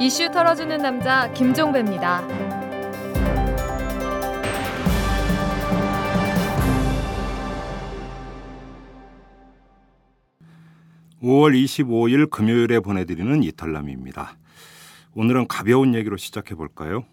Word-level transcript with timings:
이슈 0.00 0.30
털어주는 0.30 0.78
남자 0.78 1.28
김종배입니다. 1.32 2.24
5월 11.20 11.52
25일 11.64 12.30
금요일에 12.30 12.78
보내드리는 12.78 13.42
이탈남입니다. 13.42 14.36
오늘은 15.14 15.48
가벼운 15.48 15.96
얘기로 15.96 16.16
시작해 16.16 16.54
볼까요? 16.54 17.04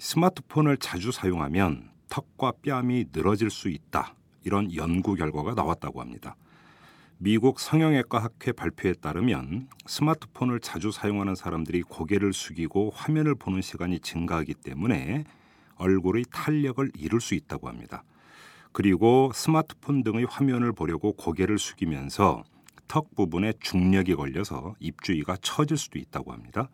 스마트폰을 0.00 0.78
자주 0.78 1.12
사용하면 1.12 1.88
턱과 2.08 2.54
뺨이 2.64 3.06
늘어질 3.12 3.48
수 3.48 3.68
있다. 3.68 4.16
이런 4.42 4.74
연구 4.74 5.14
결과가 5.14 5.54
나왔다고 5.54 6.00
합니다. 6.00 6.34
미국 7.18 7.60
성형외과 7.60 8.18
학회 8.18 8.52
발표에 8.52 8.94
따르면 8.94 9.68
스마트폰을 9.86 10.60
자주 10.60 10.90
사용하는 10.90 11.34
사람들이 11.34 11.82
고개를 11.82 12.32
숙이고 12.32 12.90
화면을 12.94 13.34
보는 13.34 13.62
시간이 13.62 14.00
증가하기 14.00 14.54
때문에 14.54 15.24
얼굴의 15.76 16.24
탄력을 16.30 16.90
잃을 16.96 17.20
수 17.20 17.34
있다고 17.34 17.68
합니다. 17.68 18.02
그리고 18.72 19.30
스마트폰 19.32 20.02
등의 20.02 20.26
화면을 20.28 20.72
보려고 20.72 21.12
고개를 21.12 21.58
숙이면서 21.58 22.42
턱 22.88 23.14
부분에 23.14 23.52
중력이 23.60 24.16
걸려서 24.16 24.74
입주위가 24.80 25.36
처질 25.40 25.76
수도 25.76 25.98
있다고 25.98 26.32
합니다. 26.32 26.68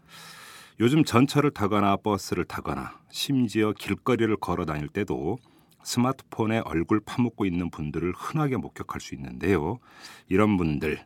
요즘 0.80 1.04
전철을 1.04 1.50
타거나 1.50 1.96
버스를 1.96 2.46
타거나 2.46 2.98
심지어 3.10 3.72
길거리를 3.72 4.34
걸어 4.36 4.64
다닐 4.64 4.88
때도 4.88 5.36
스마트폰에 5.82 6.60
얼굴 6.64 7.00
파묻고 7.00 7.44
있는 7.46 7.70
분들을 7.70 8.12
흔하게 8.16 8.56
목격할 8.56 9.00
수 9.00 9.14
있는데요. 9.14 9.78
이런 10.28 10.56
분들 10.56 11.04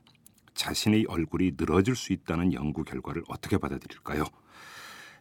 자신의 0.54 1.06
얼굴이 1.08 1.52
늘어질 1.56 1.96
수 1.96 2.12
있다는 2.12 2.52
연구 2.52 2.84
결과를 2.84 3.22
어떻게 3.28 3.58
받아들일까요? 3.58 4.24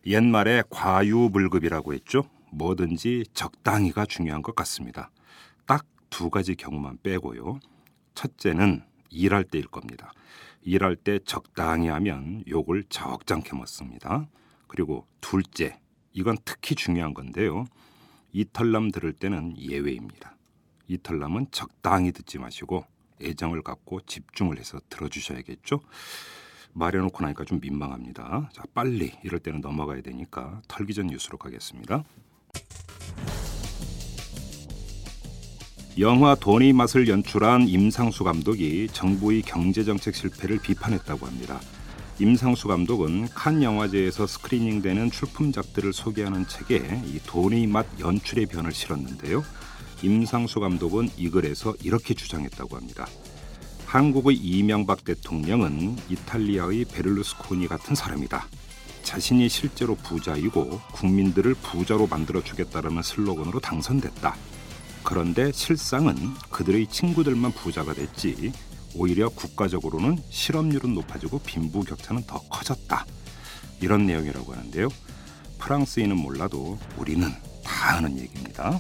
옛말에 0.06 0.64
과유불급이라고 0.70 1.94
했죠. 1.94 2.24
뭐든지 2.52 3.26
적당히가 3.34 4.06
중요한 4.06 4.42
것 4.42 4.56
같습니다. 4.56 5.12
딱 5.66 5.86
두 6.14 6.30
가지 6.30 6.54
경우만 6.54 7.00
빼고요. 7.02 7.58
첫째는 8.14 8.84
일할 9.10 9.44
때일 9.44 9.66
겁니다. 9.66 10.14
일할 10.62 10.96
때 10.96 11.18
적당히 11.18 11.88
하면 11.88 12.44
욕을 12.48 12.84
적잖게 12.88 13.56
먹습니다. 13.56 14.28
그리고 14.68 15.08
둘째, 15.22 15.80
이건 16.12 16.38
특히 16.46 16.76
중요한 16.76 17.16
건데요. 17.16 17.66
이탈남 18.34 18.92
들을 18.92 19.14
때는 19.14 19.56
예외입니다. 19.58 20.36
이탈남은 20.88 21.48
적당히 21.52 22.12
듣지 22.12 22.40
마시고 22.40 22.86
애정을 23.22 23.62
갖고 23.62 24.02
집중을 24.02 24.60
해서 24.60 24.80
들어주셔야겠죠. 24.90 25.80
말해놓고 26.74 27.24
나니까 27.24 27.46
좀 27.46 27.60
민망합니다. 27.62 28.50
자, 28.52 28.64
빨리 28.74 29.14
이럴 29.24 29.40
때는 29.40 29.62
넘어가야 29.62 30.02
되니까 30.02 30.62
털기 30.68 30.96
전 30.96 31.08
뉴스로 31.08 31.38
가겠습니다. 31.38 32.04
영화 36.00 36.34
돈의 36.34 36.74
맛을 36.74 37.08
연출한 37.08 37.68
임상수 37.68 38.24
감독이 38.24 38.88
정부의 38.88 39.44
경제정책 39.44 40.16
실패를 40.16 40.58
비판했다고 40.58 41.28
합니다. 41.28 41.60
임상수 42.20 42.68
감독은 42.68 43.30
칸 43.30 43.64
영화제에서 43.64 44.28
스크리닝되는 44.28 45.10
출품작들을 45.10 45.94
소개하는 45.94 46.48
책에 46.48 47.02
이 47.08 47.20
돈의 47.26 47.66
맛 47.66 47.88
연출의 48.00 48.46
변을 48.46 48.72
실었는데요. 48.72 49.44
임상수 50.04 50.60
감독은 50.60 51.10
이 51.18 51.30
글에서 51.30 51.74
이렇게 51.82 52.14
주장했다고 52.14 52.76
합니다. 52.76 53.08
한국의 53.88 54.36
이명박 54.36 55.04
대통령은 55.04 55.98
이탈리아의 56.10 56.86
베를루스코니 56.86 57.68
같은 57.68 57.96
사람이다. 57.96 58.48
자신이 59.02 59.50
실제로 59.50 59.96
부자이고 59.96 60.82
국민들을 60.94 61.56
부자로 61.56 62.08
만들어 62.08 62.44
주겠다라는 62.44 63.02
슬로건으로 63.02 63.60
당선됐다. 63.60 64.36
그런데 65.04 65.52
실상은 65.52 66.16
그들의 66.52 66.88
친구들만 66.88 67.52
부자가 67.54 67.94
됐지 67.94 68.54
오히려 68.96 69.30
국가적으로는 69.30 70.18
실업률은 70.30 70.94
높아지고 70.94 71.40
빈부격차는 71.40 72.24
더 72.28 72.40
커졌다. 72.50 73.06
이런 73.82 74.06
내용이라고 74.06 74.54
하는데요. 74.54 74.90
프랑스인은 75.60 76.18
몰라도 76.18 76.78
우리는 76.98 77.30
다 77.64 77.98
아는 77.98 78.18
얘기입니다. 78.20 78.80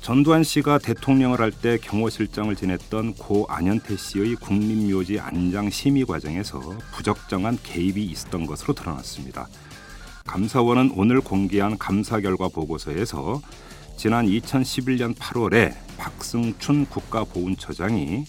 전두환 0.00 0.44
씨가 0.44 0.78
대통령을 0.78 1.40
할 1.40 1.50
때 1.50 1.78
경호실장을 1.78 2.54
지냈던 2.54 3.14
고 3.14 3.46
안현태 3.48 3.96
씨의 3.96 4.34
국립묘지 4.36 5.18
안장 5.18 5.70
심의 5.70 6.04
과정에서 6.04 6.60
부적정한 6.92 7.58
개입이 7.62 8.04
있었던 8.04 8.44
것으로 8.44 8.74
드러났습니다. 8.74 9.48
감사원은 10.26 10.92
오늘 10.96 11.20
공개한 11.20 11.78
감사 11.78 12.20
결과 12.20 12.48
보고서에서 12.48 13.40
지난 13.96 14.26
2011년 14.26 15.14
8월에 15.14 15.74
박승춘 15.96 16.86
국가보훈처장이 16.86 18.24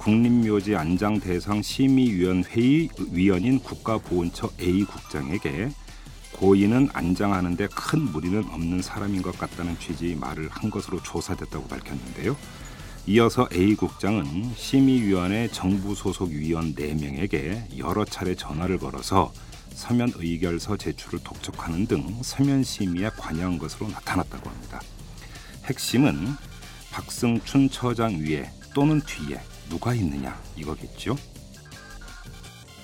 국립묘지 0.00 0.76
안장 0.76 1.20
대상 1.20 1.60
심의위원회의 1.60 2.88
위원인 3.10 3.58
국가보훈처 3.58 4.48
A 4.58 4.82
국장에게 4.84 5.68
고인은 6.32 6.88
안장하는데 6.94 7.68
큰 7.74 8.00
무리는 8.10 8.42
없는 8.50 8.80
사람인 8.80 9.20
것 9.20 9.38
같다는 9.38 9.78
취지의 9.78 10.14
말을 10.14 10.48
한 10.48 10.70
것으로 10.70 11.02
조사됐다고 11.02 11.68
밝혔는데요. 11.68 12.34
이어서 13.08 13.46
A 13.52 13.74
국장은 13.74 14.54
심의위원회 14.56 15.48
정부 15.48 15.94
소속 15.94 16.30
위원 16.30 16.74
4명에게 16.74 17.76
여러 17.76 18.06
차례 18.06 18.34
전화를 18.34 18.78
걸어서 18.78 19.34
서면 19.74 20.12
의결서 20.16 20.78
제출을 20.78 21.18
독촉하는 21.22 21.86
등 21.86 22.16
서면 22.22 22.62
심의에 22.62 23.10
관여한 23.18 23.58
것으로 23.58 23.88
나타났다고 23.88 24.48
합니다. 24.48 24.80
핵심은 25.66 26.28
박승춘 26.90 27.68
처장 27.68 28.14
위에 28.20 28.50
또는 28.72 29.02
뒤에 29.02 29.38
누가 29.70 29.94
있느냐 29.94 30.38
이거겠죠. 30.56 31.16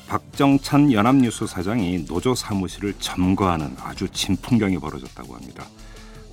박정찬 0.06 0.92
연합뉴스 0.92 1.46
사장이 1.46 2.06
노조 2.06 2.34
사무실을 2.34 2.94
점거하는 3.00 3.76
아주 3.80 4.08
진풍경이 4.08 4.78
벌어졌다고 4.78 5.34
합니다. 5.34 5.66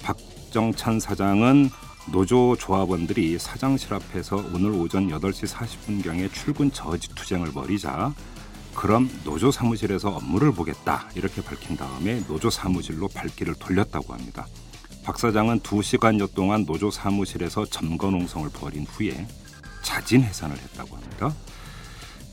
박정찬 0.03 1.00
사장은 1.00 1.69
노조 2.12 2.56
조합원들이 2.58 3.40
사장실 3.40 3.94
앞에서 3.94 4.36
오늘 4.53 4.72
오전 4.72 5.08
8시 5.09 5.47
40분경에 5.47 6.31
출근 6.31 6.72
저지 6.72 7.09
투쟁을 7.16 7.52
벌이자 7.52 8.14
그럼 8.75 9.09
노조 9.24 9.52
사무실에서 9.52 10.09
업무를 10.09 10.52
보겠다 10.52 11.09
이렇게 11.16 11.41
밝힌 11.41 11.75
다음에 11.75 12.20
노조 12.28 12.50
사무실로 12.50 13.08
발길을 13.08 13.56
돌렸다고 13.56 14.14
합니다. 14.14 14.46
박 15.03 15.18
사장은 15.18 15.62
2시간여 15.62 16.34
동안 16.35 16.66
노조 16.66 16.91
사무실에서 16.91 17.66
점거 17.66 18.12
농성을 18.12 18.50
벌인 18.53 18.85
후에 18.85 19.25
자진 19.84 20.24
해산을 20.24 20.58
했다고 20.58 20.96
합니다. 20.96 21.34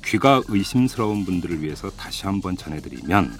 귀가 0.04 0.42
의심스러운 0.48 1.26
분들을 1.26 1.62
위해서 1.62 1.90
다시 1.90 2.24
한번 2.24 2.56
전해드리면 2.56 3.38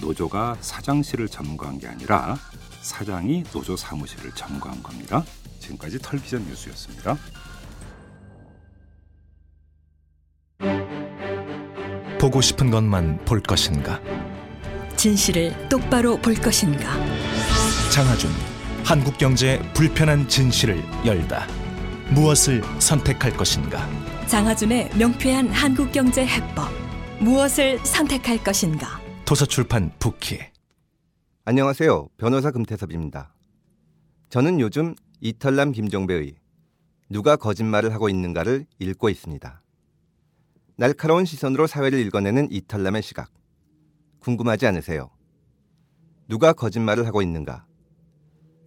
노조가 0.00 0.56
사장실을 0.60 1.28
점거한 1.28 1.78
게 1.78 1.86
아니라 1.86 2.36
사장이 2.82 3.44
노조 3.52 3.76
사무실을 3.76 4.32
점거한 4.32 4.82
겁니다. 4.82 5.24
지금까지 5.60 5.98
털비전 6.00 6.44
뉴스였습니다. 6.46 7.16
보고 12.18 12.40
싶은 12.40 12.70
것만 12.70 13.24
볼 13.24 13.40
것인가? 13.40 14.00
진실을 14.96 15.68
똑바로 15.68 16.16
볼 16.16 16.34
것인가? 16.34 16.94
장하준 17.92 18.30
한국 18.84 19.16
경제의 19.18 19.62
불편한 19.72 20.28
진실을 20.28 20.82
열다. 21.06 21.63
무엇을 22.12 22.62
선택할 22.80 23.34
것인가? 23.34 23.88
장하준의 24.26 24.90
명쾌한 24.98 25.48
한국 25.48 25.90
경제 25.90 26.26
해법. 26.26 26.68
무엇을 27.18 27.78
선택할 27.78 28.44
것인가? 28.44 29.00
도서출판 29.24 29.90
부키. 29.98 30.38
안녕하세요. 31.46 32.08
변호사 32.18 32.50
금태섭입니다. 32.50 33.34
저는 34.28 34.60
요즘 34.60 34.94
이털남 35.20 35.72
김종배의 35.72 36.34
누가 37.08 37.36
거짓말을 37.36 37.94
하고 37.94 38.10
있는가를 38.10 38.66
읽고 38.78 39.08
있습니다. 39.08 39.62
날카로운 40.76 41.24
시선으로 41.24 41.66
사회를 41.66 41.98
읽어내는 42.00 42.52
이털남의 42.52 43.02
시각. 43.02 43.30
궁금하지 44.20 44.66
않으세요? 44.66 45.10
누가 46.28 46.52
거짓말을 46.52 47.06
하고 47.06 47.22
있는가? 47.22 47.64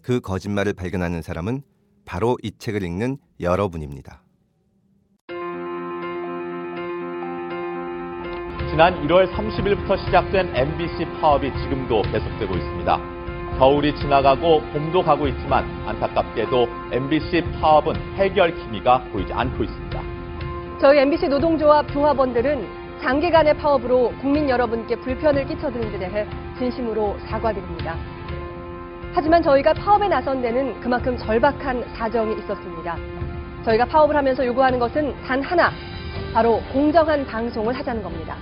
그 0.02 0.22
거짓말을 0.22 0.74
발견하는 0.74 1.22
사람은 1.22 1.62
바로 2.08 2.38
이 2.42 2.52
책을 2.58 2.82
읽는 2.84 3.18
여러분입니다. 3.42 4.22
지난 8.70 9.06
1월 9.06 9.30
30일부터 9.34 9.98
시작된 10.06 10.56
MBC 10.56 11.06
파업이 11.20 11.52
지금도 11.52 12.04
계속되고 12.04 12.56
있습니다. 12.56 13.58
겨울이 13.60 13.94
지나가고 13.96 14.62
봄도 14.72 15.04
가고 15.04 15.28
있지만 15.28 15.66
안타깝게도 15.88 16.68
MBC 16.92 17.44
파업은 17.60 17.96
해결 18.16 18.56
기미가 18.56 19.04
보이지 19.12 19.34
않고 19.34 19.64
있습니다. 19.64 20.02
저희 20.80 21.00
MBC 21.00 21.28
노동조합 21.28 21.92
조합원들은 21.92 23.02
장기간의 23.02 23.58
파업으로 23.58 24.14
국민 24.22 24.48
여러분께 24.50 24.96
불편을 24.98 25.46
끼쳐드린 25.48 25.92
데 25.92 26.00
대해 26.00 26.28
진심으로 26.58 27.18
사과드립니다. 27.28 28.17
하지만 29.14 29.42
저희가 29.42 29.74
파업에 29.74 30.08
나선 30.08 30.42
데는 30.42 30.80
그만큼 30.80 31.18
절박한 31.18 31.96
사정이 31.96 32.36
있었습니다. 32.40 32.98
저희가 33.66 33.86
파업을 33.86 34.16
하면서 34.16 34.46
요구하는 34.46 34.80
것은 34.80 35.14
단 35.24 35.42
하나, 35.42 35.72
바로 36.34 36.62
공정한 36.72 37.26
방송을 37.26 37.76
하자는 37.78 38.04
겁니다. 38.04 38.38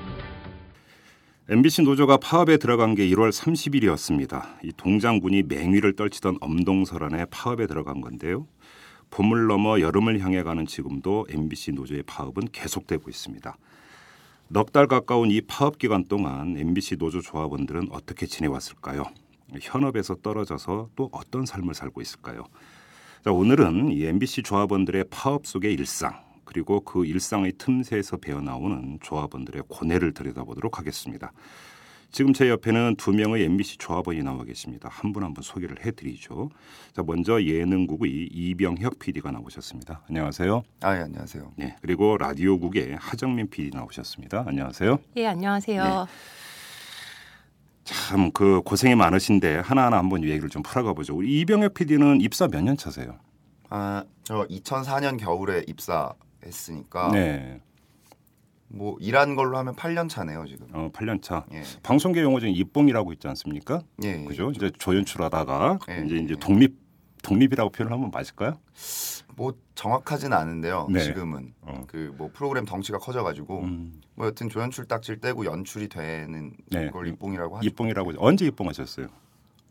MBC 1.47 1.83
노조가 1.83 2.17
파업에 2.17 2.57
들어간 2.57 2.95
게 2.95 3.07
1월 3.07 3.29
30일이었습니다. 3.29 4.63
이 4.63 4.71
동장군이 4.75 5.43
맹위를 5.43 5.95
떨치던 5.95 6.37
엄동설안에 6.41 7.25
파업에 7.29 7.67
들어간 7.67 8.01
건데요. 8.01 8.47
봄을 9.11 9.45
넘어 9.47 9.79
여름을 9.79 10.19
향해 10.21 10.43
가는 10.43 10.65
지금도 10.65 11.27
MBC 11.29 11.73
노조의 11.73 12.03
파업은 12.03 12.47
계속되고 12.51 13.09
있습니다. 13.09 13.55
넉 14.49 14.71
달 14.71 14.87
가까운 14.87 15.31
이 15.31 15.41
파업 15.41 15.77
기간 15.77 16.05
동안 16.05 16.55
MBC 16.57 16.97
노조 16.97 17.21
조합원들은 17.21 17.87
어떻게 17.91 18.25
지내왔을까요? 18.25 19.03
현업에서 19.61 20.15
떨어져서 20.15 20.89
또 20.95 21.09
어떤 21.11 21.45
삶을 21.45 21.73
살고 21.73 22.01
있을까요? 22.01 22.43
자, 23.23 23.31
오늘은 23.31 23.91
이 23.91 24.05
MBC 24.05 24.43
조합원들의 24.43 25.05
파업 25.09 25.45
속의 25.45 25.73
일상 25.73 26.23
그리고 26.43 26.81
그 26.81 27.05
일상의 27.05 27.53
틈새에서 27.57 28.17
배어 28.17 28.39
나오는 28.41 28.99
조합원들의 29.01 29.63
고뇌를 29.67 30.13
들여다보도록 30.13 30.77
하겠습니다. 30.77 31.31
지금 32.11 32.31
제 32.33 32.49
옆에는 32.49 32.95
두 32.97 33.11
명의 33.11 33.43
MBC 33.43 33.77
조합원이 33.77 34.21
나와 34.23 34.43
계십니다. 34.45 34.87
한 34.91 35.11
분 35.11 35.23
한분 35.23 35.41
소개를 35.43 35.83
해드리죠. 35.85 36.49
자, 36.93 37.03
먼저 37.03 37.41
예능국의 37.43 38.29
이병혁 38.31 38.99
PD가 38.99 39.31
나오셨습니다. 39.31 40.03
안녕하세요. 40.07 40.63
아, 40.81 40.95
예, 40.95 41.01
안녕하세요. 41.01 41.53
네, 41.57 41.75
그리고 41.81 42.15
라디오국의 42.17 42.95
하정민 43.01 43.49
PD 43.49 43.71
나오셨습니다. 43.75 44.45
안녕하세요. 44.47 44.97
예, 45.17 45.27
안녕하세요. 45.27 45.83
네. 45.83 45.89
참 47.85 48.31
그 48.33 48.61
고생이 48.63 48.95
많으신데 48.95 49.59
하나하나 49.59 49.97
한번 49.97 50.23
얘기를 50.23 50.49
좀 50.49 50.63
풀어가 50.63 50.93
보죠. 50.93 51.15
우리 51.15 51.39
이병혁 51.41 51.73
PD는 51.75 52.19
입사 52.21 52.47
몇 52.47 52.61
년 52.63 52.75
차세요? 52.75 53.17
아, 53.69 54.03
저 54.23 54.45
2004년 54.47 55.17
겨울에 55.19 55.63
입사했으니까 55.67 57.11
네, 57.11 57.61
뭐 58.67 58.97
일한 58.99 59.35
걸로 59.35 59.57
하면 59.59 59.75
8년 59.75 60.09
차네요, 60.09 60.45
지금. 60.47 60.67
어, 60.73 60.89
8년 60.93 61.21
차. 61.21 61.45
예. 61.53 61.61
방송계 61.83 62.21
용어 62.21 62.39
중에 62.39 62.49
입봉이라고 62.51 63.13
있지 63.13 63.27
않습니까? 63.27 63.81
예. 64.03 64.21
예. 64.21 64.25
그죠? 64.25 64.51
이제 64.55 64.71
조연출하다가 64.77 65.79
예, 65.89 66.03
이제 66.05 66.15
이제 66.17 66.33
예. 66.33 66.39
독립 66.39 66.75
독립이라고 67.23 67.69
표현하면 67.71 68.11
맞을까요? 68.11 68.59
뭐 69.35 69.53
정확하지는 69.75 70.35
않은데요. 70.35 70.87
네. 70.89 71.01
지금은 71.01 71.53
어. 71.61 71.83
그뭐 71.87 72.31
프로그램 72.33 72.65
덩치가 72.65 72.97
커져 72.99 73.23
가지고 73.23 73.61
음, 73.63 74.01
뭐 74.15 74.27
여튼 74.27 74.49
조연출 74.49 74.85
딱질 74.85 75.19
떼고 75.19 75.45
연출이 75.45 75.89
되는 75.89 76.53
네. 76.71 76.89
걸 76.89 77.07
입봉이라고 77.07 77.57
하죠. 77.57 77.67
입봉이라고 77.67 78.13
언제 78.17 78.45
입봉하셨어요? 78.45 79.07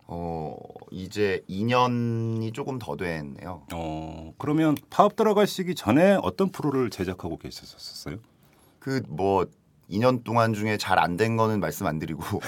어, 0.07 0.57
이제 0.91 1.43
2년이 1.49 2.53
조금 2.53 2.79
더 2.79 2.95
됐네요. 2.97 3.63
어, 3.73 4.35
그러면 4.37 4.77
파업 4.91 5.17
들어가시기 5.17 5.75
전에 5.75 6.19
어떤 6.23 6.51
프로를 6.51 6.91
제작하고 6.91 7.39
계셨었어요? 7.39 8.19
그뭐 8.81 9.47
2년 9.91 10.23
동안 10.25 10.53
중에 10.53 10.77
잘 10.77 10.99
안 10.99 11.17
된 11.17 11.37
거는 11.37 11.61
말씀 11.61 11.87
안 11.87 11.99
드리고 11.99 12.23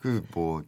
그 0.00 0.22
뭐 0.34 0.62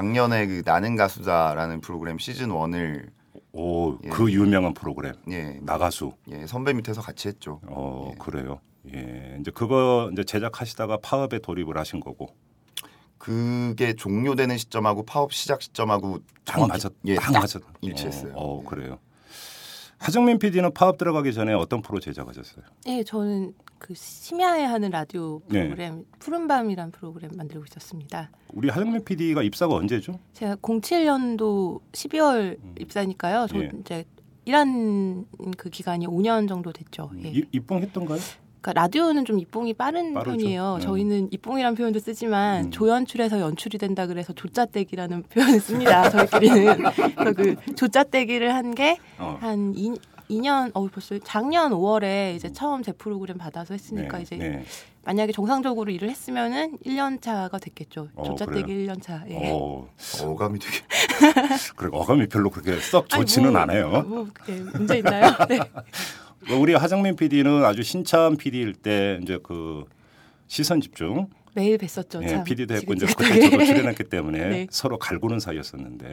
작년에 0.00 0.46
그 0.46 0.62
나는 0.62 0.94
가수다라는 0.94 1.80
프로그램 1.80 2.18
시즌 2.18 2.50
1을 2.50 3.08
오, 3.52 3.96
예. 4.04 4.10
그 4.10 4.30
유명한 4.30 4.74
프로그램 4.74 5.14
예, 5.30 5.58
나가수. 5.62 6.12
예, 6.30 6.46
선배 6.46 6.74
밑에서 6.74 7.00
같이 7.00 7.28
했죠. 7.28 7.60
어, 7.66 8.10
예. 8.12 8.18
그래요. 8.18 8.60
예, 8.94 9.38
이제 9.40 9.50
그거 9.50 10.10
이제 10.12 10.22
제작하시다가 10.22 10.98
파업에 10.98 11.38
돌입을 11.38 11.78
하신 11.78 12.00
거고. 12.00 12.28
그게 13.16 13.94
종료되는 13.94 14.58
시점하고 14.58 15.06
파업 15.06 15.32
시작 15.32 15.62
시점하고 15.62 16.18
딱 16.44 16.60
맞았, 16.68 16.92
예, 17.06 17.14
딱딱 17.14 17.32
맞았. 17.32 17.62
일치했어요. 17.80 18.34
어, 18.34 18.58
어, 18.58 18.60
예. 18.60 18.68
그래요. 18.68 18.98
하정민 19.98 20.38
PD는 20.38 20.72
파업 20.74 20.98
들어가기 20.98 21.32
전에 21.32 21.52
어떤 21.54 21.82
프로 21.82 21.98
제작하셨어요? 22.00 22.64
예, 22.86 23.02
저는 23.02 23.54
그 23.78 23.94
심야에 23.94 24.64
하는 24.64 24.90
라디오 24.90 25.40
네. 25.48 25.64
프로그램 25.64 26.04
푸른밤이란 26.18 26.90
프로그램 26.92 27.30
만들고 27.34 27.64
있었습니다. 27.68 28.30
우리 28.52 28.68
하정민 28.68 29.04
PD가 29.04 29.42
입사가 29.42 29.74
언제죠? 29.74 30.18
제가 30.32 30.56
07년도 30.56 31.80
12월 31.92 32.58
음. 32.62 32.74
입사니까요. 32.78 33.46
저 33.48 33.58
예. 33.58 33.70
이제 33.80 34.04
일한 34.44 35.26
그 35.56 35.70
기간이 35.70 36.06
5년 36.06 36.48
정도 36.48 36.72
됐죠. 36.72 37.10
예. 37.24 37.28
입- 37.30 37.48
입봉했던가요? 37.54 38.18
그러니까 38.66 38.72
라디오는 38.82 39.24
좀 39.24 39.38
입봉이 39.38 39.74
빠른 39.74 40.12
빠르죠. 40.12 40.30
편이에요. 40.38 40.76
네. 40.80 40.84
저희는 40.84 41.28
입봉이라는 41.30 41.76
표현도 41.76 42.00
쓰지만 42.00 42.64
음. 42.64 42.70
조연출에서 42.72 43.38
연출이 43.40 43.78
된다 43.78 44.06
그래서 44.08 44.32
조짜떼기라는 44.32 45.22
표현을 45.30 45.60
씁니다. 45.60 46.10
저희끼리는 46.10 46.82
그래서 47.16 47.32
그 47.34 47.74
조짜떼기를 47.76 48.52
한게 48.54 48.98
어. 49.18 49.38
한 49.40 49.72
2, 49.76 50.40
년 50.40 50.72
어 50.74 50.88
벌써 50.88 51.16
작년 51.20 51.70
5월에 51.70 52.34
이제 52.34 52.50
처음 52.52 52.82
제 52.82 52.90
프로그램 52.90 53.38
받아서 53.38 53.74
했으니까 53.74 54.16
네, 54.16 54.22
이제 54.24 54.36
네. 54.36 54.64
만약에 55.04 55.30
정상적으로 55.30 55.92
일을 55.92 56.10
했으면은 56.10 56.76
1년 56.84 57.22
차가 57.22 57.58
됐겠죠. 57.58 58.08
어, 58.16 58.24
조짜떼기 58.24 58.62
그래요? 58.64 58.92
1년 58.92 59.00
차. 59.00 59.22
예. 59.28 59.52
어, 59.52 59.88
어감이 60.20 60.58
되게 60.58 60.78
그래 61.76 61.90
어감이 61.92 62.26
별로 62.26 62.50
그렇게 62.50 62.76
썩 62.80 63.06
아니, 63.12 63.20
좋지는 63.22 63.52
뭐, 63.52 63.60
않아요. 63.60 64.02
뭐 64.02 64.26
네, 64.48 64.58
문제 64.74 64.98
있나요? 64.98 65.30
네. 65.48 65.60
우리 66.50 66.74
하정민 66.74 67.16
PD는 67.16 67.64
아주 67.64 67.82
신참 67.82 68.36
PD일 68.36 68.74
때 68.74 69.18
이제 69.22 69.38
그 69.42 69.84
시선 70.46 70.80
집중 70.80 71.28
매일 71.54 71.78
뵀었죠. 71.78 72.22
예, 72.22 72.28
참. 72.28 72.44
PD도 72.44 72.74
했고 72.74 72.92
이제. 72.92 73.06
그때 73.06 73.48
저도 73.50 73.64
출연했기 73.64 74.04
때문에 74.04 74.38
네. 74.48 74.66
서로 74.70 74.98
갈구는 74.98 75.40
사이였었는데 75.40 76.12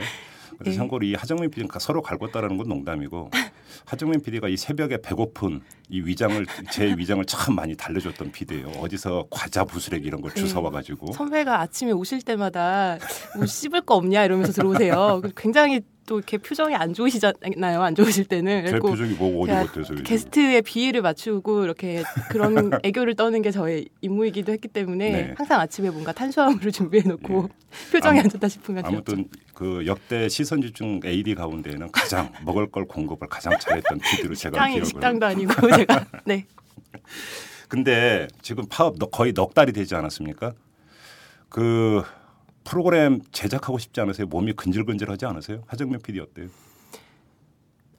그래서 0.57 0.71
네. 0.71 0.73
참고로 0.73 1.05
이 1.05 1.15
하정민 1.15 1.49
PD는 1.49 1.69
서로 1.79 2.01
갈궜다라는 2.01 2.57
건 2.57 2.67
농담이고 2.69 3.29
하정민 3.85 4.21
PD가 4.21 4.47
이 4.47 4.55
새벽에 4.55 4.99
배고픈 5.01 5.61
이 5.89 5.99
위장을 5.99 6.45
제 6.71 6.95
위장을 6.97 7.23
참 7.25 7.55
많이 7.55 7.75
달래줬던 7.75 8.31
PD예요. 8.31 8.67
어디서 8.79 9.27
과자 9.29 9.65
부스레기 9.65 10.07
이런 10.07 10.21
걸 10.21 10.31
네. 10.31 10.45
주워 10.45 10.63
와가지고 10.63 11.11
선배가 11.11 11.59
아침에 11.59 11.91
오실 11.91 12.21
때마다 12.21 12.97
뭐 13.35 13.45
씹을 13.45 13.81
거 13.81 13.95
없냐 13.95 14.23
이러면서 14.23 14.53
들어오세요. 14.53 15.21
굉장히 15.35 15.81
또 16.05 16.17
이렇게 16.17 16.37
표정이 16.37 16.75
안 16.75 16.93
좋으시잖아요. 16.93 17.81
안 17.81 17.95
좋으실 17.95 18.25
때는. 18.25 18.65
제 18.67 18.79
표정이 18.79 19.13
뭐 19.13 19.43
어디 19.43 19.51
요즘. 19.77 19.95
게스트의 20.03 20.61
비위를 20.61 21.01
맞추고 21.01 21.63
이렇게 21.63 22.03
그런 22.29 22.71
애교를 22.83 23.15
떠는 23.15 23.41
게 23.41 23.51
저의 23.51 23.87
임무이기도 24.01 24.51
했기 24.51 24.67
때문에 24.67 25.11
네. 25.11 25.33
항상 25.37 25.61
아침에 25.61 25.89
뭔가 25.89 26.11
탄수화물을 26.11 26.71
준비해 26.73 27.03
놓고 27.07 27.49
표정이 27.91 28.19
아무- 28.19 28.25
안 28.25 28.29
좋다 28.29 28.47
싶으면 28.49 28.85
아무튼 28.85 29.27
그 29.53 29.85
역대 29.85 30.27
시선 30.27 30.61
집중 30.61 30.99
AD 31.03 31.35
가운데는 31.35 31.91
가장 31.91 32.31
먹을 32.43 32.69
걸 32.69 32.85
공급을 32.85 33.27
가장 33.29 33.57
잘했던 33.59 33.99
PD로 33.99 34.35
제가 34.35 34.67
기억을. 34.67 34.85
식당도 34.85 35.25
아니고 35.25 35.53
제가 35.75 36.05
네. 36.25 36.45
근데 37.69 38.27
지금 38.41 38.65
파업 38.69 38.97
너- 38.99 39.07
거의 39.07 39.33
넉 39.33 39.53
달이 39.53 39.71
되지 39.71 39.95
않았습니까? 39.95 40.53
그 41.49 42.03
프로그램 42.63 43.21
제작하고 43.31 43.77
싶지 43.77 44.01
않으세요? 44.01 44.27
몸이 44.27 44.53
근질근질하지 44.53 45.25
않으세요? 45.25 45.63
하정민 45.67 45.99
PD 46.01 46.19
어때요? 46.19 46.47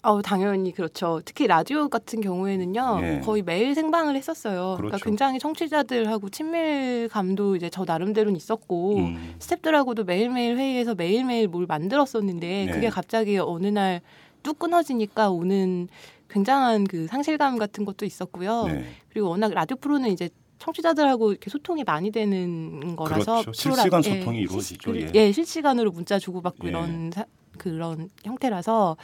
어 0.02 0.20
당연히 0.20 0.72
그렇죠. 0.72 1.22
특히 1.24 1.46
라디오 1.46 1.88
같은 1.88 2.20
경우에는요 2.20 2.98
예. 3.02 3.20
거의 3.24 3.42
매일 3.42 3.74
생방을 3.74 4.16
했었어요. 4.16 4.74
그러니까 4.76 4.98
그렇죠. 4.98 5.04
굉장히 5.04 5.38
청취자들하고 5.38 6.28
친밀감도 6.28 7.56
이제 7.56 7.70
저 7.70 7.84
나름대로는 7.86 8.36
있었고 8.36 8.98
음. 8.98 9.34
스탭들하고도 9.38 10.04
매일매일 10.04 10.58
회의해서 10.58 10.94
매일매일 10.94 11.48
뭘 11.48 11.64
만들었었는데 11.66 12.66
네. 12.66 12.72
그게 12.72 12.90
갑자기 12.90 13.38
어느 13.38 13.66
날 13.68 14.02
뚝 14.44 14.60
끊어지니까 14.60 15.30
오는 15.30 15.88
굉장한 16.28 16.84
그 16.84 17.08
상실감 17.08 17.58
같은 17.58 17.84
것도 17.84 18.04
있었고요. 18.06 18.66
네. 18.66 18.84
그리고 19.08 19.30
워낙 19.30 19.52
라디오 19.52 19.76
프로는 19.76 20.10
이제 20.10 20.28
청취자들하고 20.64 21.30
이렇게 21.32 21.50
소통이 21.50 21.84
많이 21.84 22.10
되는 22.10 22.96
거라서 22.96 23.42
그렇죠. 23.42 23.52
실시간 23.52 24.00
프로라- 24.00 24.06
예, 24.14 24.18
소통이 24.20 24.38
이루어지죠. 24.40 24.92
실- 24.94 25.02
예. 25.02 25.10
예, 25.14 25.32
실시간으로 25.32 25.90
문자 25.90 26.18
주고받고 26.18 26.66
예. 26.66 26.70
이런 26.70 27.10
사- 27.12 27.26
그런 27.58 28.08
형태라서 28.24 28.96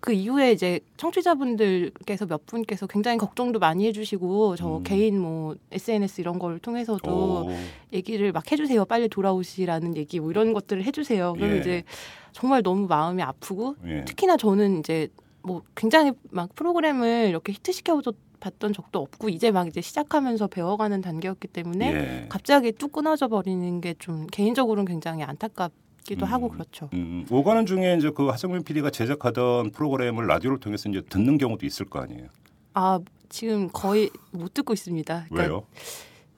그 0.00 0.12
이후에 0.12 0.50
이제 0.52 0.80
청취자분들께서 0.96 2.26
몇 2.26 2.44
분께서 2.46 2.86
굉장히 2.88 3.18
걱정도 3.18 3.58
많이 3.60 3.86
해주시고 3.86 4.56
저 4.56 4.78
음. 4.78 4.82
개인 4.82 5.20
뭐 5.20 5.54
SNS 5.70 6.20
이런 6.20 6.38
걸 6.40 6.58
통해서도 6.58 7.10
오, 7.46 7.50
얘기를 7.92 8.32
막 8.32 8.50
해주세요. 8.50 8.84
빨리 8.84 9.08
돌아오시라는 9.08 9.96
얘기 9.96 10.18
뭐 10.18 10.30
이런 10.30 10.52
것들을 10.54 10.82
해주세요. 10.84 11.34
그러면 11.34 11.56
예. 11.56 11.60
이제 11.60 11.82
정말 12.32 12.62
너무 12.62 12.86
마음이 12.88 13.22
아프고 13.22 13.76
예. 13.86 14.04
특히나 14.04 14.36
저는 14.36 14.80
이제 14.80 15.08
뭐 15.42 15.62
굉장히 15.76 16.12
막 16.30 16.52
프로그램을 16.56 17.26
이렇게 17.28 17.52
히트시켜 17.52 17.94
봤던 18.42 18.72
적도 18.72 18.98
없고 19.00 19.28
이제 19.28 19.52
막 19.52 19.68
이제 19.68 19.80
시작하면서 19.80 20.48
배워가는 20.48 21.00
단계였기 21.00 21.46
때문에 21.48 21.94
예. 21.94 22.26
갑자기 22.28 22.72
뚝 22.72 22.92
끊어져 22.92 23.28
버리는 23.28 23.80
게 23.80 23.94
좀 23.98 24.26
개인적으로는 24.26 24.84
굉장히 24.86 25.22
안타깝 25.22 25.70
기도 26.04 26.26
음. 26.26 26.32
하고 26.32 26.48
그렇죠. 26.48 26.90
음, 26.94 27.24
오가는 27.30 27.64
중에 27.66 27.94
이제 27.96 28.10
그 28.10 28.26
하정민 28.26 28.64
PD가 28.64 28.90
제작하던 28.90 29.70
프로그램을 29.70 30.26
라디오를 30.26 30.58
통해서 30.58 30.88
이제 30.88 31.00
듣는 31.08 31.38
경우도 31.38 31.64
있을 31.64 31.86
거 31.86 32.00
아니에요. 32.00 32.26
아 32.74 32.98
지금 33.28 33.68
거의 33.72 34.10
못 34.32 34.52
듣고 34.54 34.72
있습니다. 34.72 35.26
그러니까, 35.28 35.42
왜요? 35.42 35.66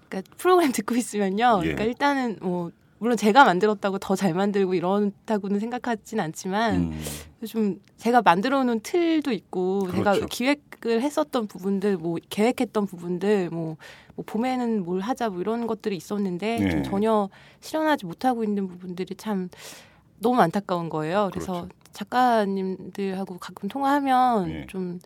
그러니까 0.09 0.35
프로그램 0.37 0.73
듣고 0.73 0.95
있으면요. 0.95 1.61
예. 1.63 1.69
그러니까 1.69 1.85
일단은 1.85 2.39
뭐 2.43 2.71
물론 3.05 3.19
제가 3.19 3.45
만들었다고 3.45 3.99
더 3.99 4.15
잘 4.17 4.33
만들고 4.33 4.73
이런다고는 4.73 5.61
생각하진 5.61 6.21
않지만 6.21 6.75
음, 6.77 7.05
좀 7.47 7.79
제가 7.99 8.23
만들어 8.23 8.65
놓은 8.65 8.81
틀도 8.81 9.33
있고 9.33 9.91
제가 9.91 10.13
그렇죠. 10.13 10.27
기획을 10.29 11.03
했었던 11.03 11.47
부분들 11.47 11.99
뭐 11.99 12.17
계획했던 12.31 12.87
부분들 12.87 13.51
뭐, 13.51 13.77
뭐 14.15 14.25
봄에는 14.25 14.85
뭘 14.85 15.01
하자 15.01 15.29
뭐 15.29 15.43
이런 15.43 15.67
것들이 15.67 15.97
있었는데 15.97 16.59
네. 16.61 16.71
좀 16.71 16.83
전혀 16.83 17.29
실현하지 17.61 18.07
못하고 18.07 18.43
있는 18.43 18.69
부분들이 18.69 19.15
참 19.17 19.51
너무 20.21 20.41
안타까운 20.41 20.89
거예요. 20.89 21.29
그래서 21.31 21.53
그렇죠. 21.53 21.69
작가님들하고 21.93 23.37
가끔 23.39 23.69
통화하면 23.69 24.49
네. 24.49 24.67
좀 24.69 24.99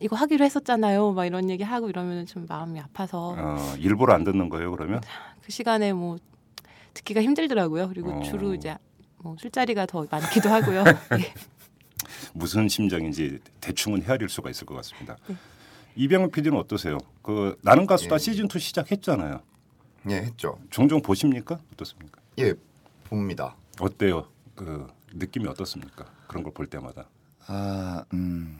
이거 0.00 0.16
하기로 0.16 0.44
했었잖아요. 0.44 1.12
막 1.12 1.24
이런 1.24 1.48
얘기 1.50 1.62
하고 1.62 1.88
이러면 1.88 2.26
좀 2.26 2.46
마음이 2.48 2.80
아파서 2.80 3.36
어, 3.38 3.56
일부러 3.78 4.14
안 4.14 4.24
듣는 4.24 4.48
거예요 4.48 4.72
그러면? 4.72 5.00
그 5.40 5.52
시간에 5.52 5.92
뭐 5.92 6.16
듣기가 6.94 7.22
힘들더라고요. 7.22 7.88
그리고 7.88 8.12
어. 8.12 8.22
주로 8.22 8.54
이제 8.54 8.76
뭐 9.18 9.36
술자리가 9.38 9.86
더 9.86 10.06
많기도 10.10 10.48
하고요. 10.48 10.84
예. 11.20 11.34
무슨 12.32 12.68
심정인지 12.68 13.40
대충은 13.60 14.02
헤아릴 14.02 14.28
수가 14.28 14.50
있을 14.50 14.66
것 14.66 14.74
같습니다. 14.76 15.16
네. 15.26 15.36
이병헌 15.96 16.30
PD는 16.30 16.58
어떠세요? 16.58 16.98
그 17.22 17.56
나는 17.62 17.86
가수다 17.86 18.14
예. 18.14 18.18
시즌 18.18 18.46
2 18.52 18.58
시작했잖아요. 18.58 19.40
예, 20.10 20.16
했죠. 20.16 20.58
종종 20.70 21.00
보십니까? 21.00 21.58
어떻습니까? 21.72 22.20
예, 22.38 22.52
봅니다. 23.04 23.56
어때요? 23.80 24.28
그 24.54 24.86
느낌이 25.14 25.46
어떻습니까? 25.48 26.04
그런 26.26 26.42
걸 26.42 26.52
볼 26.52 26.66
때마다 26.66 27.08
아, 27.46 28.04
음. 28.12 28.58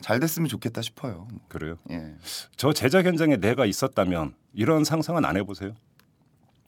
잘 0.00 0.20
됐으면 0.20 0.48
좋겠다 0.48 0.82
싶어요. 0.82 1.26
그래요? 1.48 1.76
예. 1.90 2.14
저 2.56 2.72
제작 2.72 3.04
현장에 3.06 3.36
내가 3.36 3.64
있었다면 3.66 4.34
이런 4.52 4.84
상상은 4.84 5.24
안 5.24 5.36
해보세요? 5.36 5.74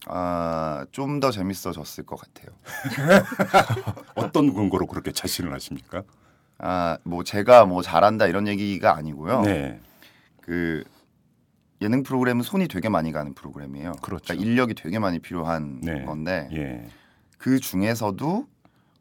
아, 0.06 0.84
좀 0.92 1.20
더 1.20 1.30
재밌어졌을 1.30 2.04
것 2.04 2.20
같아요. 2.20 2.54
어떤 4.16 4.52
근거로 4.52 4.86
그렇게 4.86 5.12
자신을 5.12 5.52
하십니까? 5.54 6.02
아, 6.58 6.98
뭐 7.04 7.24
제가 7.24 7.64
뭐 7.64 7.82
잘한다 7.82 8.26
이런 8.26 8.46
얘기가 8.46 8.96
아니고요. 8.96 9.42
네, 9.42 9.80
그 10.40 10.84
예능 11.82 12.02
프로그램은 12.02 12.42
손이 12.42 12.68
되게 12.68 12.88
많이 12.88 13.12
가는 13.12 13.34
프로그램이에요. 13.34 13.92
그렇죠. 14.02 14.24
그러니까 14.24 14.34
인력이 14.44 14.74
되게 14.74 14.98
많이 14.98 15.18
필요한 15.18 15.80
네. 15.80 16.04
건데 16.04 16.48
예, 16.52 16.88
그 17.38 17.58
중에서도 17.58 18.46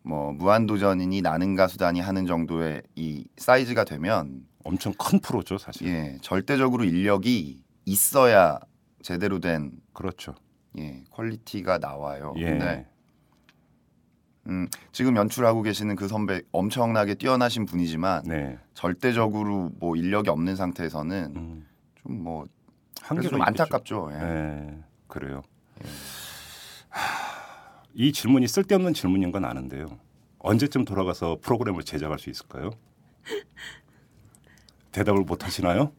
뭐 0.03 0.33
무한도전이니 0.33 1.21
나는 1.21 1.55
가수다니 1.55 1.99
하는 1.99 2.25
정도의 2.25 2.81
이 2.95 3.25
사이즈가 3.37 3.83
되면 3.83 4.45
엄청 4.63 4.93
큰 4.93 5.19
프로죠, 5.19 5.57
사실. 5.57 5.87
예 5.87 6.17
절대적으로 6.21 6.83
인력이 6.83 7.61
있어야 7.85 8.59
제대로 9.01 9.39
된 9.39 9.71
그렇죠. 9.93 10.35
예, 10.79 11.03
quality가 11.11 11.77
나와요. 11.77 12.33
예, 12.37 12.45
근데 12.45 12.87
음, 14.47 14.67
지금 14.91 15.15
연출하고 15.15 15.61
계시는 15.61 15.95
그 15.95 16.07
선배 16.07 16.41
엄청나게 16.51 17.15
뛰어나신 17.15 17.65
분이지만 17.65 18.23
네, 18.25 18.57
절대적으로 18.73 19.71
뭐 19.79 19.95
인력이 19.95 20.29
없는 20.29 20.55
상태에서는 20.55 21.33
음, 21.35 21.67
좀뭐 21.95 22.45
한계가 23.01 23.29
좀. 23.29 23.41
안타깝죠. 23.41 24.09
예. 24.13 24.17
네, 24.17 24.83
그래요. 25.07 25.43
하, 26.89 27.83
이 27.93 28.11
질문이 28.11 28.47
쓸데없는 28.47 28.93
질문인 28.93 29.31
건 29.31 29.45
아는데요. 29.45 29.85
언제쯤 30.39 30.83
돌아가서 30.83 31.37
프로그램을 31.41 31.83
제작할 31.83 32.19
수 32.19 32.29
있을까요? 32.29 32.71
대답을 34.91 35.21
못 35.21 35.45
하시나요? 35.45 35.93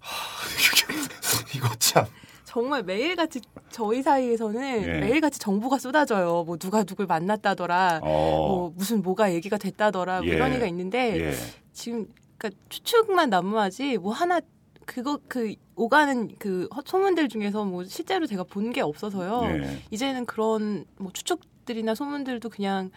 이거 1.54 1.68
참 1.78 2.06
정말 2.52 2.82
매일같이 2.82 3.40
저희 3.70 4.02
사이에서는 4.02 4.82
예. 4.82 5.00
매일같이 5.00 5.38
정보가 5.38 5.78
쏟아져요. 5.78 6.44
뭐 6.44 6.58
누가 6.58 6.84
누굴 6.84 7.06
만났다더라. 7.06 8.00
어, 8.02 8.08
뭐 8.08 8.72
무슨 8.76 9.00
뭐가 9.00 9.32
얘기가 9.32 9.56
됐다더라. 9.56 10.18
뭐 10.20 10.28
예. 10.28 10.34
이런 10.34 10.50
얘기가 10.50 10.66
있는데 10.66 11.18
예, 11.28 11.32
지금 11.72 12.06
그러니까 12.36 12.60
추측만 12.68 13.30
난무하지 13.30 13.96
뭐 13.96 14.12
하나 14.12 14.38
그거 14.84 15.18
그 15.28 15.54
오가는 15.76 16.28
그 16.38 16.68
허- 16.76 16.82
소문들 16.84 17.30
중에서 17.30 17.64
뭐 17.64 17.84
실제로 17.84 18.26
제가 18.26 18.44
본 18.44 18.70
게 18.70 18.82
없어서요. 18.82 19.44
예. 19.58 19.78
이제는 19.90 20.26
그런 20.26 20.84
뭐 20.98 21.10
추측들이나 21.10 21.94
소문들도 21.94 22.50
그냥 22.50 22.90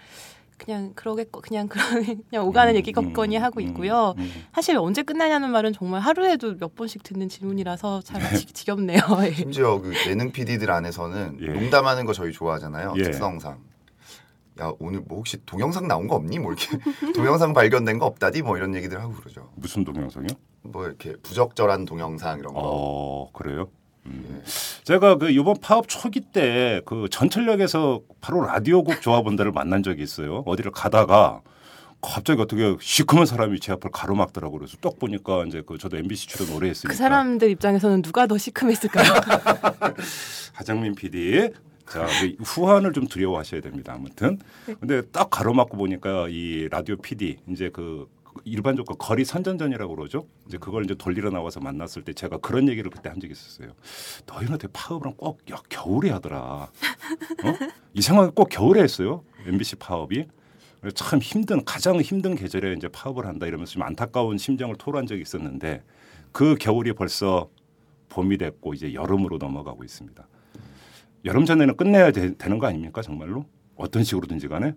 그냥 0.57 0.93
그러겠거 0.95 1.41
그냥 1.41 1.67
그런 1.67 1.85
그냥 2.29 2.47
오가는 2.47 2.73
음, 2.73 2.77
얘기겠거니 2.77 3.37
음, 3.37 3.43
하고 3.43 3.59
음, 3.59 3.67
있고요. 3.67 4.13
음. 4.17 4.31
사실 4.53 4.77
언제 4.77 5.03
끝나냐는 5.03 5.51
말은 5.51 5.73
정말 5.73 6.01
하루에도 6.01 6.57
몇 6.57 6.75
번씩 6.75 7.03
듣는 7.03 7.29
질문이라서 7.29 8.01
참 8.01 8.21
지, 8.35 8.45
지겹네요. 8.45 8.99
예. 9.25 9.31
심지어 9.31 9.79
그 9.79 9.93
예능 10.07 10.31
PD들 10.31 10.71
안에서는 10.71 11.37
예. 11.41 11.47
농담하는 11.47 12.05
거 12.05 12.13
저희 12.13 12.31
좋아하잖아요. 12.31 12.93
예. 12.97 13.03
특성상. 13.03 13.59
야 14.61 14.71
오늘 14.79 15.01
뭐 15.01 15.17
혹시 15.17 15.37
동영상 15.45 15.87
나온 15.87 16.07
거 16.07 16.15
없니? 16.15 16.39
뭐 16.39 16.53
이렇게 16.53 16.77
동영상 17.13 17.53
발견된 17.53 17.99
거 17.99 18.05
없다디 18.05 18.41
뭐 18.41 18.55
이런 18.57 18.73
얘기들 18.75 19.01
하고 19.01 19.13
그러죠. 19.13 19.51
무슨 19.55 19.83
동영상이요? 19.83 20.29
뭐 20.63 20.85
이렇게 20.85 21.15
부적절한 21.21 21.85
동영상 21.85 22.39
이런 22.39 22.53
거. 22.53 22.61
어, 22.63 23.31
그래요? 23.33 23.67
음. 24.07 24.41
예. 24.41 24.43
제가 24.83 25.15
그 25.17 25.29
이번 25.29 25.55
파업 25.61 25.87
초기 25.87 26.19
때 26.21 26.81
그 26.85 27.07
전철역에서 27.09 28.01
바로 28.21 28.41
라디오국 28.45 29.01
조합원들을 29.01 29.51
만난 29.51 29.81
적이 29.83 30.03
있어요. 30.03 30.43
어디를 30.45 30.71
가다가 30.71 31.41
갑자기 32.01 32.39
어떻게 32.41 32.75
시커먼 32.79 33.25
사람이 33.25 33.59
제 33.59 33.71
앞을 33.71 33.89
가로막더라고 33.91 34.59
그래서 34.59 34.77
딱 34.77 34.99
보니까 34.99 35.45
이제 35.45 35.63
그 35.65 35.77
저도 35.79 35.97
MBC 35.97 36.27
출연 36.27 36.51
오래 36.55 36.69
했으니까 36.69 36.93
그 36.93 36.97
사람들 36.97 37.49
입장에서는 37.51 38.01
누가 38.03 38.27
더 38.27 38.37
시큼했을까요? 38.37 39.05
하정민 40.53 40.93
PD 40.95 41.49
자그 41.89 42.35
후한을 42.43 42.93
좀 42.93 43.07
두려워하셔야 43.07 43.61
됩니다. 43.61 43.93
아무튼 43.95 44.39
근데 44.79 45.01
딱 45.11 45.29
가로막고 45.29 45.77
보니까 45.77 46.27
이 46.29 46.67
라디오 46.69 46.95
PD 46.97 47.37
이제 47.49 47.69
그 47.71 48.07
일반적으로 48.45 48.95
거리 48.95 49.25
선전전이라고 49.25 49.95
그러죠. 49.95 50.27
이제 50.47 50.57
그걸 50.57 50.85
이제 50.85 50.93
돌리러 50.93 51.31
나와서 51.31 51.59
만났을 51.59 52.03
때 52.03 52.13
제가 52.13 52.37
그런 52.37 52.69
얘기를 52.69 52.89
그때 52.91 53.09
한 53.09 53.19
적이 53.19 53.33
있었어요. 53.33 53.73
어떻게 54.31 54.67
파업을 54.71 55.11
꼭 55.17 55.41
야, 55.51 55.57
겨울에 55.67 56.11
하더라. 56.11 56.39
어? 56.39 56.69
이 57.93 58.01
상황이 58.01 58.31
꼭 58.33 58.47
겨울에 58.49 58.81
했어요. 58.81 59.23
MBC 59.45 59.77
파업이. 59.77 60.27
참 60.93 61.19
힘든 61.19 61.65
가장 61.65 61.99
힘든 61.99 62.35
계절에 62.35 62.73
이제 62.73 62.87
파업을 62.87 63.25
한다 63.25 63.47
이러면서 63.47 63.73
좀 63.73 63.81
안타까운 63.81 64.37
심정을 64.37 64.75
토로한 64.75 65.07
적이 65.07 65.23
있었는데 65.23 65.81
그 66.31 66.55
겨울이 66.55 66.93
벌써 66.93 67.49
봄이 68.09 68.37
됐고 68.37 68.75
이제 68.75 68.93
여름으로 68.93 69.39
넘어가고 69.39 69.83
있습니다. 69.83 70.27
여름 71.25 71.45
전에는 71.45 71.75
끝내야 71.75 72.11
되, 72.11 72.35
는거 72.37 72.67
아닙니까 72.67 73.01
정말로 73.01 73.45
어떤 73.75 74.03
식으로든지 74.03 74.47
간에 74.47 74.75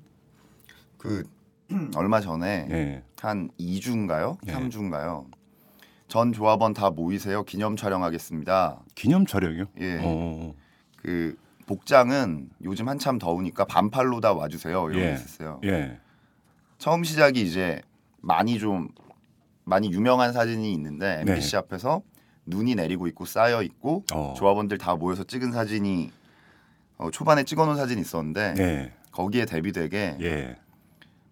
그 0.96 1.24
얼마 1.96 2.20
전에 2.20 2.66
예. 2.70 3.02
한 3.20 3.50
2주인가요? 3.58 4.38
예. 4.46 4.52
3주인가요? 4.52 5.26
전 6.08 6.32
조합원 6.32 6.72
다 6.72 6.90
모이세요. 6.90 7.44
기념 7.44 7.76
촬영하겠습니다. 7.76 8.80
기념 8.94 9.26
촬영이요? 9.26 9.64
예. 9.80 10.00
어, 10.02 10.54
그 10.96 11.36
복장은 11.66 12.48
요즘 12.62 12.88
한참 12.88 13.18
더우니까 13.18 13.66
반팔로 13.66 14.20
다 14.20 14.32
와주세요. 14.32 14.90
이런 14.90 15.02
예. 15.02 15.08
게 15.08 15.14
있었어요. 15.14 15.60
예. 15.64 15.98
처음 16.78 17.04
시작이 17.04 17.42
이제 17.42 17.82
많이 18.20 18.58
좀 18.58 18.88
많이 19.64 19.92
유명한 19.92 20.32
사진이 20.32 20.72
있는데 20.72 21.22
네. 21.24 21.32
MBC 21.32 21.56
앞에서 21.56 22.02
눈이 22.46 22.74
내리고 22.76 23.06
있고 23.08 23.26
쌓여 23.26 23.62
있고 23.62 24.04
어. 24.14 24.32
조합원들 24.38 24.78
다 24.78 24.96
모여서 24.96 25.24
찍은 25.24 25.52
사진이 25.52 26.10
어, 26.96 27.10
초반에 27.10 27.44
찍어놓은 27.44 27.76
사진이 27.76 28.00
있었는데 28.00 28.54
예. 28.58 28.92
거기에 29.12 29.44
대비되게 29.44 30.16
예. 30.22 30.56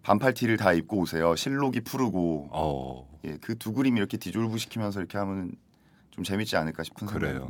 반팔 0.07 0.33
티를 0.35 0.55
다 0.55 0.71
입고 0.71 0.99
오세요. 0.99 1.35
실록이 1.35 1.81
푸르고 1.81 2.47
어. 2.53 3.19
예, 3.25 3.35
그 3.41 3.55
두 3.55 3.73
그림 3.73 3.97
이렇게 3.97 4.15
디졸브 4.15 4.57
시키면서 4.57 5.01
이렇게 5.01 5.17
하면 5.17 5.51
좀 6.11 6.23
재밌지 6.23 6.55
않을까 6.55 6.83
싶은 6.83 7.07
그래요. 7.07 7.49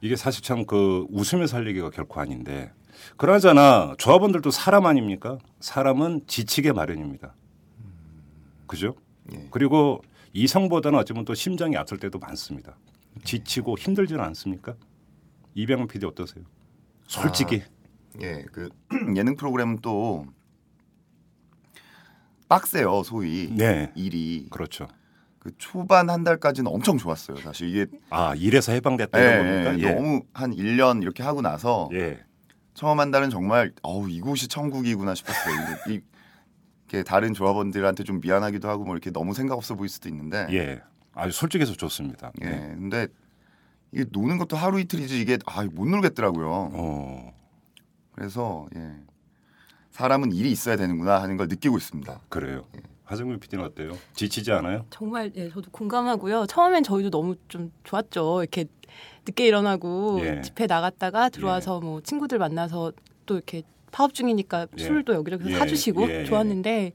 이게 0.00 0.16
사실 0.16 0.42
참 0.42 0.64
그 0.66 1.06
웃으며 1.10 1.46
살리기가 1.46 1.90
결코 1.90 2.20
아닌데 2.20 2.72
그러잖아 3.18 3.94
조합원들도 3.98 4.50
사람 4.50 4.86
아닙니까? 4.86 5.36
사람은 5.60 6.22
지치게 6.26 6.72
마련입니다. 6.72 7.34
그죠? 8.66 8.94
예. 9.34 9.46
그리고 9.50 10.00
이성보다는 10.32 10.98
어쩌면 10.98 11.26
또 11.26 11.34
심장이 11.34 11.76
앞설 11.76 11.98
때도 11.98 12.18
많습니다. 12.18 12.78
지치고 13.24 13.76
힘들지는 13.76 14.24
않습니까? 14.24 14.74
이병헌 15.54 15.88
PD 15.88 16.06
어떠세요? 16.06 16.44
솔직히 17.06 17.62
예, 18.22 18.42
그 18.52 18.70
예능 19.16 19.36
프로그램은 19.36 19.80
또 19.82 20.26
빡세요, 22.58 23.02
소위 23.02 23.48
네 23.50 23.90
일이. 23.96 24.46
그렇죠. 24.50 24.86
그 25.40 25.50
초반 25.58 26.08
한 26.08 26.22
달까지는 26.22 26.70
엄청 26.70 26.96
좋았어요. 26.98 27.38
사실 27.38 27.68
이게 27.68 27.86
아 28.10 28.34
일에서 28.36 28.70
해방됐다 28.72 29.18
예, 29.20 29.24
이런 29.42 29.64
겁니까? 29.66 29.88
예, 29.88 29.94
너무 29.94 30.22
한 30.32 30.52
1년 30.54 31.02
이렇게 31.02 31.22
하고 31.24 31.42
나서 31.42 31.88
예. 31.92 32.20
처음 32.74 33.00
한 33.00 33.10
달은 33.10 33.30
정말 33.30 33.72
어우 33.82 34.08
이곳이 34.08 34.46
천국이구나 34.48 35.14
싶었어요. 35.16 35.54
이게 35.86 35.94
이- 35.94 36.00
이렇게 36.88 37.02
다른 37.02 37.34
조합원들한테 37.34 38.04
좀 38.04 38.20
미안하기도 38.20 38.68
하고 38.68 38.84
뭐 38.84 38.94
이렇게 38.94 39.10
너무 39.10 39.34
생각 39.34 39.56
없어 39.56 39.74
보일 39.74 39.88
수도 39.88 40.08
있는데 40.08 40.46
예. 40.52 40.80
아주 41.12 41.32
솔직해서 41.32 41.72
좋습니다. 41.74 42.30
예. 42.42 42.46
네. 42.46 42.58
근데 42.76 43.08
이게 43.92 44.04
노는 44.12 44.38
것도 44.38 44.56
하루 44.56 44.78
이틀이지 44.80 45.20
이게 45.20 45.38
아, 45.46 45.64
못 45.72 45.86
놀겠더라고요. 45.88 46.70
어, 46.72 47.32
그래서 48.12 48.66
예. 48.76 48.92
사람은 49.94 50.32
일이 50.32 50.50
있어야 50.50 50.76
되는구나 50.76 51.22
하는 51.22 51.36
걸 51.36 51.46
느끼고 51.46 51.76
있습니다. 51.76 52.20
그래요. 52.28 52.64
하정민 53.04 53.38
PD는 53.38 53.64
어때요? 53.64 53.92
지치지 54.14 54.50
않아요? 54.50 54.86
정말 54.90 55.30
예, 55.36 55.48
저도 55.48 55.70
공감하고요. 55.70 56.46
처음엔 56.46 56.82
저희도 56.82 57.10
너무 57.10 57.36
좀 57.46 57.70
좋았죠. 57.84 58.42
이렇게 58.42 58.64
늦게 59.24 59.46
일어나고 59.46 60.18
예. 60.22 60.40
집회 60.40 60.66
나갔다가 60.66 61.28
들어와서 61.28 61.78
뭐 61.78 62.00
친구들 62.00 62.40
만나서 62.40 62.92
또 63.24 63.34
이렇게 63.36 63.62
파업 63.92 64.14
중이니까 64.14 64.66
예. 64.76 64.82
술도 64.82 65.14
여기저기서 65.14 65.50
예, 65.52 65.58
사주시고 65.58 66.08
예, 66.10 66.20
예. 66.22 66.24
좋았는데, 66.24 66.92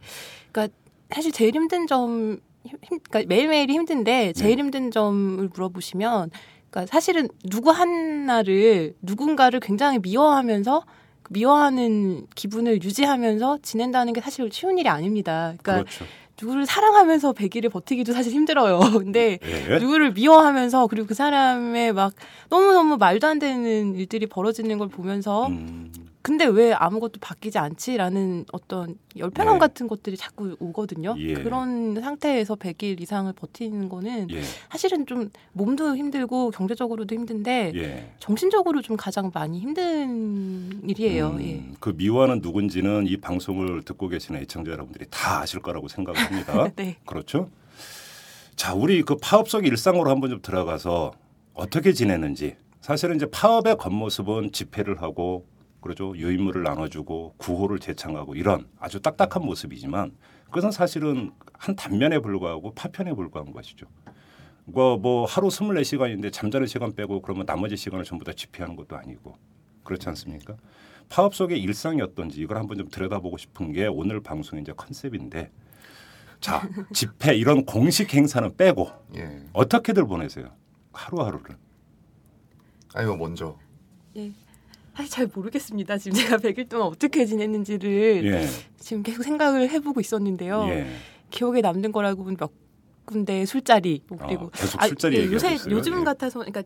그러니까 0.52 0.76
사실 1.10 1.32
제일 1.32 1.56
힘든 1.56 1.88
점, 1.88 2.40
힘, 2.66 2.78
그러니까 3.10 3.24
매일매일이 3.34 3.74
힘든데 3.76 4.34
제일 4.34 4.58
네. 4.58 4.64
힘든 4.64 4.92
점을 4.92 5.48
물어보시면, 5.48 6.32
그러니까 6.70 6.86
사실은 6.92 7.30
누구 7.46 7.72
하나를 7.72 8.96
누군가를 9.02 9.62
굉장히 9.62 10.00
미워하면서 10.00 10.82
그 10.82 10.99
미워하는 11.30 12.28
기분을 12.36 12.84
유지하면서 12.84 13.60
지낸다는 13.62 14.14
게 14.14 14.22
사실 14.22 14.50
쉬운 14.52 14.78
일이 14.78 14.90
아닙니다. 14.90 15.54
그러니까 15.62 15.74
그렇죠. 15.74 16.06
누구를 16.42 16.66
사랑하면서 16.66 17.34
100일을 17.34 17.72
버티기도 17.72 18.14
사실 18.14 18.34
힘들어요. 18.34 18.80
근데 19.00 19.40
예. 19.44 19.78
누구를 19.78 20.14
미워하면서 20.14 20.88
그리고 20.88 21.08
그 21.08 21.14
사람의 21.14 21.94
막 21.94 22.14
너무너무 22.50 22.98
말도 22.98 23.28
안 23.28 23.40
되는 23.40 23.96
일들이 23.96 24.26
벌어지는 24.26 24.78
걸 24.78 24.88
보면서 24.88 25.48
음, 25.48 25.92
근데 26.22 26.46
왜 26.46 26.74
아무것도 26.74 27.20
바뀌지 27.22 27.58
않지라는 27.58 28.46
어떤 28.52 28.98
열패감 29.18 29.54
네. 29.56 29.60
같은 29.60 29.88
것들이 29.88 30.18
자꾸 30.18 30.56
오거든요. 30.60 31.16
예. 31.18 31.34
그런 31.34 32.00
상태에서 32.00 32.56
100일 32.56 33.00
이상을 33.00 33.32
버티는 33.32 33.88
거는 33.88 34.30
예. 34.32 34.42
사실은 34.70 35.06
좀 35.06 35.30
몸도 35.54 35.96
힘들고 35.96 36.52
경제적으로도 36.52 37.16
힘든데 37.16 37.72
예. 37.76 38.12
정신적으로 38.20 38.82
좀 38.82 38.98
가장 38.98 39.32
많이 39.34 39.60
힘든 39.60 40.82
일이에요. 40.88 41.30
음, 41.30 41.42
예. 41.42 41.64
그 41.80 41.94
미화는 41.96 42.42
누군지는 42.42 43.08
이 43.08 43.16
방송을 43.18 43.84
듣고 43.84 44.10
계시는 44.10 44.42
애청자 44.42 44.72
여러분들이 44.72 45.06
다 45.10 45.40
아실 45.40 45.62
거라고 45.62 45.88
생각합니다. 45.88 46.72
네. 46.76 46.98
그렇죠? 47.06 47.50
자, 48.58 48.74
우리 48.74 49.04
그 49.04 49.16
파업 49.16 49.48
속 49.48 49.66
일상으로 49.66 50.10
한번 50.10 50.32
좀 50.32 50.42
들어가서 50.42 51.14
어떻게 51.54 51.94
지내는지. 51.94 52.58
사실은 52.82 53.16
이제 53.16 53.26
파업의 53.26 53.78
겉모습은 53.78 54.52
집회를 54.52 55.02
하고 55.02 55.46
그러죠. 55.82 56.16
유인물을 56.16 56.64
나눠주고 56.64 57.36
구호를 57.38 57.80
제창하고 57.80 58.36
이런 58.36 58.68
아주 58.80 59.00
딱딱한 59.00 59.44
모습이지만 59.44 60.16
그것은 60.46 60.72
사실은 60.72 61.32
한 61.54 61.76
단면에 61.76 62.20
불과하고 62.20 62.74
파편에 62.74 63.14
불과한 63.14 63.54
것이죠. 63.54 63.86
뭐, 64.66 64.98
뭐 64.98 65.26
하루 65.26 65.48
24시간인데 65.48 66.32
잠자는 66.32 66.68
시간 66.68 66.94
빼고 66.94 67.22
그러면 67.22 67.46
나머지 67.46 67.76
시간을 67.76 68.06
전부 68.06 68.26
다 68.26 68.34
집회하는 68.34 68.76
것도 68.76 68.98
아니고 68.98 69.36
그렇지 69.84 70.08
않습니까? 70.10 70.56
파업 71.08 71.34
속의 71.34 71.60
일상이 71.62 72.02
어떤지 72.02 72.40
이걸 72.42 72.58
한번 72.58 72.78
좀 72.78 72.88
들여다보고 72.90 73.38
싶은 73.38 73.72
게 73.72 73.88
오늘 73.88 74.22
방송의 74.22 74.62
이제 74.62 74.74
컨셉인데 74.76 75.52
자 76.40 76.68
집회 76.94 77.36
이런 77.36 77.66
공식 77.66 78.14
행사는 78.14 78.56
빼고 78.56 78.92
예. 79.16 79.44
어떻게들 79.54 80.06
보내세요? 80.06 80.52
하루하루를. 80.94 81.58
아이고 82.94 83.18
먼저 83.18 83.58
예. 84.16 84.32
사실 85.00 85.12
잘 85.12 85.30
모르겠습니다. 85.34 85.98
지금 85.98 86.18
제가 86.18 86.38
100일 86.40 86.68
동안 86.68 86.88
어떻게 86.88 87.26
지냈는지를 87.26 88.26
예. 88.26 88.48
지금 88.78 89.02
계속 89.02 89.24
생각을 89.24 89.70
해보고 89.70 90.02
있었는데요. 90.02 90.66
예. 90.70 90.88
기억에 91.30 91.62
남는 91.62 91.94
거라고는 91.94 92.36
몇 92.36 92.52
군데 93.06 93.46
술자리 93.46 94.02
뭐 94.08 94.18
그리고 94.18 94.46
어, 94.46 94.50
계속 94.50 94.84
술자리 94.84 95.16
예, 95.16 95.20
얘기하고 95.22 95.36
요새 95.36 95.54
있어요? 95.56 95.76
요즘 95.76 96.02
예. 96.02 96.04
같아서 96.04 96.40
그러니까 96.40 96.64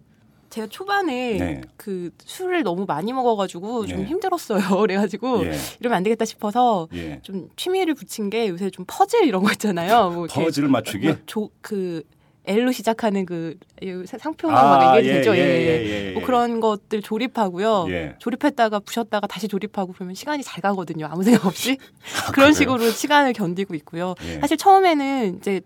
제가 0.49 0.67
초반에 0.67 1.37
네. 1.37 1.61
그 1.77 2.09
술을 2.25 2.63
너무 2.63 2.85
많이 2.87 3.13
먹어가지고 3.13 3.85
좀 3.85 3.99
예. 3.99 4.03
힘들었어요. 4.05 4.61
그래가지고 4.81 5.45
예. 5.45 5.53
이러면 5.79 5.97
안 5.97 6.03
되겠다 6.03 6.25
싶어서 6.25 6.87
예. 6.93 7.19
좀 7.21 7.49
취미를 7.55 7.93
붙인 7.93 8.31
게 8.31 8.49
요새 8.49 8.71
좀 8.71 8.85
퍼즐 8.87 9.25
이런 9.25 9.43
거 9.43 9.51
있잖아요. 9.51 10.09
뭐 10.09 10.25
이렇게 10.25 10.43
퍼즐 10.43 10.67
맞추기? 10.67 11.07
뭐 11.07 11.17
조, 11.27 11.49
그 11.61 12.03
L로 12.45 12.71
시작하는 12.73 13.25
그 13.25 13.57
상표로 14.05 14.55
아, 14.55 14.77
막 14.77 14.97
얘기해도 14.97 15.09
예, 15.09 15.13
되죠. 15.19 15.35
예, 15.35 15.39
예, 15.39 15.43
예, 15.43 15.85
예. 15.85 16.07
예, 16.07 16.11
뭐 16.13 16.21
예. 16.21 16.25
그런 16.25 16.59
것들 16.59 17.01
조립하고요. 17.01 17.85
예. 17.89 18.15
조립했다가 18.19 18.79
부셨다가 18.79 19.27
다시 19.27 19.47
조립하고 19.47 19.93
그러면 19.93 20.13
시간이 20.15 20.43
잘 20.43 20.61
가거든요. 20.61 21.05
아무 21.09 21.23
생각 21.23 21.45
없이 21.45 21.77
아, 22.27 22.31
그런 22.31 22.53
식으로 22.53 22.89
시간을 22.89 23.31
견디고 23.33 23.75
있고요. 23.75 24.15
예. 24.27 24.39
사실 24.41 24.57
처음에는 24.57 25.37
이제 25.37 25.61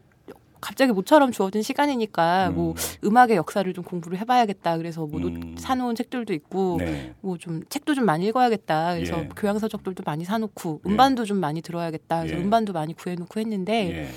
갑자기 0.61 0.91
모처럼 0.91 1.31
주어진 1.31 1.61
시간이니까 1.63 2.49
음. 2.49 2.55
뭐 2.55 2.75
음악의 3.03 3.37
역사를 3.37 3.71
좀 3.73 3.83
공부를 3.83 4.19
해봐야겠다. 4.19 4.77
그래서 4.77 5.05
뭐 5.07 5.19
노- 5.19 5.27
음. 5.29 5.55
사놓은 5.57 5.95
책들도 5.95 6.33
있고 6.33 6.77
네. 6.79 7.13
뭐좀 7.21 7.63
책도 7.69 7.95
좀 7.95 8.05
많이 8.05 8.27
읽어야겠다. 8.27 8.95
그래서 8.95 9.19
예. 9.19 9.29
교양 9.35 9.57
서적들도 9.57 10.03
많이 10.05 10.25
사놓고 10.25 10.81
예. 10.85 10.89
음반도 10.91 11.25
좀 11.25 11.37
많이 11.39 11.61
들어야겠다. 11.61 12.19
그래서 12.21 12.37
예. 12.37 12.41
음반도 12.41 12.73
많이 12.73 12.93
구해놓고 12.95 13.39
했는데 13.39 14.03
예. 14.03 14.09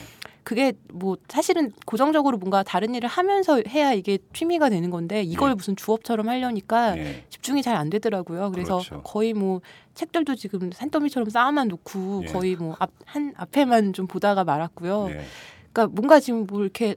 그게 0.42 0.72
뭐 0.92 1.16
사실은 1.28 1.72
고정적으로 1.86 2.38
뭔가 2.38 2.62
다른 2.62 2.94
일을 2.94 3.08
하면서 3.08 3.62
해야 3.68 3.92
이게 3.92 4.18
취미가 4.32 4.68
되는 4.70 4.90
건데 4.90 5.22
이걸 5.22 5.50
예. 5.50 5.54
무슨 5.54 5.76
주업처럼 5.76 6.28
하려니까 6.28 6.98
예. 6.98 7.24
집중이 7.30 7.62
잘 7.62 7.76
안 7.76 7.88
되더라고요. 7.90 8.50
그래서 8.50 8.78
그렇죠. 8.78 9.02
거의 9.02 9.32
뭐 9.34 9.60
책들도 9.94 10.34
지금 10.36 10.70
산더미처럼 10.72 11.28
쌓아만 11.30 11.68
놓고 11.68 12.24
예. 12.26 12.32
거의 12.32 12.56
뭐 12.56 12.76
앞 12.78 12.90
한 13.06 13.32
앞에만 13.36 13.92
좀 13.92 14.06
보다가 14.06 14.44
말았고요. 14.44 15.08
예. 15.10 15.24
그러니까 15.72 15.94
뭔가 15.94 16.20
지금 16.20 16.46
뭐 16.46 16.62
이렇게 16.62 16.96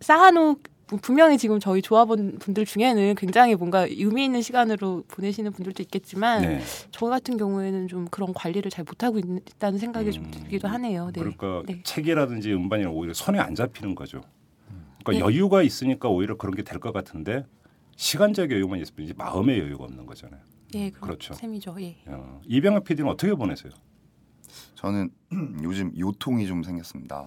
쌓아놓 0.00 0.58
분명히 0.96 1.36
지금 1.36 1.60
저희 1.60 1.82
조합원 1.82 2.38
분들 2.38 2.64
중에는 2.64 3.14
굉장히 3.16 3.54
뭔가 3.54 3.86
의미 3.86 4.24
있는 4.24 4.40
시간으로 4.40 5.04
보내시는 5.08 5.52
분들도 5.52 5.82
있겠지만 5.82 6.42
네. 6.42 6.60
저 6.90 7.06
같은 7.06 7.36
경우에는 7.36 7.88
좀 7.88 8.06
그런 8.06 8.32
관리를 8.32 8.70
잘 8.70 8.84
못하고 8.84 9.18
있다는 9.18 9.78
생각이 9.78 10.10
좀 10.12 10.24
음. 10.24 10.30
들기도 10.30 10.66
하네요. 10.68 11.10
네. 11.12 11.20
그러니까 11.20 11.62
네. 11.66 11.82
책이라든지 11.84 12.52
음반이랑 12.54 12.94
오히려 12.94 13.12
손에 13.12 13.38
안 13.38 13.54
잡히는 13.54 13.94
거죠. 13.94 14.22
그러니까 15.04 15.12
네. 15.12 15.18
여유가 15.20 15.62
있으니까 15.62 16.08
오히려 16.08 16.36
그런 16.36 16.54
게 16.54 16.62
될 16.62 16.78
것 16.80 16.92
같은데 16.92 17.44
시간적 17.96 18.50
여유만 18.50 18.80
있을 18.80 18.94
뿐이지 18.94 19.14
마음의 19.14 19.58
여유가 19.58 19.84
없는 19.84 20.06
거잖아요. 20.06 20.40
예, 20.74 20.90
그렇죠. 20.90 21.34
셈이죠. 21.34 21.76
예. 21.80 21.96
어, 22.06 22.40
이병헌 22.46 22.84
PD는 22.84 23.10
어떻게 23.10 23.34
보내세요? 23.34 23.72
저는 24.74 25.10
요즘 25.62 25.92
요통이 25.98 26.46
좀 26.46 26.62
생겼습니다. 26.62 27.26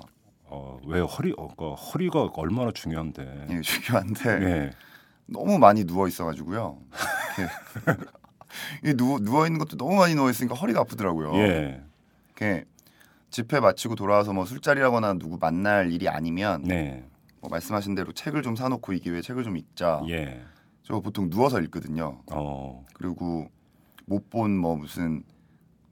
어, 0.51 0.79
왜 0.85 0.99
허리 0.99 1.33
어, 1.37 1.47
그 1.55 1.73
허리가 1.73 2.23
얼마나 2.33 2.71
중요한데. 2.71 3.47
예, 3.49 3.61
중요한데 3.61 4.29
예. 4.29 4.71
너무 5.25 5.57
많이 5.57 5.85
누워 5.85 6.07
있어 6.07 6.25
가지고요. 6.25 6.77
이렇게 7.87 8.01
이 8.91 8.93
누워 8.95 9.19
누워 9.19 9.45
있는 9.47 9.59
것도 9.59 9.77
너무 9.77 9.95
많이 9.95 10.13
누워 10.13 10.29
있으니까 10.29 10.55
허리가 10.55 10.81
아프더라고요. 10.81 11.33
예. 11.37 11.81
이렇게 12.27 12.65
집회 13.29 13.59
마치고 13.61 13.95
돌아와서 13.95 14.33
뭐 14.33 14.45
술자리라거나 14.45 15.13
누구 15.13 15.37
만날 15.39 15.91
일이 15.91 16.09
아니면 16.09 16.63
네. 16.63 17.05
뭐 17.39 17.49
말씀하신 17.49 17.95
대로 17.95 18.11
책을 18.11 18.41
좀 18.43 18.55
사놓고 18.57 18.91
이 18.93 18.99
기회에 18.99 19.21
책을 19.21 19.43
좀 19.43 19.55
읽자. 19.55 20.01
예. 20.09 20.41
저 20.83 20.99
보통 20.99 21.29
누워서 21.29 21.61
읽거든요. 21.61 22.21
어. 22.31 22.85
그리고 22.93 23.47
못 24.05 24.29
본 24.29 24.51
뭐 24.51 24.75
무슨 24.75 25.23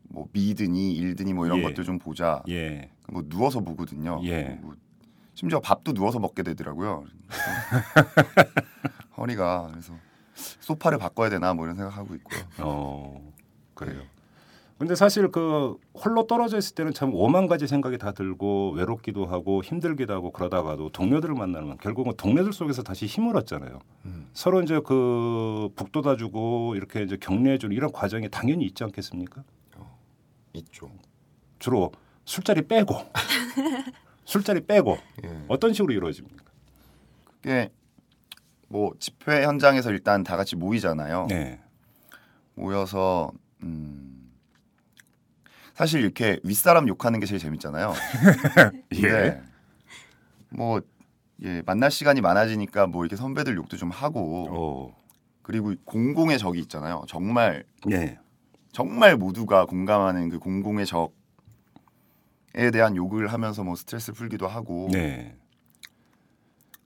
뭐 0.10 0.28
미드니 0.34 0.94
일드니 0.96 1.32
뭐 1.34 1.46
이런 1.46 1.60
예. 1.60 1.64
것들 1.64 1.86
좀 1.86 1.98
보자. 1.98 2.44
예. 2.50 2.90
뭐 3.12 3.24
누워서 3.28 3.60
보거든요. 3.62 4.20
예. 4.24 4.60
뭐 4.62 4.76
심지어 5.34 5.60
밥도 5.60 5.94
누워서 5.94 6.20
먹게 6.20 6.44
되더라고요. 6.44 7.06
허리가 9.18 9.68
그래서 9.72 9.94
소파를 10.34 10.98
바꿔야 10.98 11.30
되나 11.30 11.54
뭐 11.54 11.66
이런 11.66 11.76
생각하고 11.76 12.16
있고요. 12.16 12.42
어. 12.60 13.34
그래요. 13.74 14.02
근데 14.78 14.96
사실 14.96 15.30
그 15.30 15.76
홀로 15.94 16.26
떨어져 16.26 16.58
있을 16.58 16.74
때는 16.74 16.94
참 16.94 17.14
오만 17.14 17.48
가지 17.48 17.68
생각이 17.68 17.98
다 17.98 18.14
들고 18.14 18.72
외롭기도 18.72 19.26
하고 19.26 19.62
힘들기도 19.62 20.14
하고 20.14 20.32
그러다가도 20.32 20.90
동료들을 20.90 21.36
만나면 21.36 21.78
결국은 21.80 22.14
동료들 22.16 22.54
속에서 22.54 22.82
다시 22.82 23.06
힘을 23.06 23.36
얻잖아요. 23.36 23.80
음. 24.06 24.30
서로 24.32 24.62
이제 24.62 24.80
그 24.80 25.70
북돋아주고 25.76 26.76
이렇게 26.76 27.04
이제 27.04 27.18
격려해주는 27.18 27.76
이런 27.76 27.92
과정이 27.92 28.30
당연히 28.30 28.66
있지 28.66 28.86
않겠습니까? 28.86 29.44
있죠. 30.54 30.90
주로 31.60 31.92
술자리 32.30 32.62
빼고 32.68 32.94
술자리 34.24 34.62
빼고 34.62 35.00
예. 35.24 35.46
어떤 35.48 35.74
식으로 35.74 35.92
이루어집니까? 35.92 36.44
그게 37.26 37.72
뭐 38.68 38.94
집회 39.00 39.44
현장에서 39.44 39.90
일단 39.90 40.22
다 40.22 40.38
같이 40.38 40.56
모이잖아요. 40.56 41.26
네. 41.28 41.60
모여서 42.54 43.32
음 43.64 44.32
사실 45.74 46.02
이렇게 46.02 46.40
윗사람 46.44 46.88
욕하는 46.88 47.20
게 47.20 47.26
제일 47.26 47.40
재밌잖아요. 47.40 47.94
예. 49.04 49.42
뭐 50.50 50.82
예, 51.42 51.64
만날 51.66 51.90
시간이 51.90 52.22
많아지니까 52.22 52.86
뭐 52.86 53.06
이렇게 53.06 53.16
선배들 53.16 53.56
욕도 53.56 53.76
좀 53.76 53.90
하고 53.90 54.46
어. 54.52 54.98
그리고 55.42 55.74
공공의 55.84 56.38
적이 56.38 56.60
있잖아요. 56.60 57.06
정말 57.08 57.64
네. 57.88 58.20
정말 58.72 59.18
모두가 59.18 59.66
공감하는 59.66 60.30
그 60.30 60.38
공공의 60.38 60.86
적에 60.86 61.19
대한 62.72 62.96
욕을 62.96 63.32
하면서 63.32 63.64
뭐 63.64 63.76
스트레스 63.76 64.12
풀기도 64.12 64.48
하고 64.48 64.90
네. 64.92 65.38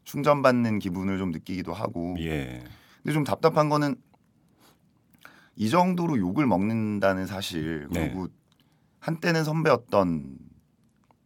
충전받는 0.03 0.79
기분을 0.79 1.17
좀 1.17 1.31
느끼기도 1.31 1.73
하고. 1.73 2.15
예. 2.19 2.63
근데 3.01 3.13
좀 3.13 3.23
답답한 3.23 3.69
거는 3.69 3.95
이 5.55 5.69
정도로 5.69 6.17
욕을 6.17 6.45
먹는다는 6.47 7.25
사실 7.25 7.87
네. 7.91 8.07
그리고 8.07 8.27
한때는 8.99 9.43
선배였던 9.43 10.37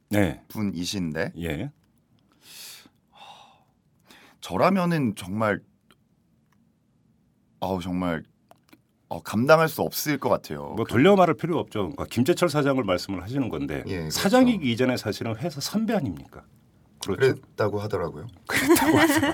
네. 0.10 0.43
분이신데 0.47 1.34
예. 1.38 1.71
저라면은 4.41 5.15
정말 5.15 5.62
아우 7.60 7.82
정말 7.82 8.23
어, 9.10 9.22
감당할 9.22 9.70
수 9.70 9.82
없을 9.82 10.17
것 10.17 10.30
같아요. 10.30 10.74
뭐 10.76 10.86
돌려 10.86 11.15
말할 11.15 11.36
필요 11.36 11.58
없죠. 11.60 11.80
그러니까 11.80 12.06
김재철 12.06 12.50
사장을 12.50 12.84
말씀을 12.84 13.24
하시는 13.24 13.48
건데 13.50 13.84
예, 13.88 14.00
그렇죠. 14.00 14.12
사장이기 14.12 14.70
이전에 14.72 14.98
사실은 14.98 15.36
회사 15.38 15.62
선배 15.62 15.93
아닙니까? 15.93 16.43
그렇죠. 17.02 17.36
그랬다고 17.36 17.80
하더라고요. 17.80 18.28
그랬다고 18.48 18.98
하세요. 18.98 19.34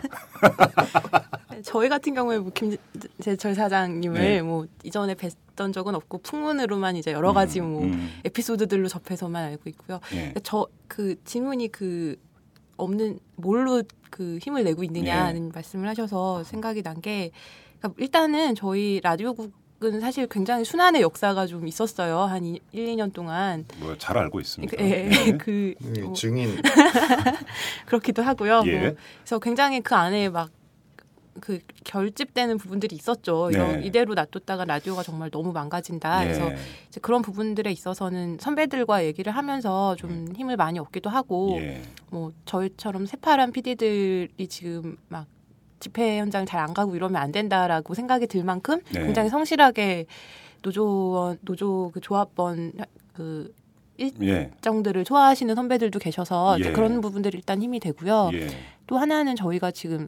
저희 1.64 1.90
같은 1.90 2.14
경우에 2.14 2.38
뭐 2.38 2.52
김재철 2.54 3.56
사장님을 3.56 4.22
네. 4.22 4.42
뭐 4.42 4.68
이전에 4.84 5.16
뵀던 5.16 5.74
적은 5.74 5.96
없고 5.96 6.20
풍문으로만 6.20 6.96
이제 6.98 7.12
여러 7.12 7.34
가지 7.34 7.60
음, 7.60 7.72
뭐 7.72 7.84
음. 7.84 8.12
에피소드들로 8.26 8.88
접해서만 8.90 9.46
알고 9.46 9.70
있고요. 9.72 10.00
예. 10.14 10.34
저그 10.44 11.16
질문이 11.24 11.72
그 11.72 12.16
없는 12.78 13.20
뭘로 13.38 13.82
그 14.12 14.38
힘을 14.40 14.64
내고 14.66 14.84
있느냐는 14.84 15.48
예. 15.48 15.52
말씀을 15.52 15.88
하셔서 15.88 16.44
생각이 16.44 16.84
난게 16.84 17.32
그러니까 17.80 18.02
일단은 18.02 18.56
저희 18.56 19.00
라디오국 19.02 19.63
은 19.86 20.00
사실 20.00 20.28
굉장히 20.28 20.64
순환의 20.64 21.02
역사가 21.02 21.46
좀 21.48 21.68
있었어요. 21.68 22.20
한 22.20 22.46
1, 22.46 22.60
2년 22.72 23.12
동안. 23.14 23.66
뭐 23.80 23.96
잘 23.98 24.18
알고 24.18 24.40
있습니다. 24.40 24.76
그, 24.78 24.84
예, 24.84 25.10
예. 25.28 25.32
그뭐 25.38 26.14
증인 26.14 26.56
그렇기도 27.86 28.22
하고요. 28.24 28.64
예. 28.66 28.80
뭐 28.80 28.96
그래서 29.20 29.40
굉장히 29.40 29.82
그 29.82 29.96
안에 29.96 30.30
막그 30.30 31.60
결집되는 31.84 32.58
부분들이 32.58 32.96
있었죠. 32.96 33.50
이런 33.52 33.82
네. 33.82 33.88
이대로 33.88 34.14
놔뒀다가 34.14 34.66
라디오가 34.66 35.04
정말 35.04 35.30
너무 35.30 35.52
망가진다. 35.52 36.24
그래서 36.24 36.52
예. 36.52 36.58
이제 36.88 37.00
그런 37.02 37.22
부분들에 37.22 37.72
있어서는 37.72 38.38
선배들과 38.40 39.04
얘기를 39.06 39.36
하면서 39.36 39.96
좀 39.96 40.30
힘을 40.36 40.56
많이 40.58 40.80
얻기도 40.80 41.10
하고 41.10 41.58
예. 41.60 41.82
뭐 42.10 42.32
저희처럼 42.46 43.06
새파란 43.06 43.52
PD들이 43.52 44.48
지금 44.48 44.98
막 45.10 45.28
집회 45.84 46.18
현장 46.20 46.46
잘 46.46 46.64
안 46.64 46.74
가고 46.74 46.96
이러면 46.96 47.22
안 47.22 47.32
된다라고 47.34 47.94
생각이 47.94 48.28
들 48.28 48.44
만큼 48.46 48.80
네. 48.92 49.04
굉장히 49.04 49.30
성실하게 49.30 50.06
노조원 50.62 51.38
노조 51.42 51.92
그 51.94 52.00
조합원 52.00 52.72
그 53.14 53.54
예. 54.00 54.50
일정들을 54.56 55.04
좋아하시는 55.04 55.54
선배들도 55.54 56.00
계셔서 56.00 56.58
예. 56.62 56.72
그런 56.72 57.02
부분들이 57.02 57.38
일단 57.38 57.62
힘이 57.62 57.82
되고요. 57.82 58.30
예. 58.34 58.48
또 58.88 58.98
하나는 58.98 59.36
저희가 59.36 59.72
지금 59.72 60.08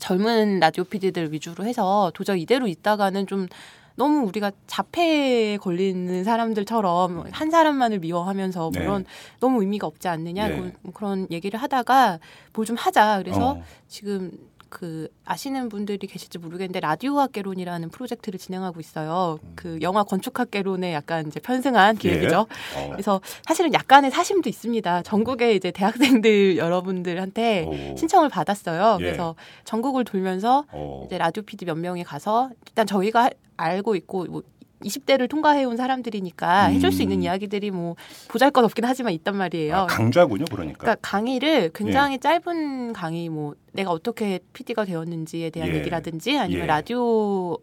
젊은 0.00 0.58
라디오 0.58 0.82
PD들 0.82 1.32
위주로 1.32 1.64
해서 1.64 2.10
도저히 2.14 2.42
이대로 2.42 2.66
있다가는 2.66 3.28
좀 3.28 3.46
너무 3.94 4.26
우리가 4.26 4.50
자폐에 4.66 5.56
걸리는 5.58 6.24
사람들처럼 6.24 7.26
한 7.30 7.50
사람만을 7.50 8.00
미워하면서 8.00 8.70
네. 8.74 8.80
물론 8.80 9.04
너무 9.38 9.60
의미가 9.62 9.86
없지 9.86 10.08
않느냐 10.08 10.50
예. 10.50 10.56
뭐 10.56 10.70
그런 10.92 11.28
얘기를 11.30 11.62
하다가 11.62 12.18
뭘 12.54 12.66
좀 12.66 12.74
하자 12.76 13.18
그래서 13.22 13.52
어. 13.52 13.62
지금 13.86 14.32
그 14.68 15.08
아시는 15.24 15.68
분들이 15.68 16.06
계실지 16.06 16.38
모르겠는데 16.38 16.80
라디오 16.80 17.18
학개론이라는 17.20 17.88
프로젝트를 17.90 18.38
진행하고 18.38 18.80
있어요. 18.80 19.38
그 19.54 19.78
영화 19.80 20.02
건축학개론에 20.02 20.92
약간 20.92 21.26
이제 21.28 21.40
편승한 21.40 21.96
기획이죠. 21.96 22.46
예. 22.76 22.84
어. 22.84 22.90
그래서 22.90 23.20
사실은 23.46 23.72
약간의 23.72 24.10
사심도 24.10 24.48
있습니다. 24.48 25.02
전국의 25.02 25.56
이제 25.56 25.70
대학생들 25.70 26.56
여러분들한테 26.58 27.64
오. 27.92 27.96
신청을 27.96 28.28
받았어요. 28.28 28.98
예. 29.00 29.04
그래서 29.04 29.34
전국을 29.64 30.04
돌면서 30.04 30.64
어. 30.72 31.04
이제 31.06 31.16
라디오 31.18 31.42
PD 31.42 31.64
몇 31.64 31.76
명이 31.76 32.04
가서 32.04 32.50
일단 32.68 32.86
저희가 32.86 33.24
하- 33.24 33.30
알고 33.58 33.94
있고 33.96 34.24
뭐 34.26 34.42
20대를 34.82 35.28
통과해온 35.28 35.76
사람들이니까 35.76 36.68
음. 36.68 36.72
해줄 36.74 36.92
수 36.92 37.02
있는 37.02 37.22
이야기들이 37.22 37.70
뭐 37.70 37.96
보잘 38.28 38.50
것 38.50 38.64
없긴 38.64 38.84
하지만 38.84 39.12
있단 39.14 39.36
말이에요. 39.36 39.74
아, 39.74 39.86
강좌군요, 39.86 40.44
그러니까. 40.50 40.78
그러니까 40.78 41.00
강의를 41.02 41.70
굉장히 41.74 42.18
짧은 42.18 42.92
강의 42.92 43.28
뭐 43.28 43.54
내가 43.72 43.90
어떻게 43.90 44.40
PD가 44.52 44.84
되었는지에 44.84 45.50
대한 45.50 45.70
예. 45.70 45.76
얘기라든지 45.76 46.38
아니면 46.38 46.62
예. 46.62 46.66
라디오 46.66 47.56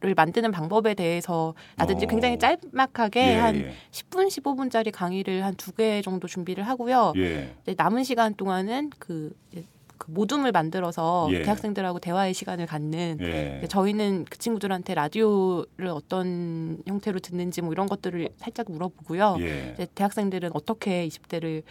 를 0.00 0.12
만드는 0.14 0.50
방법에 0.52 0.92
대해서라든지 0.92 2.04
어. 2.04 2.08
굉장히 2.08 2.38
짤막하게 2.38 3.20
예, 3.26 3.34
한 3.36 3.56
예. 3.56 3.72
10분, 3.90 4.26
15분짜리 4.28 4.92
강의를 4.92 5.42
한 5.44 5.54
두 5.56 5.72
개 5.72 6.02
정도 6.02 6.28
준비를 6.28 6.68
하고요. 6.68 7.14
예. 7.16 7.54
이제 7.62 7.74
남은 7.78 8.04
시간 8.04 8.34
동안은 8.34 8.90
그, 8.98 9.32
그 10.04 10.10
모둠을 10.10 10.52
만들어서 10.52 11.28
예. 11.30 11.42
대학생들하고 11.42 11.98
대화의 11.98 12.34
시간을 12.34 12.66
갖는 12.66 13.18
예. 13.20 13.66
저희는 13.68 14.26
그 14.28 14.38
친구들한테 14.38 14.94
라디오를 14.94 15.88
어떤 15.88 16.78
형태로 16.86 17.20
듣는지 17.20 17.62
뭐 17.62 17.72
이런 17.72 17.86
것들을 17.86 18.28
살짝 18.36 18.70
물어보고요. 18.70 19.36
예. 19.40 19.70
이제 19.74 19.86
대학생들은 19.94 20.50
어떻게 20.52 21.08
20대를 21.08 21.62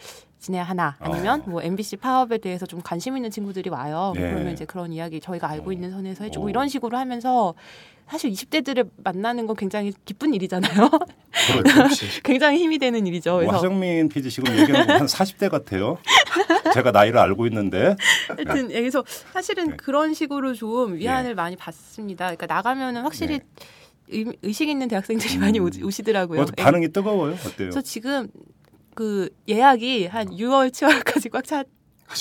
지내야 0.43 0.63
하나 0.63 0.97
아니면 0.99 1.41
어. 1.47 1.49
뭐 1.49 1.62
MBC 1.63 1.97
파업에 1.97 2.38
대해서 2.38 2.65
좀 2.65 2.82
관심 2.84 3.15
있는 3.15 3.32
친구들이 3.32 3.69
와요. 3.69 4.12
예. 4.17 4.21
그러면 4.21 4.51
이제 4.51 4.65
그런 4.65 4.91
이야기 4.91 5.21
저희가 5.21 5.47
알고 5.47 5.69
어. 5.69 5.73
있는 5.73 5.89
선에서 5.89 6.25
해주고 6.25 6.47
어. 6.47 6.49
이런 6.49 6.67
식으로 6.67 6.97
하면서 6.97 7.53
사실 8.10 8.29
20대들을 8.29 8.89
만나는 8.97 9.47
건 9.47 9.56
굉장히 9.56 9.93
기쁜 10.03 10.34
일이잖아요. 10.34 10.89
그렇죠. 11.63 12.06
굉장히 12.23 12.60
힘이 12.60 12.77
되는 12.77 13.08
일이죠. 13.08 13.32
뭐 13.32 13.39
그래서 13.39 13.56
화정민 13.56 14.10
PD 14.10 14.29
지금 14.29 14.51
얘기하는 14.51 14.86
거한 14.86 15.06
40대 15.06 15.49
같아요. 15.49 15.97
제가 16.73 16.91
나이를 16.91 17.17
알고 17.19 17.47
있는데. 17.47 17.95
하여튼 18.27 18.73
여기서 18.73 19.06
사실은 19.32 19.69
네. 19.69 19.75
그런 19.77 20.13
식으로 20.13 20.53
좀 20.53 20.95
위안을 20.95 21.36
많이 21.36 21.56
받습니다. 21.56 22.25
그러니까 22.25 22.47
나가면은 22.47 23.03
확실히 23.03 23.39
의, 24.10 24.25
의식 24.41 24.67
있는 24.67 24.89
대학생들이 24.89 25.38
많이 25.38 25.60
오, 25.60 25.69
오시더라고요. 25.82 26.41
뭐 26.41 26.51
반응이 26.58 26.89
뜨거워요. 26.89 27.36
어때요? 27.36 27.56
그래서 27.56 27.82
지금 27.82 28.27
그 28.95 29.29
예약이 29.47 30.08
한 30.08 30.27
6월, 30.29 30.69
7월까지 30.71 31.32
꽉 31.32 31.43
찼다고 31.43 31.69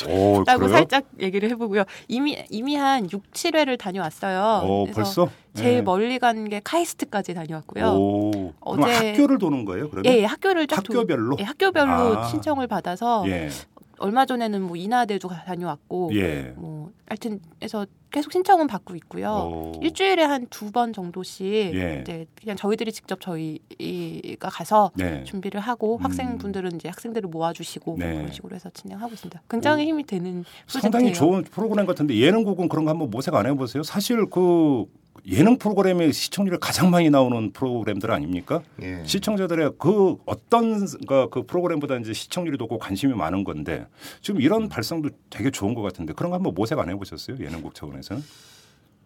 오, 0.08 0.44
그래요? 0.44 0.68
살짝 0.68 1.04
얘기를 1.20 1.50
해보고요. 1.50 1.84
이미 2.08 2.42
이미 2.50 2.76
한 2.76 3.10
6, 3.12 3.30
7회를 3.32 3.78
다녀왔어요. 3.78 4.60
어, 4.64 4.84
그래서 4.84 4.94
벌써? 5.02 5.28
제일 5.54 5.78
예. 5.78 5.82
멀리 5.82 6.18
간 6.18 6.48
게 6.48 6.60
카이스트까지 6.64 7.34
다녀왔고요. 7.34 7.84
오. 7.88 8.52
어제- 8.60 9.10
학교를 9.10 9.38
도는 9.38 9.64
거예요? 9.66 9.90
그러면? 9.90 10.10
예, 10.12 10.18
예, 10.20 10.24
학교를 10.24 10.66
쫙 10.66 10.82
도- 10.82 10.94
학교별로? 10.94 11.36
예, 11.40 11.42
학교별로 11.42 12.18
아. 12.18 12.24
신청을 12.24 12.66
받아서 12.68 13.24
예. 13.26 13.48
얼마 14.02 14.26
전에는 14.26 14.62
뭐 14.62 14.76
인하대도 14.76 15.28
가- 15.28 15.44
다녀왔고 15.44 16.10
예. 16.14 16.52
뭐 16.56 16.90
하여튼 17.08 17.40
해서 17.62 17.86
계속 18.10 18.32
신청은 18.32 18.66
받고 18.66 18.94
있고요. 18.96 19.28
오. 19.30 19.80
일주일에 19.82 20.22
한 20.24 20.46
두 20.50 20.70
번 20.72 20.92
정도씩 20.92 21.46
예. 21.46 22.00
이제 22.02 22.26
그냥 22.34 22.56
저희들이 22.56 22.92
직접 22.92 23.20
저희가 23.20 24.48
가서 24.50 24.90
네. 24.96 25.22
준비를 25.24 25.60
하고 25.60 25.96
음. 25.98 26.04
학생분들은 26.04 26.76
이제 26.76 26.88
학생들을 26.88 27.28
모아주시고 27.30 27.96
뭐 27.96 28.06
네. 28.06 28.14
그런 28.16 28.32
식으로 28.32 28.54
해서 28.56 28.70
진행하고 28.74 29.12
있습니다. 29.14 29.42
굉장히 29.48 29.86
힘이 29.86 30.04
되는 30.04 30.44
프로젝트예요. 30.66 30.80
상당히 30.82 31.12
좋은 31.14 31.44
프로그램 31.44 31.86
같은데 31.86 32.16
예능국은 32.18 32.68
그런 32.68 32.84
거 32.84 32.90
한번 32.90 33.10
모색 33.10 33.34
안 33.34 33.46
해보세요? 33.46 33.82
사실 33.82 34.26
그 34.28 34.84
예능 35.26 35.56
프로그램에 35.56 36.10
시청률이 36.10 36.58
가장 36.60 36.90
많이 36.90 37.08
나오는 37.08 37.52
프로그램들 37.52 38.10
아닙니까? 38.10 38.60
예. 38.82 39.04
시청자들의 39.04 39.72
그 39.78 40.16
어떤 40.26 40.86
그, 41.06 41.28
그 41.30 41.46
프로그램보다 41.46 41.96
이제 41.96 42.12
시청률이 42.12 42.56
높고 42.56 42.78
관심이 42.78 43.14
많은 43.14 43.44
건데 43.44 43.86
지금 44.20 44.40
이런 44.40 44.68
발상도 44.68 45.10
되게 45.30 45.50
좋은 45.50 45.74
것 45.74 45.82
같은데 45.82 46.12
그런 46.12 46.30
거 46.30 46.36
한번 46.36 46.54
모색 46.54 46.78
안 46.78 46.88
해보셨어요? 46.90 47.36
예능국 47.38 47.74
차원에서는? 47.74 48.22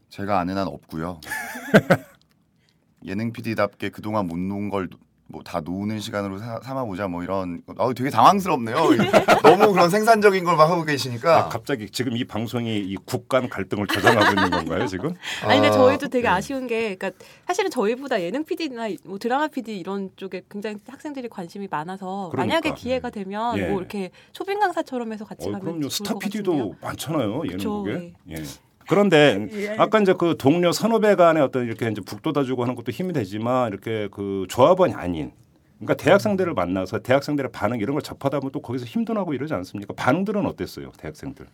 제가 0.09 0.41
아는 0.41 0.57
한 0.57 0.69
없고요. 0.69 1.21
예능 3.05 3.33
PD답게 3.33 3.91
그동안 3.91 4.27
못 4.27 4.39
놓은 4.39 4.71
걸 4.71 4.89
뭐다 5.29 5.61
놓는 5.61 5.99
시간으로 6.01 6.39
사, 6.39 6.61
삼아보자 6.63 7.09
뭐 7.09 7.23
이런 7.23 7.61
아 7.79 7.93
되게 7.95 8.11
당황스럽네요. 8.11 8.77
너무 9.43 9.73
그런 9.73 9.91
생산적인 9.91 10.45
걸 10.45 10.57
막 10.57 10.71
하고 10.71 10.85
계시니까 10.85 11.37
아, 11.39 11.49
갑자기 11.49 11.91
지금 11.91 12.17
이 12.17 12.25
방송이 12.25 12.79
이 12.79 12.97
국간 13.05 13.49
갈등을 13.49 13.87
조장하고 13.89 14.29
있는 14.41 14.51
건가요 14.51 14.87
지금? 14.87 15.15
아니 15.43 15.57
근데 15.61 15.69
아, 15.69 15.73
저희도 15.73 16.09
되게 16.09 16.23
네. 16.23 16.29
아쉬운 16.29 16.67
게 16.67 16.95
그러니까 16.95 17.11
사실은 17.47 17.71
저희보다 17.71 18.23
예능 18.23 18.45
PD나 18.45 18.89
뭐 19.05 19.19
드라마 19.19 19.49
PD 19.49 19.79
이런 19.79 20.11
쪽에 20.17 20.43
굉장히 20.51 20.77
학생들이 20.89 21.29
관심이 21.29 21.69
많아서 21.71 22.31
그러니까. 22.33 22.37
만약에 22.61 22.75
기회가 22.75 23.11
되면 23.11 23.59
예. 23.59 23.69
뭐 23.69 23.81
이렇게 23.81 24.11
초빙 24.33 24.61
강사처럼 24.61 25.13
해서 25.13 25.25
같이 25.27 25.49
어, 25.49 25.53
가면 25.53 25.61
그럼요 25.61 25.81
좋을 25.83 25.91
스타 25.91 26.15
것 26.15 26.21
PD도 26.21 26.53
같은데요. 26.53 26.77
많잖아요 26.81 27.43
예능국에. 27.47 28.15
예. 28.31 28.43
그런데 28.89 29.49
예. 29.53 29.77
아까 29.79 29.99
이제 30.01 30.15
그 30.17 30.37
동료 30.39 30.73
선후배 30.73 31.15
간의 31.17 31.43
어떤 31.43 31.65
이렇게 31.67 31.89
이제 31.91 32.01
북돋아주고 32.01 32.63
하는 32.63 32.75
것도 32.75 32.93
힘이 32.93 33.13
되지만 33.13 33.69
이렇게 33.73 34.09
그 34.11 34.47
조합원이 34.49 34.95
아닌 34.95 35.33
그러니까 35.79 35.95
대학생들을 36.03 36.55
만나서 36.55 37.01
대학생들의 37.01 37.53
반응 37.53 37.79
이런 37.81 37.95
걸 37.95 38.03
접하다 38.03 38.41
보면 38.41 38.53
또 38.53 38.61
거기서 38.61 38.87
힘도 38.87 39.13
나고 39.13 39.35
이러지 39.35 39.53
않습니까? 39.55 39.93
반응들은 39.95 40.47
어땠어요, 40.47 40.91
대학생들? 40.97 41.47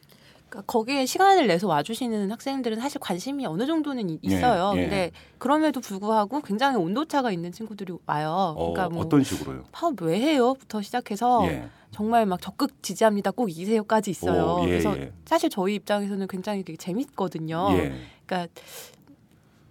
그러니까 0.49 0.71
거기에 0.71 1.07
시간을 1.07 1.47
내서 1.47 1.67
와주시는 1.67 2.31
학생들은 2.31 2.79
사실 2.79 3.01
관심이 3.01 3.47
어느 3.47 3.67
정도는 3.67 4.11
이- 4.11 4.19
있어요. 4.23 4.73
예, 4.77 4.79
예. 4.79 4.83
근데 4.83 5.11
그럼에도 5.39 5.81
불구하고 5.81 6.41
굉장히 6.43 6.77
온도차가 6.77 7.33
있는 7.33 7.51
친구들이 7.53 7.95
와요. 8.07 8.55
어, 8.57 8.73
그러니까 8.73 8.95
뭐 8.95 9.03
어떤 9.05 9.25
식으로요? 9.25 9.65
파업 9.73 10.01
왜 10.03 10.21
해요?부터 10.21 10.83
시작해서 10.83 11.45
예. 11.47 11.65
정말 11.93 12.27
막 12.27 12.41
적극 12.41 12.83
지지합니다. 12.83 13.31
꼭 13.31 13.51
이기세요까지 13.51 14.11
있어요. 14.11 14.61
오, 14.61 14.65
예, 14.65 14.67
그래서 14.71 14.99
예. 14.99 15.13
사실 15.27 15.51
저희 15.51 15.75
입장에서는 15.77 16.27
굉장히 16.27 16.65
되게 16.65 16.77
재밌거든요. 16.77 17.69
예. 17.73 17.93
그러니까 18.27 18.53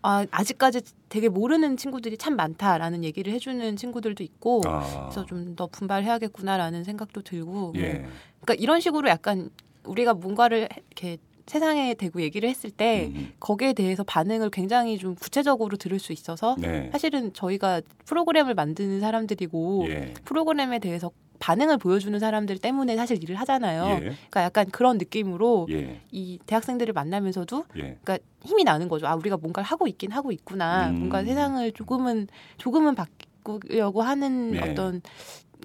아, 0.03 0.25
아직까지 0.31 0.81
되게 1.09 1.29
모르는 1.29 1.77
친구들이 1.77 2.17
참 2.17 2.35
많다라는 2.35 3.03
얘기를 3.03 3.33
해주는 3.33 3.75
친구들도 3.75 4.23
있고 4.23 4.61
아. 4.65 5.09
그래서 5.09 5.25
좀 5.25 5.55
더 5.55 5.67
분발해야겠구나라는 5.67 6.83
생각도 6.83 7.21
들고 7.21 7.51
뭐 7.51 7.73
예. 7.75 8.05
그러니까 8.39 8.53
이런 8.57 8.79
식으로 8.79 9.09
약간 9.09 9.49
우리가 9.83 10.13
뭔가를 10.13 10.69
이렇게 10.91 11.17
세상에 11.47 11.95
대고 11.95 12.21
얘기를 12.21 12.47
했을 12.47 12.69
때 12.69 13.11
음. 13.13 13.33
거기에 13.39 13.73
대해서 13.73 14.03
반응을 14.03 14.51
굉장히 14.51 14.97
좀 14.97 15.15
구체적으로 15.15 15.75
들을 15.75 15.99
수 15.99 16.13
있어서 16.13 16.55
네. 16.57 16.89
사실은 16.91 17.33
저희가 17.33 17.81
프로그램을 18.05 18.53
만드는 18.53 19.01
사람들이고 19.01 19.85
예. 19.89 20.13
프로그램에 20.23 20.79
대해서 20.79 21.11
반응을 21.41 21.77
보여주는 21.77 22.17
사람들 22.17 22.59
때문에 22.59 22.95
사실 22.95 23.21
일을 23.21 23.35
하잖아요. 23.35 23.95
예. 23.95 23.99
그러니까 23.99 24.43
약간 24.43 24.69
그런 24.69 24.97
느낌으로 24.97 25.67
예. 25.71 25.99
이 26.11 26.39
대학생들을 26.45 26.93
만나면서도 26.93 27.65
예. 27.77 27.97
그러니까 28.01 28.19
힘이 28.43 28.63
나는 28.63 28.87
거죠. 28.87 29.07
아 29.07 29.15
우리가 29.15 29.37
뭔가를 29.37 29.65
하고 29.65 29.87
있긴 29.87 30.11
하고 30.11 30.31
있구나. 30.31 30.91
음. 30.91 30.99
뭔가 30.99 31.23
세상을 31.23 31.69
조금은 31.73 32.27
조금은 32.57 32.95
바꾸려고 32.95 34.03
하는 34.03 34.51
네. 34.51 34.59
어떤 34.61 35.01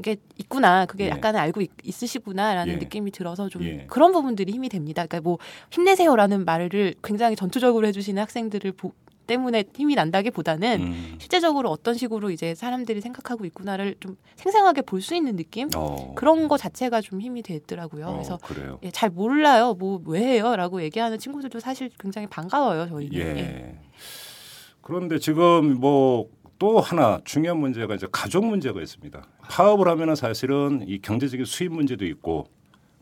게 0.02 0.16
있구나. 0.38 0.86
그게 0.86 1.04
예. 1.04 1.10
약간은 1.10 1.38
알고 1.38 1.60
있, 1.60 1.70
있으시구나라는 1.84 2.74
예. 2.74 2.78
느낌이 2.78 3.10
들어서 3.10 3.48
좀 3.50 3.62
예. 3.64 3.86
그런 3.88 4.12
부분들이 4.12 4.52
힘이 4.52 4.70
됩니다. 4.70 5.06
그러니까 5.06 5.28
뭐 5.28 5.38
힘내세요라는 5.70 6.44
말을 6.46 6.94
굉장히 7.02 7.36
전투적으로 7.36 7.86
해주시는 7.86 8.20
학생들을 8.22 8.72
보, 8.72 8.92
때문에 9.26 9.64
힘이 9.74 9.94
난다기보다는 9.96 10.80
음. 10.80 11.16
실제적으로 11.18 11.70
어떤 11.70 11.94
식으로 11.94 12.30
이제 12.30 12.54
사람들이 12.54 13.00
생각하고 13.00 13.44
있구나를 13.44 13.96
좀 14.00 14.16
생생하게 14.36 14.82
볼 14.82 15.00
수 15.00 15.14
있는 15.14 15.36
느낌 15.36 15.68
어. 15.76 16.14
그런 16.16 16.48
거 16.48 16.56
자체가 16.56 17.00
좀 17.00 17.20
힘이 17.20 17.42
되더라고요. 17.42 18.06
어, 18.06 18.12
그래서 18.14 18.38
그래요. 18.38 18.78
예, 18.82 18.90
잘 18.90 19.10
몰라요. 19.10 19.74
뭐 19.74 20.00
왜 20.06 20.20
해요?라고 20.24 20.82
얘기하는 20.82 21.18
친구들도 21.18 21.60
사실 21.60 21.90
굉장히 21.98 22.26
반가워요. 22.26 22.88
저희는. 22.88 23.14
예. 23.16 23.20
예. 23.38 23.78
그런데 24.80 25.18
지금 25.18 25.78
뭐또 25.80 26.80
하나 26.80 27.20
중요한 27.24 27.58
문제가 27.58 27.94
이제 27.94 28.06
가족 28.12 28.46
문제가 28.46 28.80
있습니다. 28.80 29.26
파업을 29.48 29.88
하면은 29.88 30.14
사실은 30.14 30.84
이 30.86 30.98
경제적인 31.00 31.44
수입 31.44 31.72
문제도 31.72 32.04
있고 32.04 32.46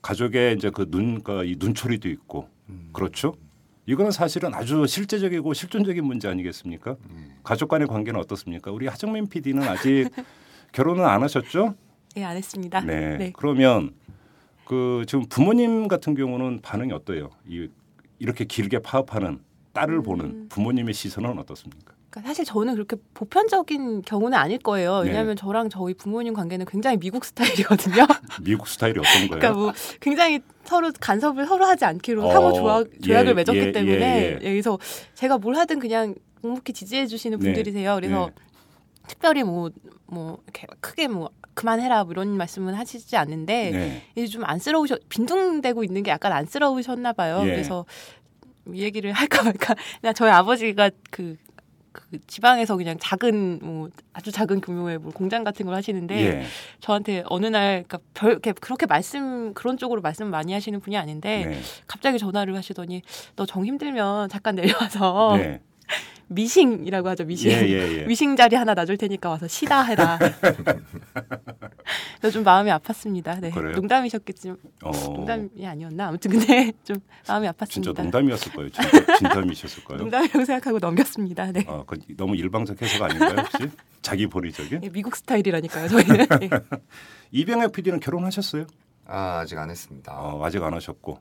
가족의 0.03 0.55
이제 0.57 0.71
그 0.71 0.87
눈가 0.89 1.45
이 1.45 1.57
눈초리도 1.59 2.09
있고 2.09 2.49
그렇죠. 2.93 3.35
이거는 3.87 4.11
사실은 4.11 4.55
아주 4.55 4.87
실제적이고 4.87 5.53
실존적인 5.53 6.05
문제 6.05 6.29
아니겠습니까? 6.29 6.97
가족 7.42 7.68
간의 7.68 7.87
관계는 7.87 8.18
어떻습니까? 8.20 8.70
우리 8.70 8.87
하정민 8.87 9.29
PD는 9.29 9.62
아직 9.62 10.09
결혼은 10.73 11.05
안 11.05 11.23
하셨죠? 11.23 11.75
예, 12.16 12.25
안 12.25 12.37
했습니다. 12.37 12.81
네. 12.81 13.16
네. 13.18 13.33
그러면 13.37 13.92
그 14.64 15.05
지금 15.07 15.27
부모님 15.29 15.88
같은 15.88 16.14
경우는 16.14 16.61
반응이 16.62 16.92
어때요? 16.92 17.31
이 17.47 17.68
이렇게 18.18 18.44
길게 18.44 18.79
파업하는 18.79 19.40
딸을 19.73 19.97
음. 19.97 20.03
보는 20.03 20.49
부모님의 20.49 20.94
시선은 20.94 21.38
어떻습니까? 21.38 21.94
그러니까 22.14 22.29
사실 22.29 22.44
저는 22.44 22.74
그렇게 22.74 22.96
보편적인 23.14 24.03
경우는 24.03 24.38
아닐 24.38 24.59
거예요. 24.59 25.03
네. 25.03 25.09
왜냐하면 25.09 25.35
저랑 25.35 25.68
저희 25.68 25.94
부모님 25.94 26.33
관계는 26.33 26.64
굉장히 26.66 26.96
미국 26.96 27.24
스타일이거든요. 27.24 28.07
미국 28.42 28.68
스타일이 28.68 29.00
어떤 29.00 29.29
거예요? 29.29 29.29
그러니까 29.31 29.53
뭐 29.53 29.72
굉장히 30.00 30.40
서로 30.64 30.92
간섭을 31.00 31.46
서로 31.46 31.64
하지 31.66 31.85
않기로 31.85 32.24
어, 32.24 32.33
상호 32.33 32.53
조약, 32.53 32.87
조약을 33.03 33.31
예, 33.31 33.35
맺었기 33.35 33.59
예, 33.59 33.72
때문에 33.72 34.00
예, 34.00 34.38
예. 34.40 34.50
그래서 34.50 34.79
제가 35.14 35.38
뭘 35.38 35.57
하든 35.57 35.81
그냥 35.81 36.14
묵묵히 36.42 36.72
지지해 36.72 37.09
주시는 37.09 37.40
네. 37.40 37.46
분들이세요. 37.46 37.96
그래서 37.96 38.27
네. 38.27 38.44
특별히 39.09 39.42
뭐뭐 39.42 40.38
이렇게 40.44 40.66
크게 40.81 41.09
뭐 41.09 41.31
그만해라 41.55 42.05
뭐 42.05 42.12
이런 42.12 42.37
말씀은 42.37 42.74
하시지 42.74 43.16
않는데 43.16 43.70
네. 43.70 44.03
이제 44.14 44.29
좀 44.29 44.44
안쓰러우셨 44.44 45.00
빈둥대고 45.09 45.83
있는 45.83 46.05
게 46.05 46.12
약간 46.12 46.33
안쓰러우셨나 46.33 47.12
봐요. 47.12 47.40
예. 47.42 47.46
그래서 47.46 47.85
이 48.72 48.83
얘기를 48.83 49.12
할까 49.12 49.42
말까. 49.42 49.74
그냥 50.00 50.14
저희 50.14 50.31
아버지가 50.31 50.90
그, 51.11 51.37
그 51.95 52.19
지방에서 52.27 52.77
그냥 52.77 52.97
작은 53.01 53.61
뭐 53.63 53.89
아주 54.13 54.31
작은 54.33 54.61
규모의 54.61 54.99
뭐 54.99 55.13
공장 55.13 55.45
같은 55.45 55.65
걸 55.65 55.75
하시는데 55.77 56.15
예. 56.41 56.45
저한테 56.81 57.23
어느 57.27 57.47
날 57.47 57.85
그러니까 57.87 57.99
별 58.13 58.33
이렇게 58.33 58.53
그렇게 58.53 58.85
말씀 58.87 59.55
그런 59.55 59.79
쪽으로 59.79 60.03
말씀 60.03 60.27
많이 60.29 60.53
하시는 60.53 60.79
분이 60.81 60.97
아닌데 60.99 61.47
네. 61.47 61.61
갑자기 61.87 62.19
전화를 62.19 62.55
하시더니 62.57 63.01
너 63.37 63.47
정 63.47 63.65
힘들면 63.65 64.29
잠깐 64.29 64.57
내려와서 64.57 65.37
네. 65.39 65.61
미싱이라고 66.29 67.09
하죠 67.11 67.25
미싱 67.25 67.51
예, 67.51 67.57
예, 67.69 67.99
예. 68.01 68.05
미싱 68.07 68.37
자리 68.37 68.57
하나 68.57 68.75
놔줄 68.75 68.97
테니까 68.97 69.29
와서 69.31 69.47
쉬다 69.47 69.83
해라. 69.83 70.19
그래서 72.19 72.33
좀 72.33 72.45
마음이 72.45 72.71
아팠습니다. 72.71 73.41
네. 73.41 73.51
그래요? 73.51 73.75
농담이셨겠지만 73.77 74.57
어, 74.83 74.91
농담이 74.91 75.67
아니었나 75.67 76.09
아무튼 76.09 76.31
근데 76.33 76.73
좀 76.85 76.97
마음이 77.29 77.47
아팠습니다. 77.49 77.71
진짜 77.71 77.93
농담이었을 77.93 78.53
거예요. 78.53 78.71
진짜 78.71 79.17
진담이셨을까요? 79.19 79.99
농담이라고 79.99 80.45
생각하고 80.45 80.79
넘겼습니다. 80.79 81.53
네. 81.53 81.65
아, 81.67 81.85
그 81.87 81.99
너무 82.17 82.37
일방적 82.37 82.81
해석 82.81 83.03
아닌가요 83.03 83.37
혹시? 83.39 83.71
자기 84.03 84.27
본의적인? 84.27 84.81
예, 84.83 84.89
미국 84.89 85.17
스타일이라니까요 85.17 85.89
저희는. 85.89 86.27
예. 86.43 86.51
이병혁 87.33 87.73
PD는 87.73 88.01
결혼하셨어요? 88.01 88.67
아, 89.07 89.41
아직 89.41 89.59
안 89.59 89.71
했습니다. 89.71 90.13
어, 90.13 90.45
아직 90.45 90.63
안 90.63 90.73
하셨고. 90.75 91.19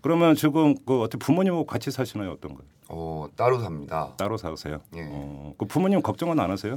그러면 0.00 0.34
지금 0.34 0.74
그 0.86 1.00
어떻게 1.02 1.18
부모님하고 1.18 1.66
같이 1.66 1.90
사시나요? 1.90 2.30
어떤 2.30 2.54
거요? 2.54 2.64
어, 2.88 3.26
따로 3.36 3.60
삽니다. 3.60 4.14
따로 4.16 4.36
사세요? 4.36 4.80
예. 4.94 5.06
어, 5.10 5.54
그 5.58 5.66
부모님 5.66 6.00
걱정은 6.02 6.40
안 6.40 6.50
하세요? 6.50 6.76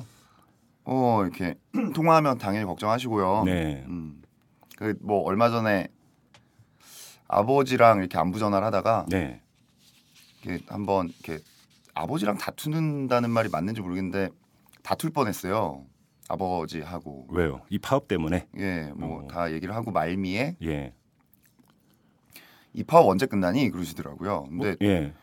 어, 0.83 1.21
이렇게 1.23 1.55
통화하면 1.95 2.37
당연히 2.37 2.65
걱정하시고요. 2.65 3.43
네. 3.45 3.83
음. 3.87 4.21
그 4.77 4.93
뭐 5.01 5.21
얼마 5.23 5.49
전에 5.49 5.87
아버지랑 7.27 7.99
이렇게 7.99 8.17
안부 8.17 8.39
전화를 8.39 8.65
하다가 8.67 9.05
네. 9.09 9.41
이렇게 10.43 10.63
한번 10.67 11.07
이렇게 11.09 11.43
아버지랑 11.93 12.37
다투는다는 12.37 13.29
말이 13.29 13.47
맞는지 13.49 13.79
모르겠는데 13.81 14.29
다툴 14.83 15.11
뻔했어요. 15.11 15.85
아버지하고 16.27 17.27
왜요? 17.29 17.61
이 17.69 17.77
파업 17.77 18.07
때문에? 18.07 18.47
예, 18.57 18.91
뭐 18.95 19.23
어. 19.23 19.27
다 19.27 19.51
얘기를 19.51 19.75
하고 19.75 19.91
말미에 19.91 20.55
예. 20.63 20.93
이 22.73 22.83
파업 22.83 23.07
언제 23.07 23.25
끝나니 23.25 23.69
그러시더라고요. 23.69 24.43
근데 24.49 24.75
예. 24.81 25.13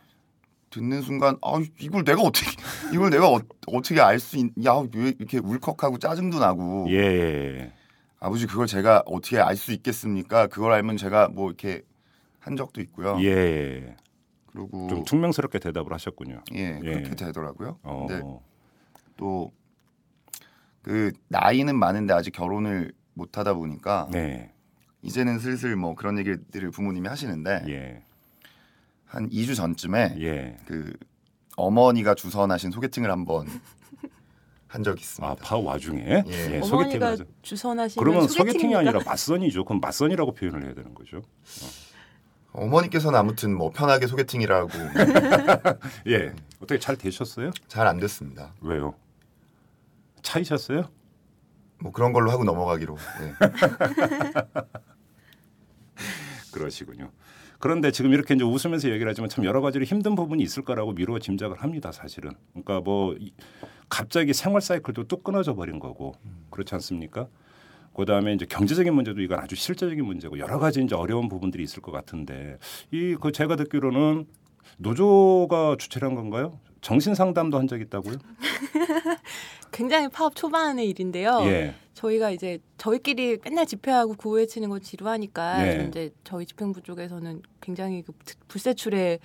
듣는 0.69 1.01
순간 1.01 1.37
아 1.41 1.61
이걸 1.79 2.03
내가 2.03 2.21
어떻게 2.21 2.47
이걸 2.93 3.09
내가 3.09 3.29
어, 3.29 3.39
떻게 3.81 3.99
알 4.01 4.19
수 4.19 4.37
있? 4.37 4.51
야왜 4.63 5.15
이렇게 5.19 5.39
울컥하고 5.39 5.97
짜증도 5.99 6.39
나고 6.39 6.87
예. 6.89 6.95
예. 6.97 7.73
아버지 8.19 8.47
그걸 8.47 8.67
제가 8.67 9.03
어떻게 9.05 9.39
알 9.39 9.55
수 9.55 9.71
있겠습니까? 9.71 10.47
그걸 10.47 10.71
알면 10.73 10.97
제가 10.97 11.29
뭐 11.29 11.47
이렇게 11.47 11.83
한 12.39 12.55
적도 12.55 12.81
있고요. 12.81 13.17
예. 13.23 13.95
그리고 14.47 14.87
좀 14.89 15.03
퉁명스럽게 15.03 15.59
대답을 15.59 15.93
하셨군요. 15.93 16.41
예 16.55 16.79
예. 16.83 16.91
그렇게 16.91 17.15
되더라고요. 17.15 17.79
어. 17.83 18.05
근데 18.07 18.23
또 19.17 19.51
그 20.81 21.11
나이는 21.27 21.77
많은데 21.77 22.13
아직 22.13 22.31
결혼을 22.31 22.93
못 23.13 23.37
하다 23.37 23.53
보니까 23.53 24.07
네. 24.11 24.51
이제는 25.01 25.39
슬슬 25.39 25.75
뭐 25.75 25.93
그런 25.95 26.17
얘기들을 26.17 26.71
부모님이 26.71 27.07
하시는데 27.07 27.63
예. 27.67 28.03
한 29.09 29.29
2주 29.29 29.55
전쯤에 29.55 30.17
예. 30.21 30.57
그 30.65 30.93
어머니가 31.57 32.15
주선하신 32.15 32.71
소개팅을 32.71 33.11
한번 33.11 33.47
한 34.67 34.83
적이 34.83 35.01
있습니다. 35.01 35.31
아, 35.31 35.35
파업 35.41 35.65
와중에 35.65 36.01
예. 36.05 36.23
예, 36.27 36.61
소개팅을 36.61 36.73
어머니가 36.73 37.07
하죠. 37.07 37.23
주선하시면 37.41 38.03
그러면 38.03 38.27
소개팅이? 38.27 38.75
아니라 38.75 38.99
맞선이죠. 39.03 39.65
그럼 39.65 39.79
맞선이라고 39.81 40.33
표현을 40.35 40.63
해야 40.65 40.73
되는 40.75 40.93
거죠. 40.93 41.23
어 42.51 42.65
머니께서는 42.67 43.17
아무튼 43.17 43.55
뭐 43.55 43.71
편하게 43.71 44.05
소개팅이라고 44.07 44.69
예. 46.07 46.33
어떻게 46.61 46.79
잘 46.79 46.95
되셨어요? 46.95 47.51
잘 47.67 47.87
안 47.87 47.99
됐습니다. 47.99 48.53
왜요? 48.61 48.93
차이셨어요? 50.21 50.87
뭐 51.81 51.91
그런 51.91 52.13
걸로 52.13 52.29
하고 52.31 52.43
넘어가기로. 52.43 52.95
예. 53.21 53.33
그러시군요. 56.51 57.11
그런데 57.59 57.91
지금 57.91 58.13
이렇게 58.13 58.33
이제 58.33 58.43
웃으면서 58.43 58.89
얘기를 58.89 59.09
하지만 59.09 59.29
참 59.29 59.43
여러 59.45 59.61
가지로 59.61 59.83
힘든 59.85 60.15
부분이 60.15 60.41
있을 60.43 60.63
거라고 60.63 60.93
미루어 60.93 61.19
짐작을 61.19 61.61
합니다, 61.61 61.91
사실은. 61.91 62.31
그러니까 62.53 62.79
뭐 62.79 63.15
이- 63.19 63.33
갑자기 63.89 64.33
생활 64.33 64.61
사이클도 64.61 65.05
뚝 65.07 65.23
끊어져 65.23 65.55
버린 65.55 65.79
거고 65.79 66.13
그렇지 66.51 66.73
않습니까? 66.75 67.27
그다음에 67.95 68.33
이제 68.33 68.45
경제적인 68.45 68.93
문제도 68.93 69.19
이건 69.21 69.39
아주 69.39 69.55
실제적인 69.55 70.05
문제고 70.05 70.39
여러 70.39 70.57
가지 70.59 70.81
이제 70.81 70.95
어려운 70.95 71.27
부분들이 71.27 71.63
있을 71.63 71.81
것 71.81 71.91
같은데 71.91 72.57
이 72.91 73.15
그 73.19 73.31
제가 73.31 73.55
듣기로는 73.57 74.25
노조가 74.77 75.75
주최한 75.79 76.15
건가요? 76.15 76.59
정신 76.81 77.13
상담도 77.13 77.57
한 77.57 77.67
적 77.67 77.81
있다고요? 77.81 78.15
굉장히 79.71 80.07
파업 80.09 80.35
초반의 80.35 80.89
일인데요. 80.89 81.41
예. 81.43 81.75
저희가 81.93 82.31
이제 82.31 82.59
저희끼리 82.77 83.39
맨날 83.43 83.65
집회하고 83.65 84.13
구호에 84.13 84.45
치는 84.45 84.69
건 84.69 84.81
지루하니까 84.81 85.67
예. 85.67 85.77
좀 85.77 85.87
이제 85.89 86.11
저희 86.23 86.45
집행부 86.45 86.81
쪽에서는 86.81 87.41
굉장히 87.61 88.03
그 88.03 88.13
불세출의 88.47 89.19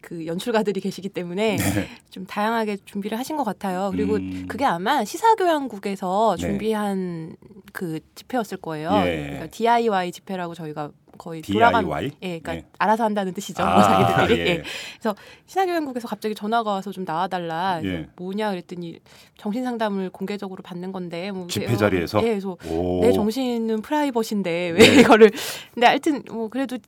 그 0.00 0.26
연출가들이 0.26 0.80
계시기 0.80 1.08
때문에 1.08 1.56
네. 1.56 1.88
좀 2.10 2.24
다양하게 2.26 2.78
준비를 2.84 3.18
하신 3.18 3.36
것 3.36 3.44
같아요. 3.44 3.90
그리고 3.92 4.16
음. 4.16 4.46
그게 4.48 4.64
아마 4.64 5.04
시사교양국에서 5.04 6.36
네. 6.38 6.46
준비한 6.46 7.36
그 7.72 8.00
집회였을 8.14 8.58
거예요. 8.58 8.90
예. 9.04 9.22
그러니까 9.22 9.46
DIY 9.48 10.12
집회라고 10.12 10.54
저희가 10.54 10.90
거의 11.18 11.42
돌아간 11.42 11.84
DIY? 11.84 12.04
예, 12.22 12.38
그러니까 12.38 12.54
예. 12.56 12.64
알아서 12.78 13.04
한다는 13.04 13.34
뜻이죠. 13.34 13.64
아, 13.64 13.74
뭐 13.74 13.82
자기들끼리. 13.82 14.40
예. 14.40 14.46
예. 14.52 14.62
그래서 15.00 15.16
시사교양국에서 15.46 16.06
갑자기 16.06 16.34
전화가 16.34 16.70
와서 16.70 16.92
좀 16.92 17.04
나와달라. 17.04 17.80
예. 17.82 18.06
뭐냐 18.16 18.50
그랬더니 18.50 19.00
정신 19.36 19.64
상담을 19.64 20.10
공개적으로 20.10 20.62
받는 20.62 20.92
건데 20.92 21.32
뭐 21.32 21.48
집회. 21.48 21.76
자리에서? 21.76 22.20
예, 22.22 22.28
그래서 22.28 22.56
오. 22.70 23.00
내 23.02 23.12
정신은 23.12 23.82
프라이버신데 23.82 24.70
왜 24.70 24.78
네. 24.78 25.00
이거를 25.00 25.30
근데 25.74 25.86
하여튼 25.86 26.22
뭐 26.30 26.48
그래도 26.48 26.78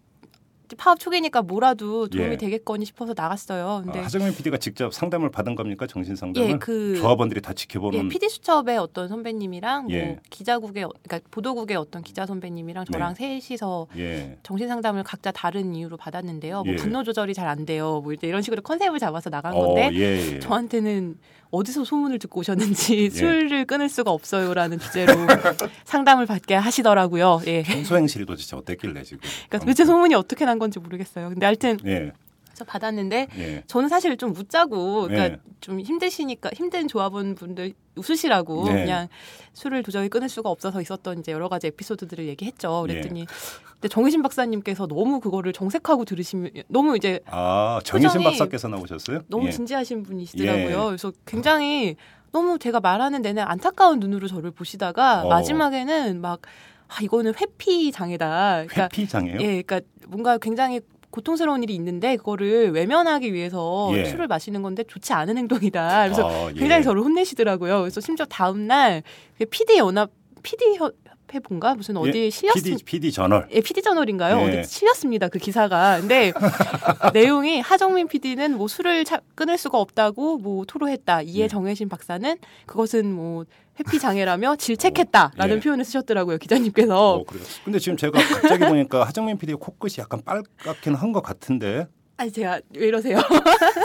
파업 0.77 0.99
초기니까 0.99 1.43
뭐라도 1.43 2.09
도움이 2.09 2.33
예. 2.33 2.37
되겠거니 2.37 2.85
싶어서 2.87 3.13
나갔어요. 3.17 3.83
근데 3.85 4.01
아, 4.01 4.05
하정민 4.05 4.35
PD가 4.35 4.57
직접 4.57 4.95
상담을 4.95 5.31
받은 5.31 5.55
겁니까 5.55 5.87
정신 5.87 6.17
상담을? 6.17 6.49
예, 6.51 6.55
그 6.59 6.97
조합원들이 6.97 7.41
다 7.43 7.53
지켜보는. 7.53 8.05
예, 8.05 8.09
PD 8.09 8.29
수첩의 8.29 8.79
어떤 8.79 9.09
선배님이랑 9.09 9.91
예. 9.91 10.03
뭐 10.05 10.17
기자국의 10.31 10.87
그러니까 11.03 11.21
보도국의 11.31 11.77
어떤 11.77 12.03
기자 12.03 12.25
선배님이랑 12.27 12.87
저랑 12.87 13.15
셋이서 13.15 13.89
예. 13.99 14.39
정신 14.43 14.69
상담을 14.69 15.03
각자 15.03 15.31
다른 15.31 15.75
이유로 15.75 15.97
받았는데요. 15.99 16.63
뭐 16.63 16.73
예. 16.73 16.77
분노 16.77 17.03
조절이 17.05 17.35
잘 17.35 17.51
안 17.51 17.67
돼요. 17.67 18.01
뭐 18.05 18.13
이런 18.23 18.43
식으로 18.43 18.63
컨셉을 18.63 19.01
잡아서 19.01 19.29
나간 19.29 19.55
어, 19.55 19.61
건데 19.67 19.91
예, 19.95 20.35
예. 20.35 20.39
저한테는 20.39 21.19
어디서 21.51 21.85
소문을 21.85 22.19
듣고 22.19 22.41
오셨는지 22.41 23.05
예. 23.05 23.11
술을 23.11 23.65
끊을 23.65 23.89
수가 23.89 24.11
없어요라는 24.11 24.79
주제로 24.79 25.13
상담을 25.85 26.27
받게 26.27 26.55
하시더라고요. 26.55 27.43
예. 27.47 27.63
평소행실이 27.63 28.27
도대체 28.27 28.57
어땠길래 28.57 29.03
지금? 29.03 29.21
그러니까 29.49 29.59
도대체 29.59 29.85
소문이 29.85 30.15
어떻게 30.15 30.45
난 30.45 30.59
건지 30.59 30.79
모르겠어요. 30.79 31.29
근데 31.31 31.47
하여튼 31.47 31.79
예. 31.87 32.13
그래서 32.61 32.65
받았는데 32.65 33.29
예. 33.39 33.63
저는 33.67 33.89
사실 33.89 34.17
좀 34.17 34.37
웃자고 34.37 35.03
그러니까 35.03 35.37
예. 35.37 35.41
좀 35.61 35.81
힘드시니까 35.81 36.51
힘든 36.55 36.89
조합원 36.89 37.35
분들 37.35 37.73
웃으시라고 37.97 38.67
네. 38.67 38.85
그냥 38.85 39.09
술을 39.55 39.83
도저히 39.83 40.09
끊을 40.09 40.29
수가 40.29 40.51
없어서 40.51 40.81
있었던 40.81 41.21
이제 41.21 41.33
여러 41.33 41.49
가지 41.49 41.67
에피소드들을 41.69 42.27
얘기했죠. 42.29 42.87
예. 42.89 42.93
그랬더니 42.93 43.27
근데 43.73 43.89
정희신 43.89 44.23
박사님께서 44.23 44.87
너무 44.87 45.21
그거를 45.21 45.53
정색하고 45.53 46.05
들으시면 46.05 46.51
너무 46.69 46.97
이제 46.97 47.21
아 47.27 47.81
표정이 47.87 48.25
박사께서 48.25 48.69
나오셨어요? 48.69 49.23
너무 49.29 49.47
예. 49.47 49.51
진지하신 49.51 50.03
분이시더라고요. 50.03 50.81
예. 50.81 50.87
그래서 50.87 51.13
굉장히 51.27 51.97
너무 52.33 52.59
제가 52.59 52.81
말하는 52.81 53.23
내내 53.23 53.41
안타까운 53.41 53.99
눈으로 54.01 54.29
저를 54.29 54.51
보시다가 54.51 55.23
어. 55.25 55.29
마지막에는 55.29 56.21
막 56.21 56.43
아, 56.89 57.03
이거는 57.03 57.35
회피 57.41 57.93
장애다. 57.93 58.65
그러니까 58.67 58.83
회피 58.85 59.09
장애요? 59.09 59.39
예, 59.41 59.63
그러니까 59.63 59.81
뭔가 60.09 60.39
굉장히 60.39 60.81
고통스러운 61.11 61.63
일이 61.63 61.75
있는데 61.75 62.17
그거를 62.17 62.71
외면하기 62.73 63.33
위해서 63.33 63.91
예. 63.95 64.05
술을 64.05 64.27
마시는 64.29 64.63
건데 64.63 64.85
좋지 64.87 65.13
않은 65.13 65.37
행동이다. 65.39 66.05
그래서 66.05 66.27
어, 66.27 66.51
예. 66.55 66.59
굉장히 66.59 66.83
저를 66.85 67.03
혼내시더라고요. 67.03 67.81
그래서 67.81 68.01
심지어 68.01 68.25
다음 68.27 68.67
날 68.67 69.03
PD 69.51 69.79
연합 69.79 70.11
PD 70.43 70.77
협회 70.77 71.39
본가 71.41 71.75
무슨 71.75 71.97
어디 71.97 72.17
예, 72.27 72.31
실렸습니다. 72.31 72.77
PD, 72.79 72.85
PD 72.85 73.13
저널. 73.13 73.49
예, 73.53 73.61
PD 73.61 73.83
저널인가요? 73.83 74.39
예. 74.41 74.59
어디 74.61 74.69
실렸습니다. 74.69 75.29
그 75.29 75.39
기사가. 75.39 75.99
근데 76.01 76.33
내용이 77.15 77.61
하정민 77.61 78.09
PD는 78.09 78.57
뭐 78.57 78.69
술을 78.69 79.05
차- 79.05 79.21
끊을 79.35 79.59
수가 79.59 79.79
없다고 79.79 80.39
뭐 80.39 80.65
토로했다. 80.65 81.23
이에 81.23 81.45
예. 81.45 81.49
정혜신 81.49 81.89
박사는 81.89 82.37
그것은 82.67 83.13
뭐 83.13 83.45
회피 83.81 83.99
장애라며 83.99 84.57
질책했다라는 84.57 85.57
예. 85.57 85.61
표현을 85.61 85.85
쓰셨더라고요. 85.85 86.39
기자님께서. 86.39 87.15
어, 87.15 87.25
그래요. 87.25 87.45
근데 87.65 87.79
지금 87.79 87.97
제가 87.97 88.19
갑자기 88.19 88.65
보니까 88.67 89.05
하정민 89.05 89.39
PD의 89.39 89.57
코끝이 89.59 89.95
약간 89.99 90.21
빨갛긴 90.25 90.95
한 90.95 91.11
것 91.13 91.23
같은데. 91.23 91.89
아니 92.19 92.31
제가 92.31 92.61
왜 92.77 92.87
이러세요? 92.89 93.19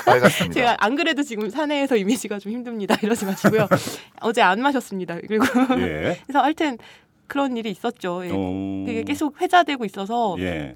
빨갛습니다. 0.06 0.54
제가 0.54 0.76
안 0.80 0.96
그래도 0.96 1.24
지금 1.24 1.50
사내에서 1.50 1.96
이미지가 1.96 2.38
좀 2.40 2.52
힘듭니다. 2.52 2.96
이러지 3.02 3.26
마시고요. 3.26 3.68
어제 4.22 4.42
안 4.42 4.62
마셨습니다. 4.62 5.18
그리고 5.28 5.46
예. 5.80 6.20
그래서 6.28 6.42
하여튼 6.44 6.78
그런 7.28 7.56
일이 7.58 7.72
있었죠. 7.72 8.26
예. 8.26 8.32
어, 8.34 8.84
그게 8.86 9.04
계속 9.04 9.42
회자되고 9.42 9.86
있어서 9.86 10.36
예. 10.40 10.76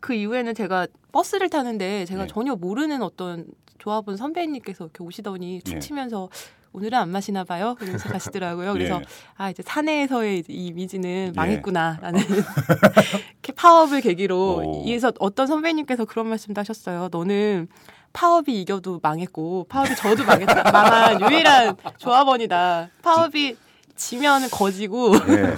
그 0.00 0.14
이후에는 0.14 0.54
제가 0.54 0.86
버스를 1.12 1.50
타는데 1.50 2.04
제가 2.06 2.22
예. 2.22 2.26
전혀 2.28 2.54
모르는 2.54 3.02
어떤 3.02 3.46
조합원 3.78 4.16
선배님께서 4.16 4.84
이렇게 4.84 5.02
오시더니 5.02 5.60
툭 5.64 5.74
예. 5.74 5.78
치면서 5.80 6.30
오늘은 6.74 6.98
안 6.98 7.08
마시나 7.10 7.44
봐요. 7.44 7.76
그러면서 7.78 8.08
가시더라고요. 8.08 8.72
그래서 8.74 9.00
예. 9.00 9.04
아 9.36 9.48
이제 9.48 9.62
사내에서의 9.64 10.40
이제 10.40 10.52
이 10.52 10.66
이미지는 10.66 11.28
예. 11.28 11.32
망했구나라는 11.36 12.20
이렇게 13.32 13.52
파업을 13.54 14.00
계기로 14.00 14.56
오. 14.56 14.82
이에서 14.84 15.12
어떤 15.20 15.46
선배님께서 15.46 16.04
그런 16.04 16.26
말씀도 16.26 16.58
하셨어요. 16.58 17.08
너는 17.12 17.68
파업이 18.12 18.60
이겨도 18.60 18.98
망했고 19.02 19.66
파업이 19.68 19.94
져도 19.94 20.24
망했다. 20.24 20.62
망한 20.72 21.20
유일한 21.20 21.76
조합원이다. 21.98 22.90
파업이 23.02 23.56
지면 23.94 24.50
거지고 24.50 25.14
예. 25.28 25.54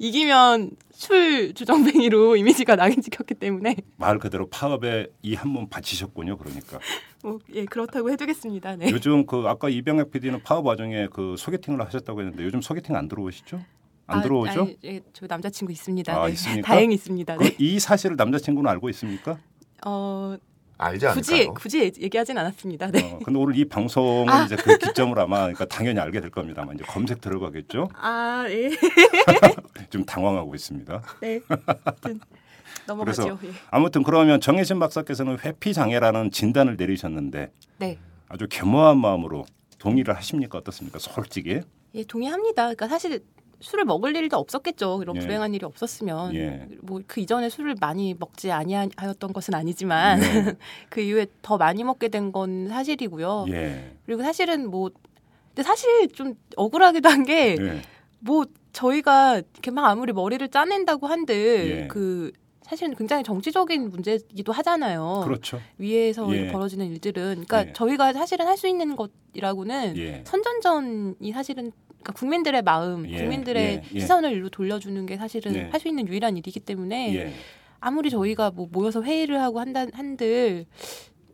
이기면 0.00 0.72
술 1.00 1.54
주정뱅이로 1.54 2.36
이미지가 2.36 2.76
낙인 2.76 3.00
찍혔기 3.00 3.34
때문에 3.34 3.74
말 3.96 4.18
그대로 4.18 4.46
파업에 4.50 5.06
이 5.22 5.34
한 5.34 5.48
몸 5.50 5.66
바치셨군요. 5.70 6.36
그러니까. 6.36 6.78
뭐예 7.22 7.64
그렇다고 7.64 8.10
해두겠습니다. 8.10 8.76
네. 8.76 8.90
요즘 8.90 9.24
그 9.24 9.44
아까 9.46 9.70
이병혁 9.70 10.10
PD는 10.10 10.42
파업 10.42 10.66
와중에 10.66 11.08
그 11.10 11.36
소개팅을 11.38 11.80
하셨다고 11.86 12.20
했는데 12.20 12.44
요즘 12.44 12.60
소개팅 12.60 12.96
안 12.96 13.08
들어오시죠? 13.08 13.60
안 14.08 14.18
아, 14.18 14.22
들어오죠? 14.22 14.60
아니, 14.60 14.76
예, 14.84 15.00
저 15.14 15.26
남자친구 15.26 15.72
있습니다. 15.72 16.12
아, 16.14 16.26
네. 16.26 16.32
있습니까? 16.32 16.66
다행히 16.66 16.94
있습니다. 16.96 17.36
그 17.36 17.44
네. 17.44 17.56
이 17.58 17.78
사실을 17.80 18.16
남자친구는 18.16 18.68
알고 18.70 18.90
있습니까? 18.90 19.38
어, 19.86 20.36
알지 20.80 21.06
굳이 21.08 21.34
않을까요? 21.34 21.54
굳이 21.54 21.78
얘- 21.80 21.92
얘기하진 22.00 22.38
않았습니다. 22.38 22.90
네. 22.90 23.12
어, 23.12 23.18
근데 23.22 23.38
오늘 23.38 23.56
이 23.56 23.64
방송은 23.66 24.28
아. 24.30 24.44
이제 24.44 24.56
그 24.56 24.78
기점으로 24.78 25.20
아마 25.22 25.40
그러니까 25.40 25.66
당연히 25.66 26.00
알게 26.00 26.20
될 26.20 26.30
겁니다만 26.30 26.74
이제 26.74 26.84
검색 26.86 27.20
들어가겠죠? 27.20 27.90
아, 28.00 28.46
예. 28.48 28.70
좀 29.90 30.04
당황하고 30.04 30.54
있습니다. 30.54 31.02
네. 31.20 31.40
아무튼 31.84 32.20
넘어가죠. 32.86 33.38
예. 33.44 33.50
아무튼 33.70 34.02
그러면 34.02 34.40
정혜신 34.40 34.78
박사께서는 34.78 35.38
회피 35.44 35.74
장애라는 35.74 36.30
진단을 36.30 36.76
내리셨는데 36.76 37.52
네. 37.78 37.98
아주 38.28 38.46
겸허한 38.48 38.96
마음으로 38.98 39.44
동의를 39.78 40.16
하십니까 40.16 40.58
어떻습니까? 40.58 40.98
솔직히. 40.98 41.60
예, 41.94 42.04
동의합니다. 42.04 42.62
그러니까 42.62 42.88
사실 42.88 43.20
술을 43.60 43.84
먹을 43.84 44.16
일도 44.16 44.36
없었겠죠. 44.38 45.00
이런 45.02 45.16
예. 45.16 45.20
불행한 45.20 45.54
일이 45.54 45.64
없었으면 45.66 46.34
예. 46.34 46.66
뭐그 46.82 47.20
이전에 47.20 47.48
술을 47.50 47.76
많이 47.80 48.14
먹지 48.18 48.50
아니하였던 48.50 49.32
것은 49.32 49.54
아니지만 49.54 50.20
네. 50.20 50.54
그 50.90 51.00
이후에 51.00 51.26
더 51.42 51.56
많이 51.58 51.84
먹게 51.84 52.08
된 52.08 52.32
건 52.32 52.68
사실이고요. 52.68 53.46
예. 53.50 53.96
그리고 54.06 54.22
사실은 54.22 54.70
뭐 54.70 54.90
근데 55.48 55.62
사실 55.62 56.08
좀 56.12 56.34
억울하기도 56.56 57.08
한게 57.08 57.56
예. 57.60 57.82
뭐 58.20 58.44
저희가 58.72 59.36
이렇게 59.38 59.70
막 59.70 59.86
아무리 59.86 60.12
머리를 60.12 60.46
짜낸다고 60.48 61.06
한들 61.08 61.70
예. 61.82 61.86
그 61.88 62.30
사실은 62.62 62.94
굉장히 62.94 63.24
정치적인 63.24 63.90
문제이기도 63.90 64.52
하잖아요. 64.52 65.22
그렇죠. 65.24 65.60
위에서 65.78 66.32
예. 66.36 66.52
벌어지는 66.52 66.86
일들은 66.86 67.44
그러니까 67.46 67.66
예. 67.68 67.72
저희가 67.72 68.12
사실은 68.12 68.46
할 68.46 68.56
수 68.56 68.68
있는 68.68 68.94
것이라고는 68.94 69.96
예. 69.96 70.22
선전전이 70.24 71.32
사실은 71.32 71.72
그러니까 72.02 72.12
국민들의 72.14 72.62
마음, 72.62 73.08
예. 73.08 73.18
국민들의 73.18 73.62
예. 73.62 73.82
예. 73.94 74.00
시선을 74.00 74.32
일로 74.32 74.48
돌려주는 74.48 75.04
게 75.06 75.16
사실은 75.16 75.54
예. 75.54 75.68
할수 75.70 75.88
있는 75.88 76.08
유일한 76.08 76.36
일이기 76.36 76.60
때문에 76.60 77.14
예. 77.14 77.34
아무리 77.78 78.10
저희가 78.10 78.50
뭐 78.50 78.68
모여서 78.70 79.02
회의를 79.02 79.40
하고 79.40 79.60
한다 79.60 79.86
한들 79.92 80.66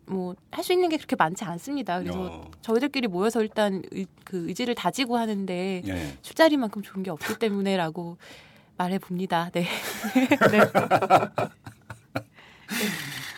뭐할수 0.06 0.72
있는 0.72 0.88
게 0.88 0.96
그렇게 0.96 1.16
많지 1.16 1.44
않습니다. 1.44 1.98
그래서 2.00 2.26
어. 2.26 2.50
저희들끼리 2.62 3.08
모여서 3.08 3.42
일단 3.42 3.82
의, 3.90 4.06
그 4.24 4.48
의지를 4.48 4.74
다지고 4.74 5.16
하는데 5.16 5.82
예. 5.86 6.18
술자리만큼 6.22 6.82
좋은 6.82 7.02
게 7.02 7.10
없기 7.10 7.38
때문에라고 7.38 8.16
말해 8.76 8.98
봅니다. 8.98 9.50
네. 9.52 9.66
네. 10.50 10.60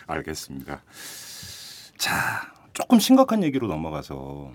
알겠습니다. 0.05 0.83
자, 1.97 2.53
조금 2.73 2.99
심각한 2.99 3.43
얘기로 3.43 3.67
넘어가서 3.67 4.51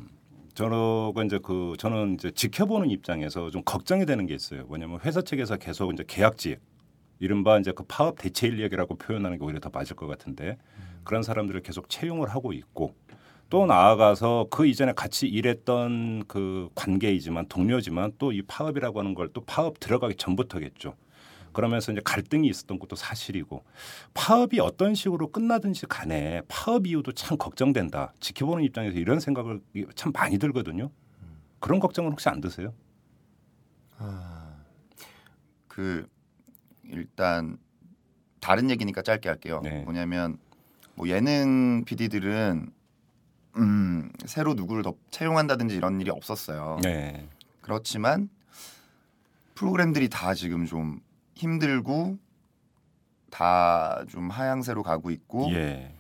저는 0.55 1.27
이제 1.27 1.39
그 1.43 1.75
저는 1.79 2.15
이제 2.15 2.31
지켜보는 2.31 2.91
입장에서 2.91 3.51
좀 3.51 3.63
걱정이 3.65 4.07
되는 4.07 4.27
게 4.27 4.35
있어요. 4.35 4.65
뭐냐면 4.67 5.01
회사 5.05 5.21
측에서 5.23 5.57
계속 5.57 5.93
이제 5.93 6.05
계약직 6.07 6.61
이른바 7.19 7.59
이제 7.59 7.73
그 7.73 7.85
파업 7.89 8.17
대체 8.19 8.47
인력이라고 8.47 8.97
표현하는 8.97 9.39
게 9.39 9.45
오히려 9.45 9.59
더 9.61 9.71
맞을 9.73 9.97
것 9.97 10.07
같은데 10.07 10.57
그런 11.05 11.23
사람들을 11.23 11.61
계속 11.63 11.89
채용을 11.89 12.29
하고 12.29 12.53
있고 12.53 12.95
또 13.51 13.67
나아가서 13.67 14.47
그 14.51 14.67
이전에 14.67 14.93
같이 14.93 15.27
일했던 15.29 16.25
그 16.29 16.69
관계이지만 16.75 17.47
동료지만 17.49 18.13
또 18.19 18.33
이 18.33 18.43
파업이라고 18.43 18.99
하는 19.01 19.15
걸 19.15 19.29
또 19.33 19.41
파업 19.43 19.81
들어가기 19.81 20.15
전부터겠죠. 20.17 20.95
그러면서 21.55 21.93
이제 21.93 22.03
갈등이 22.05 22.47
있었던 22.49 22.79
것도 22.79 22.97
사실이고 22.97 23.65
파업이 24.13 24.61
어떤 24.61 24.95
식으로 24.95 25.31
끝나든지 25.31 25.87
간에 25.87 26.43
파업 26.49 26.87
이후도 26.87 27.13
참 27.13 27.39
걱정된다. 27.39 28.13
지켜보는 28.21 28.63
입장에서 28.65 28.99
이런 28.99 29.21
생각을 29.21 29.61
참 29.95 30.13
많이 30.13 30.39
들거든요. 30.39 30.91
그런 31.61 31.81
걱정은 31.81 32.13
혹시 32.13 32.29
안 32.29 32.43
드세요? 32.43 32.75
그 35.69 36.07
일단 36.85 37.57
다른 38.41 38.69
얘기니까 38.71 39.01
짧게 39.01 39.29
할게요. 39.29 39.61
네. 39.65 39.83
뭐냐면 39.85 40.39
뭐 40.95 41.09
예능 41.09 41.85
PD들은 41.87 42.71
음, 43.57 44.11
새로 44.27 44.55
누구를 44.55 44.83
더 44.83 44.95
채용한다든지 45.11 45.77
이런 45.77 46.01
일이 46.01 46.11
없었어요. 46.11 46.79
네. 46.83 47.29
그렇지만 47.61 48.29
프로그램들이 49.55 50.09
다 50.09 50.35
지금 50.35 50.67
좀 50.67 51.01
힘들고 51.35 52.19
다 53.31 54.05
좀 54.09 54.31
하향세로 54.31 54.83
가고 54.83 55.11
있고 55.11 55.51
예. 55.53 55.93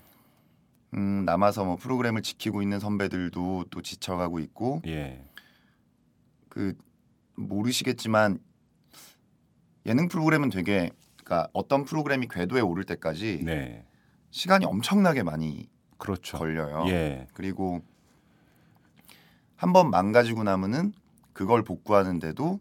음, 0.94 1.24
남아서 1.24 1.64
뭐 1.64 1.76
프로그램을 1.76 2.22
지키고 2.22 2.62
있는 2.62 2.78
선배들도 2.78 3.64
또 3.70 3.82
지쳐가고 3.82 4.38
있고 4.40 4.82
예. 4.86 5.24
그 6.48 6.76
모르시겠지만 7.34 8.38
예능 9.86 10.08
프로그램은 10.08 10.50
되게 10.50 10.90
그러니까 11.24 11.48
어떤 11.52 11.84
프로그램이 11.84 12.28
궤도에 12.28 12.60
오를 12.60 12.84
때까지 12.84 13.40
네. 13.44 13.84
시간이 14.30 14.64
엄청나게 14.66 15.22
많이 15.24 15.68
그렇죠. 15.98 16.38
걸려요. 16.38 16.84
예. 16.88 17.26
그리고 17.34 17.82
한 19.56 19.72
번 19.72 19.90
망가지고 19.90 20.44
나면은 20.44 20.92
그걸 21.32 21.64
복구하는데도 21.64 22.60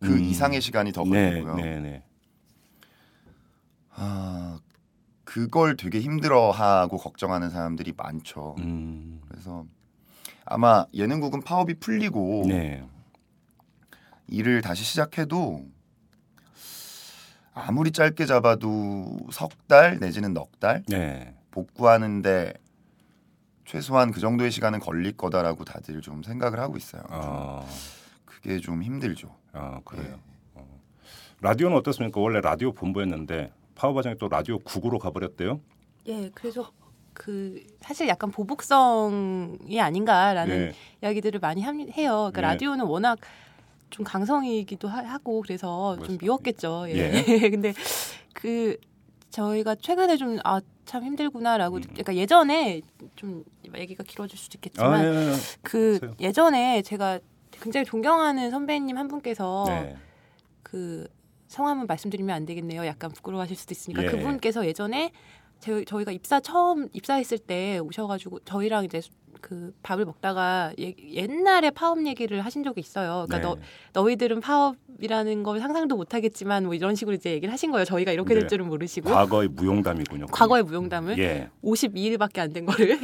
그 0.00 0.14
음. 0.14 0.20
이상의 0.20 0.60
시간이 0.60 0.92
더 0.92 1.04
네, 1.04 1.30
걸리고요. 1.42 1.54
네, 1.56 1.80
네. 1.80 2.02
아 3.94 4.58
그걸 5.24 5.76
되게 5.76 6.00
힘들어하고 6.00 6.96
걱정하는 6.96 7.50
사람들이 7.50 7.92
많죠. 7.96 8.56
음. 8.58 9.20
그래서 9.28 9.64
아마 10.44 10.86
예능국은 10.94 11.42
파업이 11.42 11.74
풀리고 11.74 12.46
네. 12.48 12.82
일을 14.28 14.62
다시 14.62 14.84
시작해도 14.84 15.64
아무리 17.52 17.90
짧게 17.92 18.26
잡아도 18.26 19.18
석 19.30 19.50
달 19.68 19.98
내지는 20.00 20.32
넉달 20.34 20.82
네. 20.88 21.32
복구하는데 21.52 22.52
최소한 23.64 24.10
그 24.10 24.18
정도의 24.18 24.50
시간은 24.50 24.80
걸릴 24.80 25.16
거다라고 25.16 25.64
다들 25.64 26.00
좀 26.00 26.24
생각을 26.24 26.58
하고 26.58 26.76
있어요. 26.76 27.02
좀 27.02 27.10
어. 27.12 27.68
그게 28.42 28.58
좀 28.60 28.82
힘들죠. 28.82 29.34
아, 29.52 29.80
그래요. 29.84 30.04
네. 30.08 30.16
어. 30.54 30.80
라디오는 31.40 31.76
어떻습니까? 31.76 32.20
원래 32.20 32.40
라디오 32.40 32.72
본부였는데 32.72 33.52
파워 33.74 33.94
과정이 33.94 34.16
또 34.18 34.28
라디오 34.28 34.58
국으로 34.58 34.98
가버렸대요. 34.98 35.60
예, 36.06 36.30
그래서 36.34 36.70
그 37.12 37.62
사실 37.80 38.08
약간 38.08 38.30
보복성이 38.30 39.80
아닌가라는 39.80 40.58
네. 40.68 40.74
이야기들을 41.02 41.40
많이 41.40 41.62
함- 41.62 41.80
해요. 41.90 42.30
그러니까 42.32 42.40
네. 42.40 42.46
라디오는 42.48 42.84
워낙 42.86 43.18
좀 43.90 44.04
강성이기도 44.04 44.88
하- 44.88 45.02
하고 45.04 45.42
그래서 45.42 45.98
좀. 46.04 46.16
미웠겠죠. 46.20 46.86
예. 46.88 46.94
예. 46.94 47.22
근데 47.50 47.74
그 48.32 48.76
저희가 49.30 49.74
최근에 49.76 50.16
좀 50.16 50.38
아 50.44 50.60
참 50.86 51.04
힘들구나라고 51.04 51.76
음. 51.76 51.82
그러니까 51.82 52.16
예전에 52.16 52.80
좀 53.14 53.44
얘기가 53.76 54.02
길어질 54.02 54.36
수도 54.36 54.56
있겠지만 54.56 54.92
아, 54.92 55.04
예, 55.04 55.28
예. 55.30 55.32
그 55.62 56.00
하세요. 56.02 56.14
예전에 56.18 56.82
제가 56.82 57.20
굉장히 57.50 57.84
존경하는 57.84 58.50
선배님 58.50 58.96
한 58.96 59.08
분께서 59.08 59.64
네. 59.68 59.96
그 60.62 61.08
성함은 61.48 61.86
말씀드리면 61.86 62.34
안 62.34 62.46
되겠네요. 62.46 62.86
약간 62.86 63.10
부끄러워하실 63.10 63.56
수도 63.56 63.72
있으니까 63.72 64.04
예. 64.04 64.06
그분께서 64.06 64.66
예전에 64.66 65.12
저희, 65.58 65.84
저희가 65.84 66.12
입사 66.12 66.40
처음 66.40 66.88
입사했을 66.92 67.38
때 67.38 67.78
오셔가지고 67.78 68.40
저희랑 68.40 68.84
이제 68.84 69.02
그 69.40 69.72
밥을 69.82 70.04
먹다가 70.04 70.72
예- 70.78 70.94
옛날에 71.12 71.70
파업 71.70 72.04
얘기를 72.06 72.40
하신 72.42 72.62
적이 72.64 72.80
있어요. 72.80 73.26
그러니까 73.28 73.36
네. 73.54 73.60
너, 73.92 74.00
너희들은 74.02 74.40
파업이라는 74.40 75.42
걸 75.42 75.58
상상도 75.60 75.96
못하겠지만 75.96 76.64
뭐 76.64 76.74
이런 76.74 76.94
식으로 76.94 77.14
이제 77.16 77.30
얘기를 77.32 77.52
하신 77.52 77.70
거예요. 77.72 77.84
저희가 77.84 78.12
이렇게 78.12 78.34
네. 78.34 78.40
될 78.40 78.48
줄은 78.48 78.66
모르시고 78.68 79.10
과거의 79.10 79.48
무용담이군요. 79.48 80.26
과거의 80.26 80.62
무용담을 80.62 81.18
예. 81.18 81.48
52일밖에 81.64 82.38
안 82.38 82.52
된 82.52 82.66
거를 82.66 82.98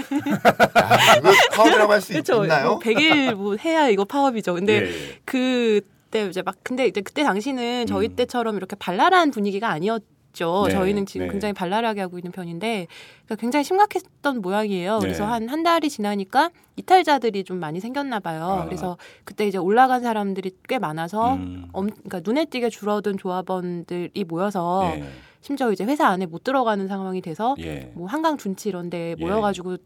아, 0.74 1.16
이거 1.18 1.30
파업이라고 1.54 1.92
할 1.92 2.00
수. 2.00 2.12
있나요? 2.16 2.78
100일 2.82 3.34
뭐 3.34 3.56
해야 3.56 3.88
이거 3.88 4.04
파업이죠. 4.04 4.54
근데 4.54 4.82
예, 4.82 4.86
예. 4.86 5.18
그때 5.24 6.26
이제 6.28 6.42
막 6.42 6.56
근데 6.62 6.86
이제 6.86 7.00
그때 7.00 7.22
당시는 7.22 7.86
저희 7.86 8.08
음. 8.08 8.16
때처럼 8.16 8.56
이렇게 8.56 8.76
발랄한 8.76 9.30
분위기가 9.30 9.68
아니었 9.70 10.02
죠. 10.36 10.64
네, 10.66 10.72
저희는 10.74 11.06
지금 11.06 11.26
네. 11.26 11.32
굉장히 11.32 11.54
발랄하게 11.54 12.02
하고 12.02 12.18
있는 12.18 12.30
편인데 12.30 12.86
그러니까 13.24 13.40
굉장히 13.40 13.64
심각했던 13.64 14.42
모양이에요. 14.42 14.98
네. 14.98 15.00
그래서 15.00 15.24
한한 15.24 15.62
달이 15.62 15.88
지나니까 15.88 16.50
이탈자들이 16.76 17.42
좀 17.44 17.58
많이 17.58 17.80
생겼나 17.80 18.20
봐요. 18.20 18.44
아. 18.44 18.64
그래서 18.66 18.98
그때 19.24 19.46
이제 19.48 19.56
올라간 19.56 20.02
사람들이 20.02 20.52
꽤 20.68 20.78
많아서 20.78 21.34
음. 21.34 21.68
엄, 21.72 21.88
그러니까 21.88 22.20
눈에 22.22 22.44
띄게 22.44 22.68
줄어든 22.68 23.16
조합원들이 23.16 24.24
모여서 24.28 24.92
예. 24.94 25.04
심지어 25.40 25.72
이제 25.72 25.84
회사 25.84 26.06
안에 26.08 26.26
못 26.26 26.44
들어가는 26.44 26.86
상황이 26.86 27.22
돼서 27.22 27.56
예. 27.60 27.90
뭐 27.94 28.06
한강 28.06 28.36
둔치 28.36 28.68
이런 28.68 28.90
데 28.90 29.14
예. 29.18 29.24
모여가지고 29.24 29.78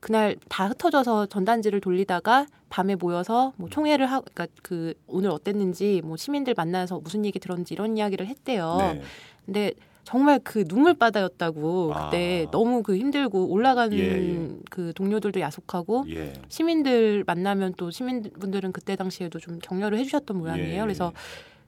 그날 0.00 0.34
다 0.48 0.66
흩어져서 0.66 1.26
전단지를 1.26 1.80
돌리다가 1.80 2.46
밤에 2.70 2.96
모여서 2.96 3.52
뭐 3.56 3.68
총회를 3.68 4.06
하, 4.06 4.20
그러니까 4.20 4.48
그 4.62 4.94
오늘 5.06 5.30
어땠는지 5.30 6.00
뭐 6.02 6.16
시민들 6.16 6.54
만나서 6.56 6.98
무슨 6.98 7.24
얘기 7.24 7.38
들었는지 7.38 7.74
이런 7.74 7.96
이야기를 7.96 8.26
했대요. 8.26 8.76
네. 8.80 9.02
근데 9.46 9.72
정말 10.04 10.40
그 10.42 10.64
눈물 10.64 10.94
바다였다고 10.94 11.92
아. 11.94 12.10
그때 12.10 12.46
너무 12.50 12.82
그 12.82 12.96
힘들고 12.96 13.48
올라가는 13.48 13.96
예, 13.96 14.02
예. 14.02 14.50
그 14.70 14.92
동료들도 14.94 15.40
야속하고 15.40 16.06
예. 16.10 16.32
시민들 16.48 17.24
만나면 17.26 17.74
또 17.76 17.90
시민분들은 17.90 18.72
그때 18.72 18.96
당시에도 18.96 19.38
좀 19.38 19.58
격려를 19.60 19.98
해주셨던 19.98 20.36
모양이에요. 20.36 20.76
예. 20.76 20.80
그래서 20.80 21.12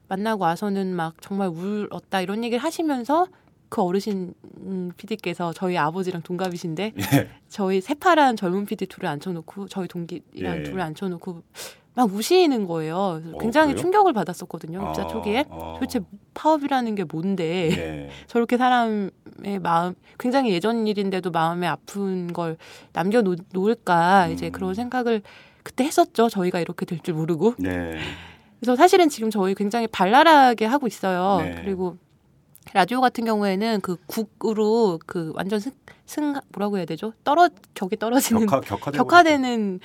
만나고 0.08 0.42
와서는 0.42 0.94
막 0.94 1.14
정말 1.20 1.48
울었다 1.48 2.20
이런 2.20 2.44
얘기를 2.44 2.62
하시면서 2.62 3.26
그 3.68 3.82
어르신 3.82 4.34
음, 4.58 4.92
PD께서 4.96 5.52
저희 5.52 5.76
아버지랑 5.76 6.22
동갑이신데 6.22 6.92
예. 6.96 7.28
저희 7.48 7.80
새파란 7.80 8.36
젊은 8.36 8.66
PD 8.66 8.86
둘을 8.86 9.08
앉혀놓고 9.08 9.68
저희 9.68 9.88
동기랑 9.88 10.58
예. 10.58 10.62
둘을 10.64 10.80
앉혀놓고 10.80 11.42
막 11.94 12.12
우시는 12.12 12.66
거예요. 12.66 12.96
어, 13.32 13.38
굉장히 13.38 13.72
그래요? 13.72 13.82
충격을 13.82 14.12
받았었거든요. 14.12 14.88
입사 14.90 15.02
아, 15.02 15.06
초기에 15.06 15.44
아. 15.48 15.74
도대체 15.78 16.00
파업이라는 16.34 16.94
게 16.96 17.04
뭔데 17.04 17.70
예. 17.70 18.10
저렇게 18.26 18.56
사람의 18.56 19.60
마음 19.62 19.94
굉장히 20.18 20.50
예전 20.52 20.86
일인데도 20.88 21.30
마음에 21.30 21.66
아픈 21.68 22.32
걸 22.32 22.56
남겨 22.92 23.22
놓, 23.22 23.38
놓을까 23.52 24.28
이제 24.28 24.46
음. 24.46 24.52
그런 24.52 24.74
생각을 24.74 25.22
그때 25.62 25.84
했었죠. 25.84 26.28
저희가 26.28 26.58
이렇게 26.60 26.84
될 26.84 26.98
줄 27.00 27.14
모르고. 27.14 27.54
네. 27.58 27.98
그래서 28.58 28.76
사실은 28.76 29.08
지금 29.08 29.30
저희 29.30 29.54
굉장히 29.54 29.86
발랄하게 29.86 30.64
하고 30.66 30.86
있어요. 30.86 31.42
네. 31.42 31.60
그리고 31.62 31.96
라디오 32.72 33.00
같은 33.00 33.24
경우에는 33.24 33.80
그 33.82 33.96
국으로 34.06 34.98
그 35.06 35.32
완전 35.36 35.60
승, 35.60 35.70
승 36.06 36.34
뭐라고 36.52 36.78
해야 36.78 36.86
되죠? 36.86 37.12
떨어 37.22 37.48
격이 37.74 37.98
떨어지는 37.98 38.46
격화 38.46 38.60
격화 38.62 38.90
격화되는 38.90 39.80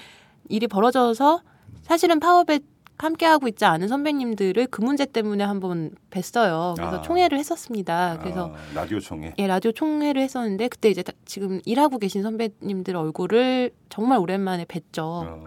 일이 0.48 0.68
벌어져서 0.68 1.42
사실은 1.90 2.20
파업에 2.20 2.60
함께 3.00 3.26
하고 3.26 3.48
있지 3.48 3.66
않은 3.66 3.88
선배님들을 3.88 4.68
그 4.68 4.82
문제 4.82 5.08
때문에 5.08 5.44
한번 5.44 5.90
뵀어요. 6.12 6.76
그래서 6.76 6.98
아. 6.98 7.02
총회를 7.02 7.40
했었습니다. 7.40 8.20
그래서 8.22 8.54
아, 8.54 8.76
라디오 8.76 9.00
총회. 9.00 9.34
예, 9.40 9.48
라디오 9.48 9.72
총회를 9.72 10.22
했었는데 10.22 10.68
그때 10.68 10.90
이제 10.92 11.02
다- 11.02 11.14
지금 11.26 11.62
일하고 11.66 11.98
계신 11.98 12.22
선배님들 12.22 12.96
얼굴을 12.96 13.72
정말 13.90 14.20
오랜만에 14.20 14.66
뵀죠. 14.66 15.00
어. 15.00 15.46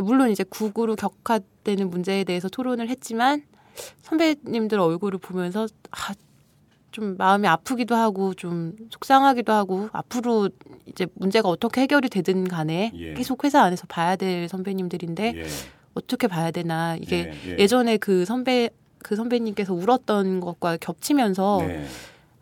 물론 0.00 0.30
이제 0.30 0.44
국으로 0.44 0.96
격화되는 0.96 1.88
문제에 1.88 2.24
대해서 2.24 2.50
토론을 2.50 2.90
했지만 2.90 3.44
선배님들 4.02 4.78
얼굴을 4.78 5.18
보면서 5.18 5.66
아, 5.92 6.12
좀 6.90 7.16
마음이 7.16 7.46
아프기도 7.46 7.94
하고 7.94 8.34
좀 8.34 8.74
속상하기도 8.90 9.52
하고 9.52 9.88
앞으로 9.92 10.48
이제 10.86 11.06
문제가 11.14 11.48
어떻게 11.48 11.82
해결이 11.82 12.08
되든 12.08 12.48
간에 12.48 12.92
예. 12.94 13.14
계속 13.14 13.44
회사 13.44 13.62
안에서 13.62 13.86
봐야 13.86 14.16
될 14.16 14.48
선배님들인데 14.48 15.34
예. 15.36 15.44
어떻게 15.94 16.26
봐야 16.26 16.50
되나 16.50 16.96
이게 16.96 17.32
예, 17.46 17.50
예. 17.50 17.58
예전에 17.58 17.98
그 17.98 18.24
선배 18.24 18.70
그 19.00 19.16
선배님께서 19.16 19.74
울었던 19.74 20.40
것과 20.40 20.78
겹치면서 20.78 21.58
네. 21.66 21.84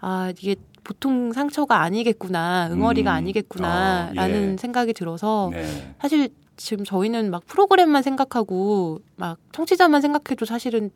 아 0.01 0.33
이게 0.39 0.57
보통 0.85 1.33
상처가 1.33 1.81
아니겠구나 1.83 2.69
응어리가 2.71 3.11
음. 3.11 3.17
아니겠구나라는 3.17 4.17
아, 4.19 4.53
예. 4.53 4.57
생각이 4.57 4.93
들어서 4.93 5.51
네. 5.53 5.67
사실 6.01 6.29
지금 6.57 6.85
저희는 6.85 7.31
막 7.31 7.45
프로그램만 7.47 8.03
생각하고 8.03 9.01
막 9.17 9.39
청취자만 9.53 10.01
생각해도 10.01 10.47
사실은 10.47 10.91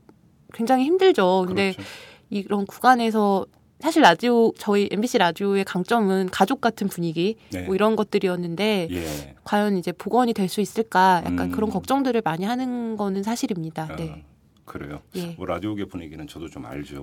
굉장히 0.52 0.84
힘들죠. 0.84 1.44
근데 1.46 1.72
그렇죠. 1.72 1.90
이런 2.30 2.66
구간에서 2.66 3.46
사실 3.80 4.02
라디오 4.02 4.52
저희 4.58 4.88
MBC 4.90 5.18
라디오의 5.18 5.64
강점은 5.64 6.28
가족 6.30 6.60
같은 6.60 6.88
분위기 6.88 7.36
네. 7.50 7.62
뭐 7.62 7.74
이런 7.74 7.96
것들이었는데 7.96 8.88
예. 8.90 9.34
과연 9.44 9.78
이제 9.78 9.90
복원이 9.92 10.34
될 10.34 10.48
수 10.48 10.60
있을까 10.60 11.22
약간 11.24 11.40
음. 11.48 11.50
그런 11.50 11.70
걱정들을 11.70 12.20
많이 12.24 12.44
하는 12.44 12.96
거는 12.96 13.22
사실입니다. 13.22 13.88
어. 13.90 13.96
네. 13.96 14.24
그래요. 14.66 15.00
예. 15.16 15.28
뭐 15.36 15.46
라디오계 15.46 15.86
분위기는 15.86 16.24
저도 16.28 16.48
좀 16.48 16.64
알죠. 16.66 17.00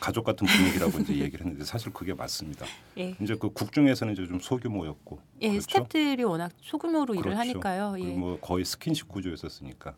가족 0.00 0.24
같은 0.24 0.46
분위기라고 0.46 0.98
이제 0.98 1.14
얘기를 1.14 1.46
했는데 1.46 1.64
사실 1.64 1.90
그게 1.92 2.12
맞습니다. 2.12 2.66
예. 2.98 3.16
이제 3.22 3.34
그 3.40 3.48
국중에서는 3.50 4.12
이제 4.12 4.26
좀 4.26 4.38
소규모였고, 4.38 5.18
예, 5.40 5.48
그렇죠? 5.50 5.66
스탭들이 5.66 6.28
워낙 6.28 6.52
소규모로 6.60 7.14
일을 7.14 7.22
그렇죠. 7.22 7.38
하니까요. 7.38 7.96
예. 8.00 8.04
뭐 8.12 8.38
거의 8.40 8.66
스킨십 8.66 9.08
구조였었으니까. 9.08 9.94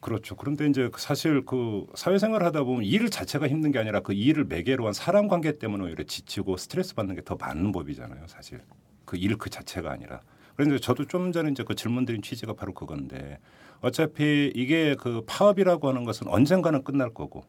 예. 0.00 0.06
그렇죠. 0.06 0.34
그런데 0.36 0.66
이제 0.66 0.90
사실 0.96 1.44
그 1.44 1.86
사회생활 1.94 2.42
하다 2.44 2.64
보면 2.64 2.84
일 2.84 3.10
자체가 3.10 3.48
힘든 3.48 3.70
게 3.70 3.78
아니라 3.78 4.00
그 4.00 4.12
일을 4.14 4.44
매개로 4.46 4.86
한 4.86 4.92
사람 4.94 5.28
관계 5.28 5.58
때문에 5.58 5.84
오히려 5.84 6.04
지치고 6.04 6.56
스트레스 6.56 6.94
받는 6.94 7.14
게 7.16 7.22
더 7.22 7.36
많은 7.36 7.70
법이잖아요. 7.72 8.26
사실 8.28 8.62
그 9.04 9.16
일 9.18 9.36
그 9.36 9.50
자체가 9.50 9.90
아니라. 9.90 10.20
그런데 10.56 10.78
저도 10.78 11.06
좀 11.06 11.32
전에 11.32 11.50
이제 11.50 11.64
그 11.64 11.74
질문 11.74 12.04
드린 12.06 12.22
취지가 12.22 12.54
바로 12.54 12.72
그건데 12.74 13.38
어차피 13.80 14.52
이게 14.54 14.94
그 14.98 15.22
파업이라고 15.26 15.88
하는 15.88 16.04
것은 16.04 16.28
언젠가는 16.28 16.82
끝날 16.84 17.12
거고 17.14 17.44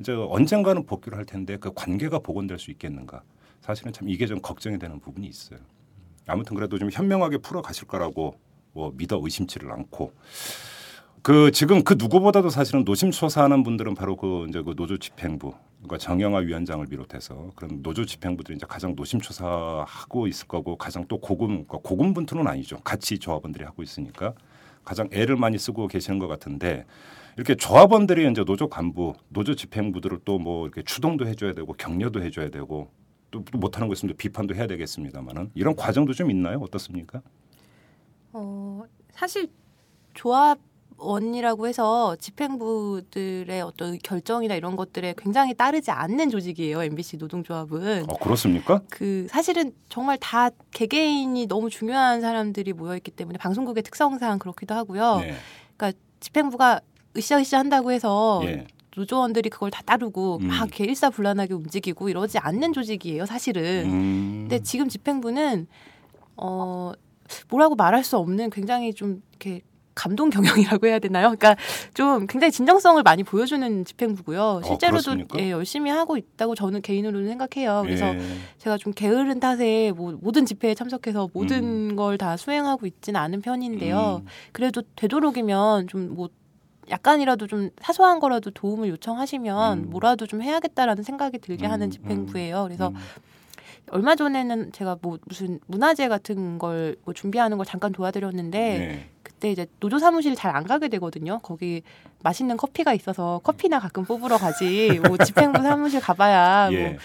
이제 0.00 0.12
언젠가는 0.12 0.84
복귀를 0.86 1.16
할 1.18 1.24
텐데 1.26 1.56
그 1.58 1.72
관계가 1.74 2.18
복원될 2.20 2.58
수 2.58 2.70
있겠는가? 2.70 3.22
사실은 3.60 3.92
참 3.92 4.08
이게 4.08 4.26
좀 4.26 4.40
걱정이 4.40 4.78
되는 4.78 5.00
부분이 5.00 5.26
있어요. 5.26 5.58
아무튼 6.26 6.56
그래도 6.56 6.78
좀 6.78 6.90
현명하게 6.90 7.38
풀어 7.38 7.62
가실 7.62 7.86
거라고 7.88 8.38
뭐 8.72 8.92
믿어 8.96 9.18
의심치를 9.22 9.70
않고 9.72 10.12
그 11.26 11.50
지금 11.50 11.82
그 11.82 11.96
누구보다도 11.98 12.50
사실은 12.50 12.84
노심초사하는 12.84 13.64
분들은 13.64 13.96
바로 13.96 14.14
그 14.14 14.46
이제 14.48 14.62
그 14.62 14.76
노조 14.76 14.96
집행부 14.96 15.54
그러니까 15.78 15.98
정영화 15.98 16.38
위원장을 16.38 16.86
비롯해서 16.86 17.50
그런 17.56 17.82
노조 17.82 18.06
집행부들이 18.06 18.54
이제 18.54 18.64
가장 18.68 18.94
노심초사하고 18.94 20.28
있을 20.28 20.46
거고 20.46 20.76
가장 20.76 21.04
또 21.08 21.18
고군 21.18 21.66
그러니까 21.66 21.78
고군분투는 21.78 22.46
아니죠 22.46 22.78
같이 22.84 23.18
조합원들이 23.18 23.64
하고 23.64 23.82
있으니까 23.82 24.34
가장 24.84 25.08
애를 25.10 25.34
많이 25.34 25.58
쓰고 25.58 25.88
계시는 25.88 26.20
것 26.20 26.28
같은데 26.28 26.86
이렇게 27.34 27.56
조합원들이 27.56 28.30
이제 28.30 28.44
노조 28.44 28.68
간부 28.68 29.14
노조 29.28 29.56
집행부들을 29.56 30.20
또 30.24 30.38
뭐 30.38 30.66
이렇게 30.66 30.84
추동도 30.84 31.26
해줘야 31.26 31.54
되고 31.54 31.72
격려도 31.72 32.22
해줘야 32.22 32.50
되고 32.50 32.92
또 33.32 33.42
못하는 33.54 33.88
거 33.88 33.94
있으면 33.94 34.12
또 34.12 34.16
비판도 34.16 34.54
해야 34.54 34.68
되겠습니다만은 34.68 35.50
이런 35.56 35.74
과정도 35.74 36.12
좀 36.12 36.30
있나요 36.30 36.60
어떻습니까? 36.60 37.20
어, 38.32 38.84
사실 39.10 39.48
조합 40.14 40.60
원이라고 40.98 41.66
해서 41.66 42.16
집행부들의 42.16 43.60
어떤 43.60 43.98
결정이나 43.98 44.54
이런 44.54 44.76
것들에 44.76 45.14
굉장히 45.16 45.54
따르지 45.54 45.90
않는 45.90 46.30
조직이에요. 46.30 46.82
MBC 46.82 47.18
노동조합은. 47.18 48.06
어 48.08 48.16
그렇습니까? 48.16 48.80
그 48.88 49.26
사실은 49.30 49.72
정말 49.88 50.18
다 50.18 50.50
개개인이 50.72 51.46
너무 51.46 51.70
중요한 51.70 52.20
사람들이 52.20 52.72
모여 52.72 52.96
있기 52.96 53.10
때문에 53.10 53.38
방송국의 53.38 53.82
특성상 53.82 54.38
그렇기도 54.38 54.74
하고요. 54.74 55.18
네. 55.20 55.34
그러니까 55.76 55.98
집행부가 56.20 56.80
으쌰으쌰 57.16 57.58
한다고 57.58 57.92
해서 57.92 58.40
예. 58.44 58.66
노조원들이 58.96 59.50
그걸 59.50 59.70
다 59.70 59.82
따르고 59.84 60.38
음. 60.40 60.46
막 60.48 60.56
이렇게 60.56 60.84
일사불란하게 60.84 61.54
움직이고 61.54 62.08
이러지 62.08 62.38
않는 62.38 62.72
조직이에요, 62.72 63.26
사실은. 63.26 63.90
음. 63.90 64.36
근데 64.42 64.62
지금 64.62 64.88
집행부는 64.88 65.66
어 66.36 66.92
뭐라고 67.48 67.74
말할 67.74 68.04
수 68.04 68.16
없는 68.16 68.50
굉장히 68.50 68.94
좀 68.94 69.22
이렇게 69.30 69.60
감동 69.96 70.28
경영이라고 70.30 70.86
해야 70.86 71.00
되나요? 71.00 71.34
그러니까 71.34 71.56
좀 71.94 72.26
굉장히 72.26 72.52
진정성을 72.52 73.02
많이 73.02 73.24
보여주는 73.24 73.84
집행부고요. 73.84 74.60
실제로도 74.64 75.12
어? 75.12 75.38
예, 75.38 75.50
열심히 75.50 75.90
하고 75.90 76.16
있다고 76.16 76.54
저는 76.54 76.82
개인으로는 76.82 77.26
생각해요. 77.26 77.82
그래서 77.82 78.14
예. 78.14 78.20
제가 78.58 78.76
좀 78.76 78.92
게으른 78.92 79.40
탓에 79.40 79.92
뭐 79.96 80.16
모든 80.20 80.44
집회에 80.44 80.74
참석해서 80.74 81.30
모든 81.32 81.90
음. 81.90 81.96
걸다 81.96 82.36
수행하고 82.36 82.86
있지는 82.86 83.18
않은 83.18 83.40
편인데요. 83.40 84.20
음. 84.22 84.28
그래도 84.52 84.82
되도록이면 84.96 85.88
좀뭐 85.88 86.28
약간이라도 86.90 87.46
좀 87.46 87.70
사소한 87.80 88.20
거라도 88.20 88.50
도움을 88.50 88.90
요청하시면 88.90 89.78
음. 89.78 89.90
뭐라도 89.90 90.26
좀 90.26 90.42
해야겠다라는 90.42 91.02
생각이 91.02 91.38
들게 91.38 91.66
음, 91.66 91.72
하는 91.72 91.86
음. 91.86 91.90
집행부예요. 91.90 92.64
그래서 92.64 92.88
음. 92.88 92.94
얼마 93.90 94.14
전에는 94.16 94.72
제가 94.72 94.98
뭐 95.00 95.18
무슨 95.26 95.58
문화제 95.66 96.08
같은 96.08 96.58
걸 96.58 96.96
뭐 97.04 97.14
준비하는 97.14 97.56
걸 97.56 97.64
잠깐 97.64 97.92
도와드렸는데 97.92 98.58
네. 98.58 99.08
그때 99.46 99.52
이제 99.52 99.66
노조 99.80 99.98
사무실 99.98 100.34
잘 100.34 100.56
안 100.56 100.64
가게 100.64 100.88
되거든요. 100.88 101.38
거기 101.42 101.82
맛있는 102.22 102.56
커피가 102.56 102.94
있어서 102.94 103.40
커피나 103.44 103.78
가끔 103.78 104.04
뽑으러 104.04 104.38
가지. 104.38 104.98
뭐 105.06 105.18
집행부 105.18 105.60
사무실 105.62 106.00
가봐야 106.00 106.70
뭐 106.72 106.78
예. 106.78 106.96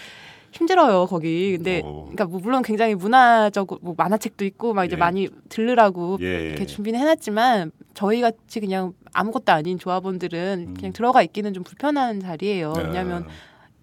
힘들어요 0.52 1.06
거기. 1.06 1.56
근데 1.56 1.82
오. 1.84 2.02
그러니까 2.04 2.24
뭐 2.26 2.40
물론 2.40 2.62
굉장히 2.62 2.94
문화적 2.94 3.78
뭐 3.82 3.94
만화책도 3.96 4.44
있고 4.46 4.72
막 4.74 4.84
이제 4.84 4.94
예. 4.94 4.98
많이 4.98 5.28
들으라고 5.50 6.18
예. 6.22 6.48
이렇게 6.48 6.64
준비는 6.66 6.98
해놨지만 7.00 7.72
저희 7.94 8.20
같이 8.22 8.60
그냥 8.60 8.94
아무것도 9.12 9.52
아닌 9.52 9.78
조합원들은 9.78 10.66
음. 10.70 10.74
그냥 10.74 10.92
들어가 10.92 11.22
있기는 11.22 11.52
좀 11.52 11.62
불편한 11.62 12.20
자리예요. 12.20 12.72
왜냐하면 12.76 13.26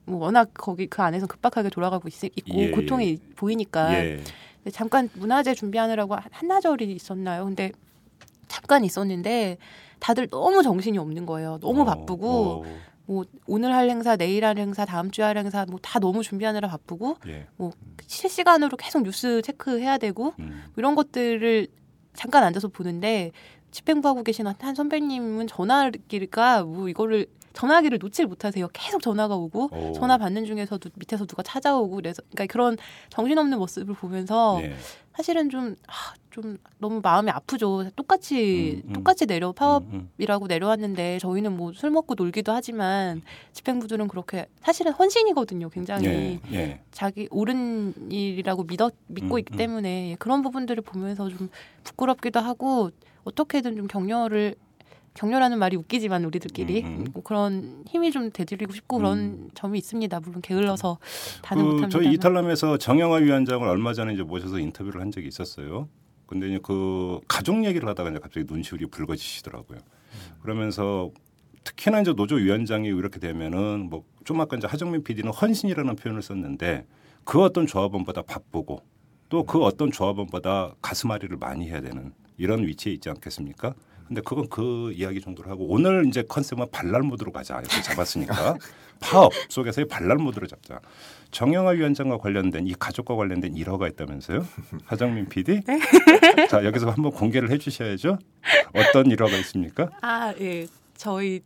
뭐 0.05 0.19
워낙 0.25 0.49
거기 0.55 0.87
그 0.87 1.01
안에서 1.03 1.27
급박하게 1.27 1.69
돌아가고 1.69 2.07
있, 2.07 2.19
고 2.21 2.27
예. 2.55 2.71
고통이 2.71 3.19
보이니까 3.35 3.93
예. 3.93 4.19
잠깐 4.71 5.09
문화제 5.13 5.53
준비하느라고 5.53 6.15
한- 6.15 6.23
한나절이 6.31 6.91
있었나요? 6.91 7.45
근데 7.45 7.71
잠깐 8.49 8.83
있었는데 8.83 9.57
다들 9.99 10.27
너무 10.27 10.61
정신이 10.63 10.97
없는 10.97 11.25
거예요. 11.25 11.59
너무 11.61 11.81
어, 11.81 11.85
바쁘고 11.85 12.65
어, 12.65 12.79
뭐 13.05 13.23
오늘 13.47 13.73
할 13.73 13.89
행사, 13.89 14.15
내일 14.17 14.43
할 14.43 14.57
행사, 14.57 14.85
다음 14.85 15.09
주에 15.11 15.23
할 15.23 15.37
행사 15.37 15.65
뭐 15.65 15.79
다 15.81 15.99
너무 15.99 16.21
준비하느라 16.21 16.67
바쁘고 16.67 17.15
예. 17.27 17.47
뭐 17.55 17.71
실시간으로 18.05 18.75
계속 18.75 19.03
뉴스 19.03 19.41
체크해야 19.41 19.97
되고 19.97 20.33
음. 20.39 20.63
뭐 20.65 20.73
이런 20.77 20.95
것들을 20.95 21.67
잠깐 22.13 22.43
앉아서 22.43 22.67
보는데 22.67 23.31
집행부하고 23.71 24.23
계신 24.23 24.45
한 24.47 24.75
선배님은 24.75 25.47
전화기가 25.47 26.63
뭐 26.63 26.89
이거를 26.89 27.27
전화기를 27.53 27.97
놓질 27.99 28.27
못하세요. 28.27 28.67
계속 28.73 29.01
전화가 29.01 29.35
오고 29.35 29.69
오. 29.71 29.93
전화 29.93 30.17
받는 30.17 30.45
중에서도 30.45 30.89
밑에서 30.95 31.25
누가 31.25 31.41
찾아오고 31.43 31.95
그래서 31.95 32.21
그러니까 32.31 32.51
그런 32.51 32.77
정신없는 33.09 33.57
모습을 33.57 33.95
보면서 33.95 34.59
예. 34.63 34.75
사실은 35.19 35.49
좀, 35.49 35.75
아, 35.85 36.13
좀 36.29 36.57
너무 36.77 37.01
마음이 37.03 37.29
아프죠. 37.29 37.89
똑같이 37.97 38.81
음, 38.85 38.89
음. 38.89 38.93
똑같이 38.93 39.25
내려 39.25 39.51
파업 39.51 39.83
음, 39.87 39.89
음. 39.93 40.09
이라고 40.17 40.47
내려왔는데 40.47 41.19
저희는 41.19 41.57
뭐 41.57 41.73
술 41.73 41.89
먹고 41.89 42.15
놀기도 42.15 42.53
하지만 42.53 43.21
집행부들은 43.51 44.07
그렇게 44.07 44.45
사실은 44.61 44.93
헌신이거든요. 44.93 45.67
굉장히 45.71 46.39
예. 46.53 46.55
예. 46.55 46.81
자기 46.91 47.27
옳은 47.31 48.09
일이라고 48.09 48.63
믿어 48.63 48.91
믿고 49.07 49.35
음, 49.35 49.39
있기 49.39 49.55
음. 49.55 49.57
때문에 49.57 50.15
그런 50.19 50.41
부분들을 50.41 50.81
보면서 50.83 51.27
좀 51.27 51.49
부끄럽기도 51.83 52.39
하고 52.39 52.89
어떻게든 53.25 53.75
좀 53.75 53.87
격려를 53.87 54.55
격려라는 55.19 55.59
말이 55.59 55.75
웃기지만 55.75 56.23
우리들끼리 56.25 56.81
음, 56.83 56.87
음. 56.87 57.05
뭐 57.13 57.23
그런 57.23 57.83
힘이 57.87 58.11
좀 58.11 58.31
되드리고 58.31 58.73
싶고 58.73 58.97
그런 58.97 59.17
음. 59.19 59.49
점이 59.53 59.77
있습니다. 59.77 60.19
물론 60.21 60.41
게을러서 60.41 60.97
다는 61.41 61.63
그 61.63 61.67
못합니다. 61.67 61.99
저희 61.99 62.13
이탈람에서 62.13 62.77
정영화 62.77 63.17
위원장을 63.17 63.67
얼마 63.67 63.93
전에 63.93 64.13
이제 64.13 64.23
모셔서 64.23 64.59
인터뷰를 64.59 65.01
한 65.01 65.11
적이 65.11 65.27
있었어요. 65.27 65.89
근데 66.25 66.47
이제 66.47 66.59
그 66.63 67.19
가족 67.27 67.65
얘기를 67.65 67.87
하다가 67.89 68.11
이제 68.11 68.19
갑자기 68.19 68.45
눈시울이 68.49 68.85
붉어지시더라고요. 68.85 69.79
그러면서 70.41 71.11
특히나 71.63 72.01
이제 72.01 72.13
노조 72.13 72.35
위원장이 72.35 72.87
이렇게 72.87 73.19
되면은 73.19 73.89
뭐 73.89 74.03
좀 74.29 74.39
아까 74.41 74.55
이제 74.57 74.67
하정민 74.67 75.03
PD는 75.03 75.31
헌신이라는 75.31 75.95
표현을 75.95 76.21
썼는데 76.21 76.85
그 77.23 77.41
어떤 77.41 77.65
조합원보다 77.65 78.21
바쁘고 78.21 78.83
또 79.27 79.43
그 79.43 79.63
어떤 79.63 79.89
조합원보다 79.91 80.75
가슴앓이를 80.83 81.37
많이 81.37 81.67
해야 81.67 81.81
되는 81.81 82.13
이런 82.37 82.63
위치에 82.67 82.93
있지 82.93 83.09
않겠습니까? 83.09 83.73
근데 84.09 84.21
그건 84.25 84.49
그 84.49 84.91
이야기 84.93 85.21
정도로 85.21 85.49
하고 85.51 85.67
오늘 85.69 86.05
이제 86.07 86.23
컨셉은 86.27 86.65
발랄 86.71 87.03
모드로 87.03 87.31
가자 87.31 87.59
이렇게 87.59 87.79
잡았으니까 87.83 88.57
파업 88.99 89.31
속에서의 89.49 89.87
발랄 89.87 90.17
모드로 90.17 90.47
잡자. 90.47 90.79
정영화 91.31 91.71
위원장과 91.71 92.17
관련된 92.17 92.65
이 92.67 92.73
가족과 92.73 93.15
관련된 93.15 93.55
일화가 93.55 93.87
있다면서요? 93.87 94.43
하정민 94.85 95.29
PD? 95.29 95.61
자 96.49 96.65
여기서 96.65 96.89
한번 96.89 97.11
공개를 97.11 97.51
해주셔야죠. 97.51 98.17
어떤 98.73 99.11
일화가 99.11 99.37
있습니까? 99.37 99.89
아, 100.01 100.33
예. 100.41 100.65
저희 100.97 101.41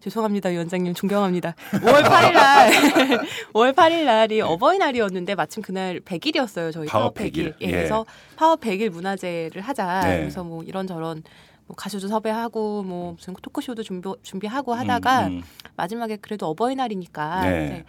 죄송합니다, 0.00 0.48
위원장님. 0.48 0.94
존경합니다. 0.94 1.54
5월 1.72 2.02
8일 2.04 2.32
날 2.32 2.70
5월 3.52 3.74
8일 3.74 4.04
날이 4.04 4.40
어버이날이었는데 4.40 5.34
마침 5.34 5.62
그날 5.62 6.00
100일이었어요. 6.00 6.72
저희 6.72 6.86
파업 6.86 7.14
파업 7.14 7.14
100일. 7.14 7.32
100일. 7.34 7.54
예, 7.62 7.66
예. 7.66 7.70
그래서 7.70 8.06
파업 8.36 8.60
100일 8.60 8.88
문화제를 8.90 9.60
하자. 9.60 10.00
네. 10.06 10.18
그래서 10.20 10.42
뭐 10.42 10.62
이런저런 10.62 11.22
뭐 11.66 11.74
가수도 11.76 12.08
섭외하고 12.08 12.82
뭐 12.82 13.12
무슨 13.12 13.34
토크쇼도 13.34 13.82
준비, 13.82 14.08
준비하고 14.22 14.74
하다가 14.74 15.26
음, 15.28 15.32
음. 15.38 15.42
마지막에 15.76 16.16
그래도 16.16 16.46
어버이날이니까 16.48 17.40
네. 17.42 17.84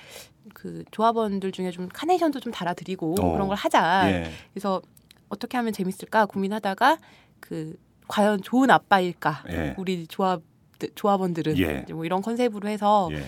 그 0.53 0.83
조합원들 0.91 1.51
중에 1.51 1.71
좀 1.71 1.87
카네이션도 1.91 2.39
좀 2.39 2.51
달아드리고 2.51 3.15
어. 3.19 3.31
그런 3.33 3.47
걸 3.47 3.55
하자. 3.55 4.09
예. 4.11 4.31
그래서 4.53 4.81
어떻게 5.29 5.57
하면 5.57 5.73
재밌을까 5.73 6.25
고민하다가 6.25 6.97
그 7.39 7.75
과연 8.07 8.41
좋은 8.41 8.71
아빠일까 8.71 9.43
예. 9.49 9.75
우리 9.77 10.07
조합 10.07 10.41
조합원들은 10.95 11.57
예. 11.59 11.81
이제 11.83 11.93
뭐 11.93 12.05
이런 12.05 12.21
컨셉으로 12.21 12.67
해서 12.69 13.09
예. 13.11 13.23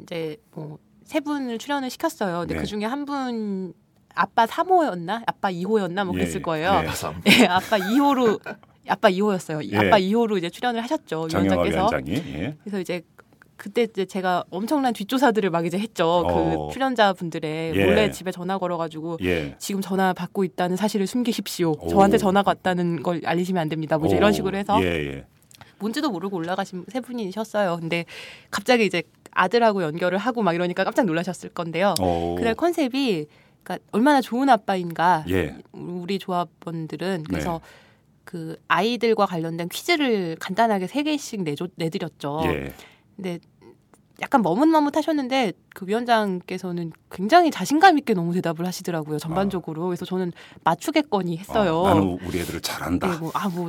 이제 0.00 0.36
뭐 0.52 0.78
세 1.04 1.18
분을 1.18 1.58
출연을 1.58 1.90
시켰어요. 1.90 2.38
근데 2.40 2.54
네. 2.54 2.60
그 2.60 2.66
중에 2.66 2.84
한 2.84 3.04
분 3.04 3.74
아빠 4.14 4.46
3호였나 4.46 5.24
아빠 5.26 5.50
2호였나 5.50 6.04
뭐 6.04 6.14
예. 6.14 6.20
그랬을 6.20 6.40
거예요. 6.40 6.70
예. 7.26 7.42
예, 7.42 7.46
아빠 7.46 7.78
2호로 7.78 8.40
아빠 8.88 9.10
2호였어요. 9.10 9.64
예. 9.72 9.76
아빠 9.76 9.98
2호로 9.98 10.38
이제 10.38 10.50
출연을 10.50 10.82
하셨죠. 10.82 11.28
위원장께서. 11.30 11.76
위원장이 11.78 12.12
예. 12.12 12.56
그래서 12.62 12.80
이제 12.80 13.02
그때 13.56 13.82
이제 13.82 14.06
제가 14.06 14.44
엄청난 14.48 14.94
뒷조사들을 14.94 15.50
막 15.50 15.66
이제 15.66 15.78
했죠. 15.78 16.08
어. 16.08 16.66
그 16.68 16.72
출연자분들의 16.72 17.72
예. 17.76 17.84
몰래 17.84 18.10
집에 18.10 18.30
전화 18.32 18.56
걸어가지고 18.56 19.18
예. 19.22 19.54
지금 19.58 19.82
전화 19.82 20.14
받고 20.14 20.44
있다는 20.44 20.76
사실을 20.76 21.06
숨기십시오. 21.06 21.74
오. 21.78 21.88
저한테 21.88 22.16
전화가 22.16 22.50
왔다는 22.52 23.02
걸 23.02 23.20
알리시면 23.24 23.60
안 23.60 23.68
됩니다. 23.68 23.98
뭐 23.98 24.08
이런 24.08 24.30
오, 24.30 24.32
식으로 24.32 24.56
해서 24.56 24.82
예, 24.82 24.86
예. 24.86 25.24
뭔지도 25.78 26.10
모르고 26.10 26.38
올라가신 26.38 26.86
세 26.88 27.00
분이셨어요. 27.00 27.76
근데 27.80 28.06
갑자기 28.50 28.86
이제 28.86 29.02
아들하고 29.32 29.82
연결을 29.82 30.16
하고 30.16 30.42
막 30.42 30.54
이러니까 30.54 30.84
깜짝 30.84 31.04
놀라셨을 31.04 31.50
건데요. 31.50 31.94
오. 32.00 32.36
그날 32.36 32.54
컨셉이 32.54 33.26
그러니까 33.62 33.84
얼마나 33.92 34.22
좋은 34.22 34.48
아빠인가 34.48 35.24
예. 35.28 35.56
우리 35.72 36.18
조합원들은 36.18 37.24
그래서 37.24 37.60
네. 37.62 37.89
그 38.30 38.56
아이들과 38.68 39.26
관련된 39.26 39.68
퀴즈를 39.68 40.36
간단하게 40.38 40.86
세 40.86 41.02
개씩 41.02 41.42
내줘, 41.42 41.66
내드렸죠. 41.74 42.42
예. 42.44 42.72
근데 43.16 43.40
약간 44.22 44.40
머뭇머뭇하셨는데 44.42 45.52
그 45.74 45.84
위원장께서는 45.88 46.92
굉장히 47.10 47.50
자신감 47.50 47.98
있게 47.98 48.14
너무 48.14 48.32
대답을 48.32 48.64
하시더라고요. 48.64 49.18
전반적으로. 49.18 49.86
그래서 49.86 50.04
저는 50.04 50.32
맞추겠거니 50.62 51.38
했어요. 51.38 51.78
어, 51.78 51.88
나는 51.88 52.18
우리 52.24 52.38
애들을 52.38 52.60
잘한다. 52.60 53.10
네, 53.10 53.18
뭐, 53.18 53.32
아, 53.34 53.48
뭐, 53.48 53.68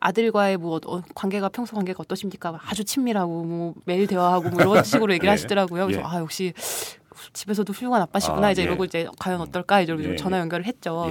아들과의 0.00 0.58
뭐, 0.58 0.80
어, 0.84 1.00
관계가 1.14 1.48
평소 1.48 1.74
관계가 1.74 2.02
어떠십니까? 2.02 2.60
아주 2.62 2.84
친밀하고, 2.84 3.44
뭐, 3.44 3.74
매일 3.86 4.06
대화하고, 4.06 4.50
뭐, 4.50 4.60
이런 4.60 4.84
식으로 4.84 5.14
얘기를 5.14 5.28
예. 5.28 5.30
하시더라고요. 5.30 5.86
그래서, 5.86 6.02
예. 6.02 6.04
아, 6.04 6.20
역시, 6.20 6.52
집에서도 7.32 7.72
훌륭한 7.72 8.02
아빠시구나. 8.02 8.48
아, 8.48 8.50
이제 8.50 8.60
예. 8.60 8.66
이러고 8.66 8.84
이제, 8.84 9.08
과연 9.18 9.40
어떨까? 9.40 9.80
이제 9.80 9.96
예, 9.98 10.16
전화 10.16 10.36
예. 10.36 10.40
연결을 10.42 10.66
했죠. 10.66 11.10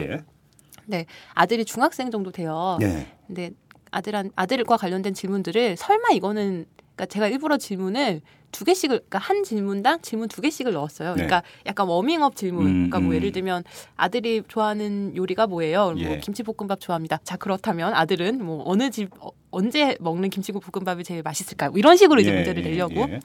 예. 0.92 0.98
네, 0.98 1.06
아들이 1.34 1.66
중학생 1.66 2.12
정도 2.12 2.32
돼요. 2.32 2.78
네. 2.80 3.08
근데 3.28 3.52
아들한, 3.92 4.32
아들과 4.36 4.78
관련된 4.78 5.14
질문들을 5.14 5.78
설마 5.78 6.10
이거는, 6.14 6.66
그러니까 6.96 7.06
제가 7.06 7.28
일부러 7.28 7.58
질문을 7.58 8.22
두 8.54 8.64
개씩을 8.64 9.00
그러니까 9.00 9.18
한 9.18 9.44
질문당 9.44 10.02
질문 10.02 10.30
두 10.30 10.40
개씩을 10.40 10.72
넣었어요. 10.74 11.10
네. 11.10 11.26
그러니까 11.26 11.44
약간 11.66 11.88
워밍업 11.88 12.36
질문. 12.36 12.66
음, 12.66 12.72
그러니까 12.74 13.00
뭐 13.00 13.10
음. 13.10 13.16
예를 13.16 13.32
들면 13.34 13.64
아들이 13.98 14.44
좋아하는 14.48 15.14
요리가 15.16 15.48
뭐예요? 15.48 15.92
뭐 15.92 15.98
예. 15.98 16.20
김치볶음밥 16.20 16.80
좋아합니다. 16.80 17.20
자 17.24 17.36
그렇다면 17.36 17.94
아들은 17.96 18.46
뭐 18.46 18.64
어느 18.66 18.92
집 18.92 19.10
어, 19.20 19.32
언제 19.50 19.98
먹는 20.00 20.30
김치볶음밥이 20.30 21.04
제일 21.04 21.24
맛있을까요? 21.24 21.72
뭐 21.72 21.80
이런 21.80 21.98
식으로 21.98 22.22
이제 22.22 22.30
예, 22.30 22.36
문제를 22.36 22.64
예, 22.64 22.70
내려고. 22.70 22.94
예. 23.10 23.20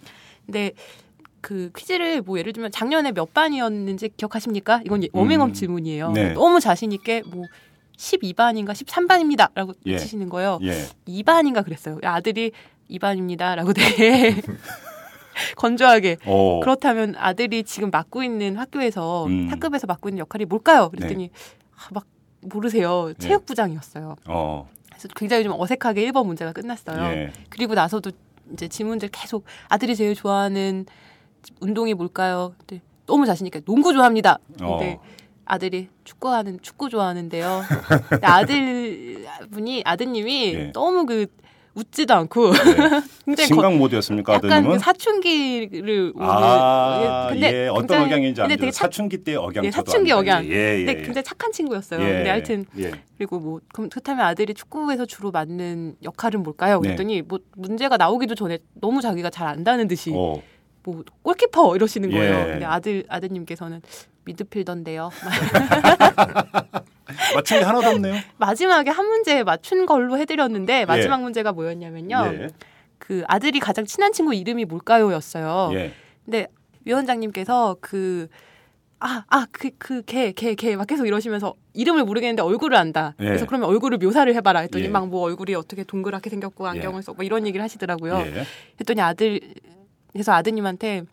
근데 0.46 0.72
그 1.40 1.70
퀴즈를 1.76 2.22
뭐 2.22 2.38
예를 2.38 2.52
들면 2.52 2.70
작년에 2.70 3.12
몇 3.12 3.32
반이었는지 3.32 4.10
기억하십니까? 4.16 4.80
이건 4.84 5.04
워밍업 5.12 5.50
음. 5.50 5.52
질문이에요. 5.52 6.12
네. 6.12 6.32
너무 6.32 6.60
자신 6.60 6.92
있게 6.92 7.22
뭐 7.26 7.44
12반인가 7.96 8.70
13반입니다라고 8.70 9.74
예. 9.86 9.98
치시는 9.98 10.28
거예요. 10.28 10.58
예. 10.62 10.86
2반인가 11.06 11.64
그랬어요. 11.64 11.98
아들이 12.02 12.52
2반입니다라고 12.90 13.74
되게 13.74 14.34
건조하게 15.56 16.16
오. 16.26 16.60
그렇다면 16.60 17.14
아들이 17.16 17.62
지금 17.64 17.90
맡고 17.90 18.22
있는 18.22 18.56
학교에서 18.56 19.26
음. 19.26 19.48
학급에서 19.50 19.86
맡고 19.86 20.08
있는 20.08 20.20
역할이 20.20 20.44
뭘까요? 20.44 20.90
그랬더니 20.90 21.30
아, 21.76 21.88
막 21.92 22.06
모르세요. 22.40 23.08
네. 23.08 23.14
체육부장이었어요. 23.18 24.16
어. 24.26 24.68
그래서 24.90 25.08
굉장히 25.14 25.44
좀 25.44 25.52
어색하게 25.58 26.10
1번 26.10 26.26
문제가 26.26 26.52
끝났어요. 26.52 27.02
예. 27.16 27.32
그리고 27.50 27.74
나서도 27.74 28.10
이제 28.52 28.68
질문들 28.68 29.10
계속 29.12 29.44
아들이 29.68 29.94
제일 29.94 30.14
좋아하는 30.14 30.86
운동이 31.60 31.94
뭘까요? 31.94 32.54
근데 32.58 32.82
너무 33.06 33.26
자신 33.26 33.46
있게 33.46 33.60
농구 33.60 33.92
좋아합니다. 33.92 34.38
근데 34.58 34.98
어. 35.00 35.02
아들이 35.44 35.88
축구하는 36.04 36.58
축구 36.62 36.88
좋아하는데요. 36.90 37.62
근데 38.10 38.26
아들 38.26 39.24
분이 39.50 39.82
아드님이 39.84 40.54
예. 40.54 40.72
너무 40.72 41.06
그 41.06 41.26
웃지도 41.74 42.12
않고 42.12 42.50
네. 43.24 43.34
거- 43.36 43.42
심각 43.46 43.76
모드였습니까 43.76 44.34
약간 44.34 44.50
아드님은? 44.50 44.76
그 44.78 44.82
사춘기를 44.82 46.12
아, 46.18 47.28
근데 47.30 47.64
예, 47.64 47.68
어떤 47.68 47.86
굉장히- 47.86 48.04
억양인지 48.06 48.40
근데 48.40 48.42
압니다. 48.54 48.60
되게 48.60 48.70
착- 48.72 48.82
사춘기 48.86 49.18
때 49.18 49.36
억양 49.36 49.64
예, 49.64 49.70
사춘기. 49.70 50.10
억양. 50.12 50.44
예, 50.46 50.50
예, 50.50 50.84
근데 50.84 50.92
예. 51.00 51.04
굉장히 51.04 51.22
착한 51.24 51.52
친구였어요. 51.52 52.00
예, 52.00 52.12
근데 52.14 52.30
하여튼 52.30 52.64
예. 52.78 52.90
그리고 53.16 53.38
뭐 53.38 53.60
그럼 53.72 53.88
그렇다면 53.90 54.26
아들이 54.26 54.54
축구에서 54.54 55.06
주로 55.06 55.30
맡는 55.30 55.96
역할은 56.02 56.42
뭘까요? 56.42 56.80
네. 56.80 56.88
그랬더니 56.88 57.22
뭐 57.22 57.38
문제가 57.56 57.96
나오기도 57.96 58.34
전에 58.34 58.58
너무 58.80 59.00
자기가 59.00 59.30
잘 59.30 59.46
안다는 59.46 59.86
듯이 59.88 60.10
어. 60.14 60.42
뭐 60.82 61.04
골키퍼 61.22 61.76
이러시는 61.76 62.10
거예요. 62.10 62.40
예. 62.40 62.44
근데 62.52 62.64
아들 62.64 63.04
아드님께서는 63.08 63.82
미드필더인데요. 64.24 65.10
맞춘 67.34 67.58
게 67.58 67.64
하나도 67.64 67.88
없네요. 67.90 68.14
마지막에 68.38 68.90
한 68.90 69.06
문제 69.06 69.42
맞춘 69.42 69.86
걸로 69.86 70.18
해드렸는데 70.18 70.84
마지막 70.84 71.22
문제가 71.22 71.52
뭐였냐면요. 71.52 72.30
예. 72.34 72.48
그 72.98 73.22
아들이 73.26 73.60
가장 73.60 73.86
친한 73.86 74.12
친구 74.12 74.34
이름이 74.34 74.66
뭘까요?였어요. 74.66 75.70
예. 75.74 75.92
근데 76.24 76.48
위원장님께서 76.84 77.76
그 77.80 78.28
아, 79.00 79.24
아, 79.28 79.46
그, 79.52 79.70
그, 79.78 80.02
걔, 80.02 80.32
걔, 80.32 80.56
걔, 80.56 80.74
막 80.74 80.86
계속 80.86 81.06
이러시면서 81.06 81.54
이름을 81.72 82.04
모르겠는데 82.04 82.42
얼굴을 82.42 82.76
안다. 82.76 83.14
예. 83.20 83.26
그래서 83.26 83.46
그러면 83.46 83.68
얼굴을 83.68 83.98
묘사를 83.98 84.32
해봐라. 84.34 84.60
했더니 84.60 84.86
예. 84.86 84.88
막뭐 84.88 85.20
얼굴이 85.20 85.54
어떻게 85.54 85.84
동그랗게 85.84 86.30
생겼고 86.30 86.66
안경을 86.66 87.02
쓰고 87.02 87.14
뭐 87.14 87.24
이런 87.24 87.46
얘기를 87.46 87.62
하시더라고요. 87.62 88.18
예. 88.18 88.44
했더니 88.80 89.00
아들, 89.00 89.40
그래서 90.18 90.32
아드님한테 90.32 91.04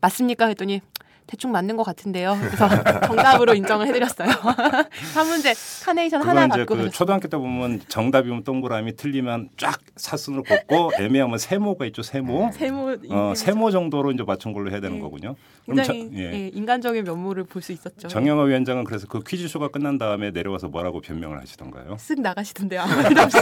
맞습니까? 0.00 0.46
했더니 0.48 0.80
대충 1.28 1.52
맞는 1.52 1.76
것 1.76 1.84
같은데요. 1.84 2.36
그래서 2.40 2.68
정답으로 3.06 3.54
인정을 3.54 3.86
해드렸어요. 3.86 4.28
한 5.14 5.26
문제 5.28 5.54
카네이션 5.84 6.20
하나 6.22 6.48
받고 6.48 6.74
그. 6.74 6.90
초등학교 6.90 7.28
때 7.28 7.36
보면 7.36 7.82
정답이면 7.86 8.42
동그라미 8.42 8.96
틀리면 8.96 9.50
쫙 9.56 9.78
사슴으로 9.94 10.42
걷고 10.42 10.90
애매하면 10.98 11.38
세모가 11.38 11.86
있죠 11.86 12.02
세모. 12.02 12.50
세모, 12.52 12.96
어, 13.10 13.34
세모 13.36 13.70
정도로 13.70 14.10
이제 14.10 14.24
맞춘 14.24 14.52
걸로 14.52 14.72
해야 14.72 14.80
되는 14.80 14.96
예. 14.96 15.00
거군요. 15.00 15.36
굉장히 15.66 16.10
저- 16.12 16.18
예. 16.18 16.32
예, 16.32 16.48
인간적인 16.48 17.04
면모를 17.04 17.44
볼 17.44 17.62
수 17.62 17.70
있었죠. 17.70 18.08
정영화 18.08 18.42
위원장은 18.42 18.82
그래서 18.82 19.06
그 19.06 19.22
퀴즈쇼가 19.22 19.68
끝난 19.68 19.96
다음에 19.98 20.32
내려와서 20.32 20.66
뭐라고 20.66 21.00
변명을 21.00 21.40
하시던가요? 21.40 21.94
쓱 21.98 22.20
나가시던데요. 22.20 22.80
아무 22.80 22.96
말 23.02 23.18
없이. 23.20 23.38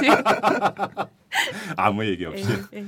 아무 1.77 2.05
얘기 2.05 2.27
없이. 2.27 2.45
예, 2.75 2.81
예. 2.81 2.85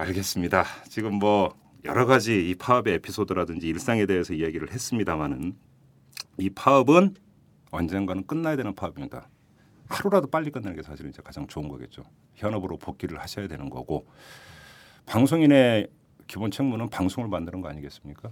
알겠습니다. 0.00 0.64
지금 0.88 1.16
뭐 1.16 1.54
여러 1.84 2.06
가지 2.06 2.48
이 2.48 2.54
파업의 2.54 2.94
에피소드라든지 2.94 3.68
일상에 3.68 4.06
대해서 4.06 4.32
이야기를 4.32 4.72
했습니다마는 4.72 5.54
이 6.38 6.48
파업은 6.48 7.16
언젠가는 7.70 8.26
끝나야 8.26 8.56
되는 8.56 8.74
파업입니다. 8.74 9.28
하루라도 9.90 10.28
빨리 10.28 10.50
끝내는 10.50 10.74
게 10.76 10.82
사실은 10.82 11.10
이제 11.10 11.20
가장 11.22 11.46
좋은 11.46 11.68
거겠죠. 11.68 12.02
현업으로 12.34 12.78
복귀를 12.78 13.20
하셔야 13.20 13.46
되는 13.46 13.68
거고 13.68 14.06
방송인의 15.04 15.88
기본 16.26 16.50
책무는 16.50 16.88
방송을 16.88 17.28
만드는 17.28 17.60
거 17.60 17.68
아니겠습니까? 17.68 18.30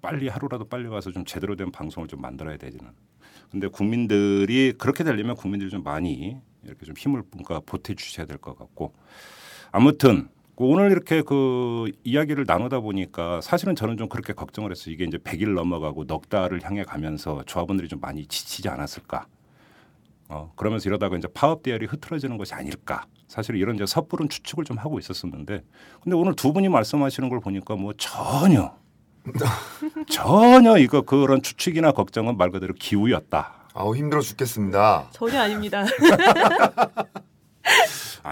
빨리 0.00 0.28
하루라도 0.28 0.64
빨리 0.64 0.86
와서 0.86 1.12
좀 1.12 1.26
제대로 1.26 1.56
된 1.56 1.70
방송을 1.70 2.08
좀 2.08 2.22
만들어야 2.22 2.56
되지는. 2.56 2.90
근데 3.50 3.66
국민들이 3.66 4.72
그렇게 4.78 5.04
되려면 5.04 5.36
국민들이 5.36 5.68
좀 5.68 5.82
많이 5.82 6.38
이렇게 6.64 6.86
좀 6.86 6.94
힘을 6.96 7.22
뭔가 7.32 7.60
보태 7.60 7.94
주셔야 7.96 8.24
될 8.24 8.38
것 8.38 8.56
같고 8.56 8.94
아무튼 9.72 10.28
그 10.28 10.41
오늘 10.64 10.90
이렇게 10.90 11.22
그 11.22 11.90
이야기를 12.04 12.44
나누다 12.46 12.80
보니까 12.80 13.40
사실은 13.40 13.74
저는 13.74 13.96
좀 13.96 14.08
그렇게 14.08 14.32
걱정을 14.32 14.70
했어요. 14.70 14.92
이게 14.94 15.04
이제 15.04 15.18
100일 15.18 15.54
넘어가고 15.54 16.06
넉 16.06 16.28
달을 16.28 16.62
향해 16.64 16.84
가면서 16.84 17.42
조합원들이 17.46 17.88
좀 17.88 18.00
많이 18.00 18.26
지치지 18.26 18.68
않았을까. 18.68 19.26
어, 20.28 20.52
그러면서 20.56 20.88
이러다가 20.88 21.16
이제 21.16 21.28
파업 21.32 21.62
대열이 21.62 21.86
흐트러지는 21.86 22.38
것이 22.38 22.54
아닐까. 22.54 23.04
사실 23.28 23.56
이런 23.56 23.74
이제 23.74 23.86
섣부른 23.86 24.28
추측을 24.28 24.64
좀 24.64 24.78
하고 24.78 24.98
있었었는데 24.98 25.62
근데 26.02 26.16
오늘 26.16 26.34
두 26.34 26.52
분이 26.52 26.68
말씀하시는 26.68 27.28
걸 27.28 27.40
보니까 27.40 27.76
뭐 27.76 27.92
전혀 27.96 28.74
전혀 30.08 30.76
이거 30.78 31.02
그런 31.02 31.40
추측이나 31.42 31.92
걱정은 31.92 32.36
말 32.36 32.50
그대로 32.50 32.74
기우였다. 32.74 33.68
아우 33.74 33.96
힘들어 33.96 34.20
죽겠습니다. 34.20 35.08
전혀 35.12 35.40
아닙니다. 35.40 35.84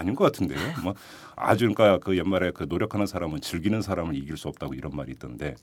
아닌 0.01 0.15
것 0.15 0.25
같은데요. 0.25 0.59
뭐 0.83 0.93
아주 1.35 1.71
그러니까 1.73 2.03
그 2.03 2.17
연말에 2.17 2.51
그 2.51 2.65
노력하는 2.67 3.05
사람은 3.05 3.41
즐기는 3.41 3.81
사람을 3.81 4.15
이길 4.15 4.37
수 4.37 4.47
없다고 4.47 4.73
이런 4.73 4.95
말이 4.95 5.11
있던데 5.13 5.55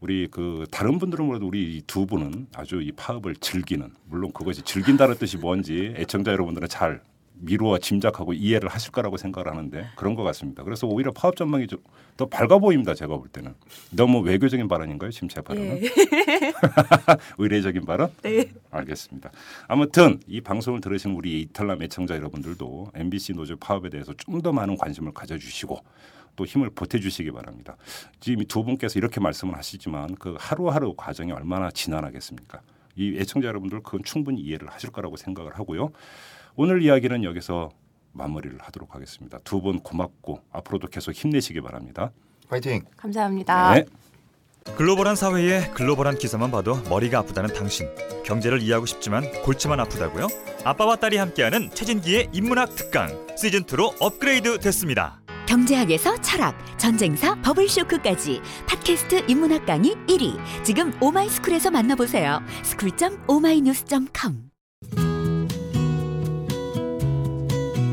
우리 0.00 0.28
그 0.30 0.66
다른 0.70 0.98
분들은 0.98 1.24
몰라도 1.24 1.46
우리 1.46 1.78
이두 1.78 2.06
분은 2.06 2.48
아주 2.54 2.82
이 2.82 2.92
파업을 2.92 3.36
즐기는 3.36 3.90
물론 4.04 4.32
그것이 4.32 4.62
즐긴다는 4.62 5.16
뜻이 5.16 5.38
뭔지 5.38 5.94
애청자 5.96 6.32
여러분들은 6.32 6.68
잘 6.68 7.00
미루어 7.38 7.78
짐작하고 7.78 8.32
이해를 8.32 8.68
하실 8.68 8.92
거라고 8.92 9.16
생각을 9.16 9.50
하는데 9.50 9.86
그런 9.96 10.14
것 10.14 10.22
같습니다. 10.24 10.62
그래서 10.64 10.86
오히려 10.86 11.12
파업 11.12 11.36
전망이 11.36 11.66
좀 11.66 11.80
더 12.16 12.24
밝아 12.26 12.58
보입니다. 12.58 12.94
제가 12.94 13.14
볼 13.18 13.28
때는 13.28 13.54
너무 13.90 14.20
외교적인 14.20 14.68
발언인가요? 14.68 15.10
지금 15.10 15.28
제 15.28 15.42
발언은 15.42 15.82
예. 15.84 15.90
의례적인 17.36 17.84
발언? 17.84 18.10
네. 18.22 18.50
알겠습니다. 18.70 19.30
아무튼 19.68 20.20
이 20.26 20.40
방송을 20.40 20.80
들으시는 20.80 21.14
우리 21.14 21.42
이탈남 21.42 21.82
애청자 21.82 22.14
여러분들도 22.16 22.92
MBC 22.94 23.34
노조 23.34 23.56
파업에 23.56 23.90
대해서 23.90 24.14
좀 24.14 24.36
더 24.42 24.52
많은 24.52 24.76
관심을 24.76 25.12
가져주시고 25.12 25.78
또 26.36 26.44
힘을 26.44 26.70
보태주시기 26.70 27.30
바랍니다. 27.32 27.76
지금 28.20 28.42
이두 28.42 28.64
분께서 28.64 28.98
이렇게 28.98 29.18
말씀을 29.20 29.56
하시지만 29.56 30.14
그 30.16 30.36
하루하루 30.38 30.94
과정이 30.96 31.32
얼마나 31.32 31.70
지난하겠습니까? 31.70 32.60
이 32.96 33.16
애청자 33.18 33.48
여러분들 33.48 33.82
그건 33.82 34.02
충분히 34.04 34.40
이해를 34.42 34.68
하실 34.68 34.90
거라고 34.90 35.16
생각을 35.16 35.58
하고요. 35.58 35.90
오늘 36.56 36.82
이야기는 36.82 37.24
여기서 37.24 37.70
마무리를 38.12 38.58
하도록 38.60 38.94
하겠습니다. 38.94 39.38
두 39.44 39.60
분 39.60 39.78
고맙고 39.80 40.40
앞으로도 40.52 40.88
계속 40.88 41.12
힘내시기 41.12 41.60
바랍니다. 41.60 42.10
파이팅. 42.48 42.82
감사합니다. 42.96 43.74
네. 43.74 43.84
글로벌한 44.76 45.14
사회에 45.16 45.68
글로벌한 45.74 46.16
기사만 46.18 46.50
봐도 46.50 46.76
머리가 46.88 47.18
아프다는 47.20 47.54
당신. 47.54 47.88
경제를 48.24 48.62
이해하고 48.62 48.86
싶지만 48.86 49.30
골치만 49.42 49.78
아프다고요? 49.80 50.26
아빠와 50.64 50.96
딸이 50.96 51.16
함께하는 51.18 51.70
최진기의 51.74 52.30
인문학 52.32 52.74
특강 52.74 53.08
시즌 53.36 53.62
2로 53.62 53.94
업그레이드 54.00 54.58
됐습니다. 54.58 55.20
경제학에서 55.46 56.20
철학, 56.22 56.56
전쟁사, 56.76 57.36
버블 57.42 57.68
쇼크까지 57.68 58.40
팟캐스트 58.66 59.26
인문학 59.28 59.64
강의 59.66 59.92
1위. 60.08 60.64
지금 60.64 60.92
오마이스쿨에서 61.00 61.70
만나보세요. 61.70 62.40
school.ohmynews.com 62.64 64.50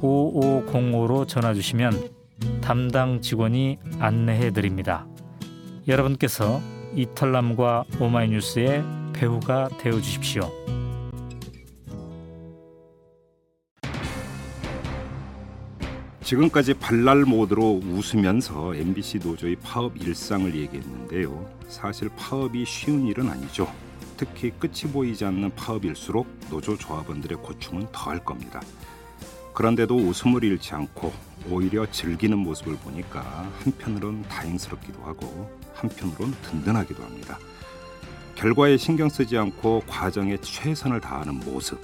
733-5505로 0.00 1.26
전화 1.26 1.54
주시면 1.54 2.10
담당 2.60 3.20
직원이 3.20 3.78
안내해 3.98 4.50
드립니다. 4.50 5.06
여러분께서 5.88 6.60
이털남과 6.94 7.84
오마이뉴스의 8.00 8.82
배우가 9.12 9.68
되어 9.78 10.00
주십시오. 10.00 10.50
지금까지 16.22 16.74
발랄 16.74 17.22
모드로 17.22 17.82
웃으면서 17.84 18.74
MBC 18.74 19.20
노조의 19.22 19.56
파업 19.62 19.96
일상을 19.96 20.52
얘기했는데요. 20.56 21.48
사실 21.68 22.08
파업이 22.16 22.64
쉬운 22.64 23.06
일은 23.06 23.28
아니죠. 23.28 23.72
특히 24.16 24.50
끝이 24.50 24.90
보이지 24.92 25.24
않는 25.24 25.54
파업일수록 25.54 26.26
노조 26.50 26.76
조합원들의 26.76 27.38
고충은 27.38 27.86
더할 27.92 28.24
겁니다. 28.24 28.60
그런데도 29.56 29.96
웃음을 29.96 30.44
잃지 30.44 30.74
않고 30.74 31.14
오히려 31.48 31.90
즐기는 31.90 32.36
모습을 32.36 32.76
보니까 32.76 33.50
한편으론 33.60 34.22
다행스럽기도 34.24 35.02
하고 35.02 35.50
한편으론 35.72 36.34
든든하기도 36.42 37.02
합니다. 37.02 37.38
결과에 38.34 38.76
신경 38.76 39.08
쓰지 39.08 39.38
않고 39.38 39.84
과정에 39.86 40.36
최선을 40.36 41.00
다하는 41.00 41.40
모습, 41.40 41.80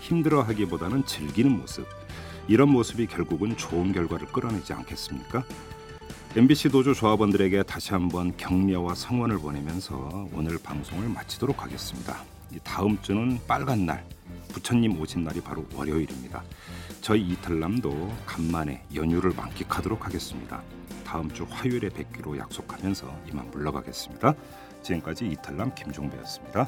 힘들어하기보다는 0.00 1.06
즐기는 1.06 1.50
모습, 1.50 1.86
이런 2.46 2.68
모습이 2.68 3.06
결국은 3.06 3.56
좋은 3.56 3.94
결과를 3.94 4.26
끌어내지 4.26 4.74
않겠습니까? 4.74 5.44
MBC 6.36 6.68
노조 6.68 6.92
조합원들에게 6.92 7.62
다시 7.62 7.92
한번 7.92 8.36
격려와 8.36 8.94
성원을 8.94 9.38
보내면서 9.38 10.28
오늘 10.34 10.58
방송을 10.62 11.08
마치도록 11.08 11.62
하겠습니다. 11.62 12.22
이 12.52 12.58
다음 12.62 13.00
주는 13.00 13.40
빨간 13.48 13.86
날, 13.86 14.04
부처님 14.52 15.00
오신 15.00 15.24
날이 15.24 15.40
바로 15.40 15.64
월요일입니다. 15.74 16.44
저희 17.04 17.20
이탈남도 17.20 18.14
간만에 18.24 18.82
연휴를 18.94 19.34
만끽하도록 19.36 20.06
하겠습니다. 20.06 20.62
다음 21.04 21.30
주 21.30 21.44
화요일에 21.46 21.90
뵙기로 21.90 22.38
약속하면서 22.38 23.14
이만 23.28 23.50
물러가겠습니다. 23.50 24.32
지금까지 24.82 25.26
이탈남 25.26 25.74
김종배였습니다. 25.74 26.66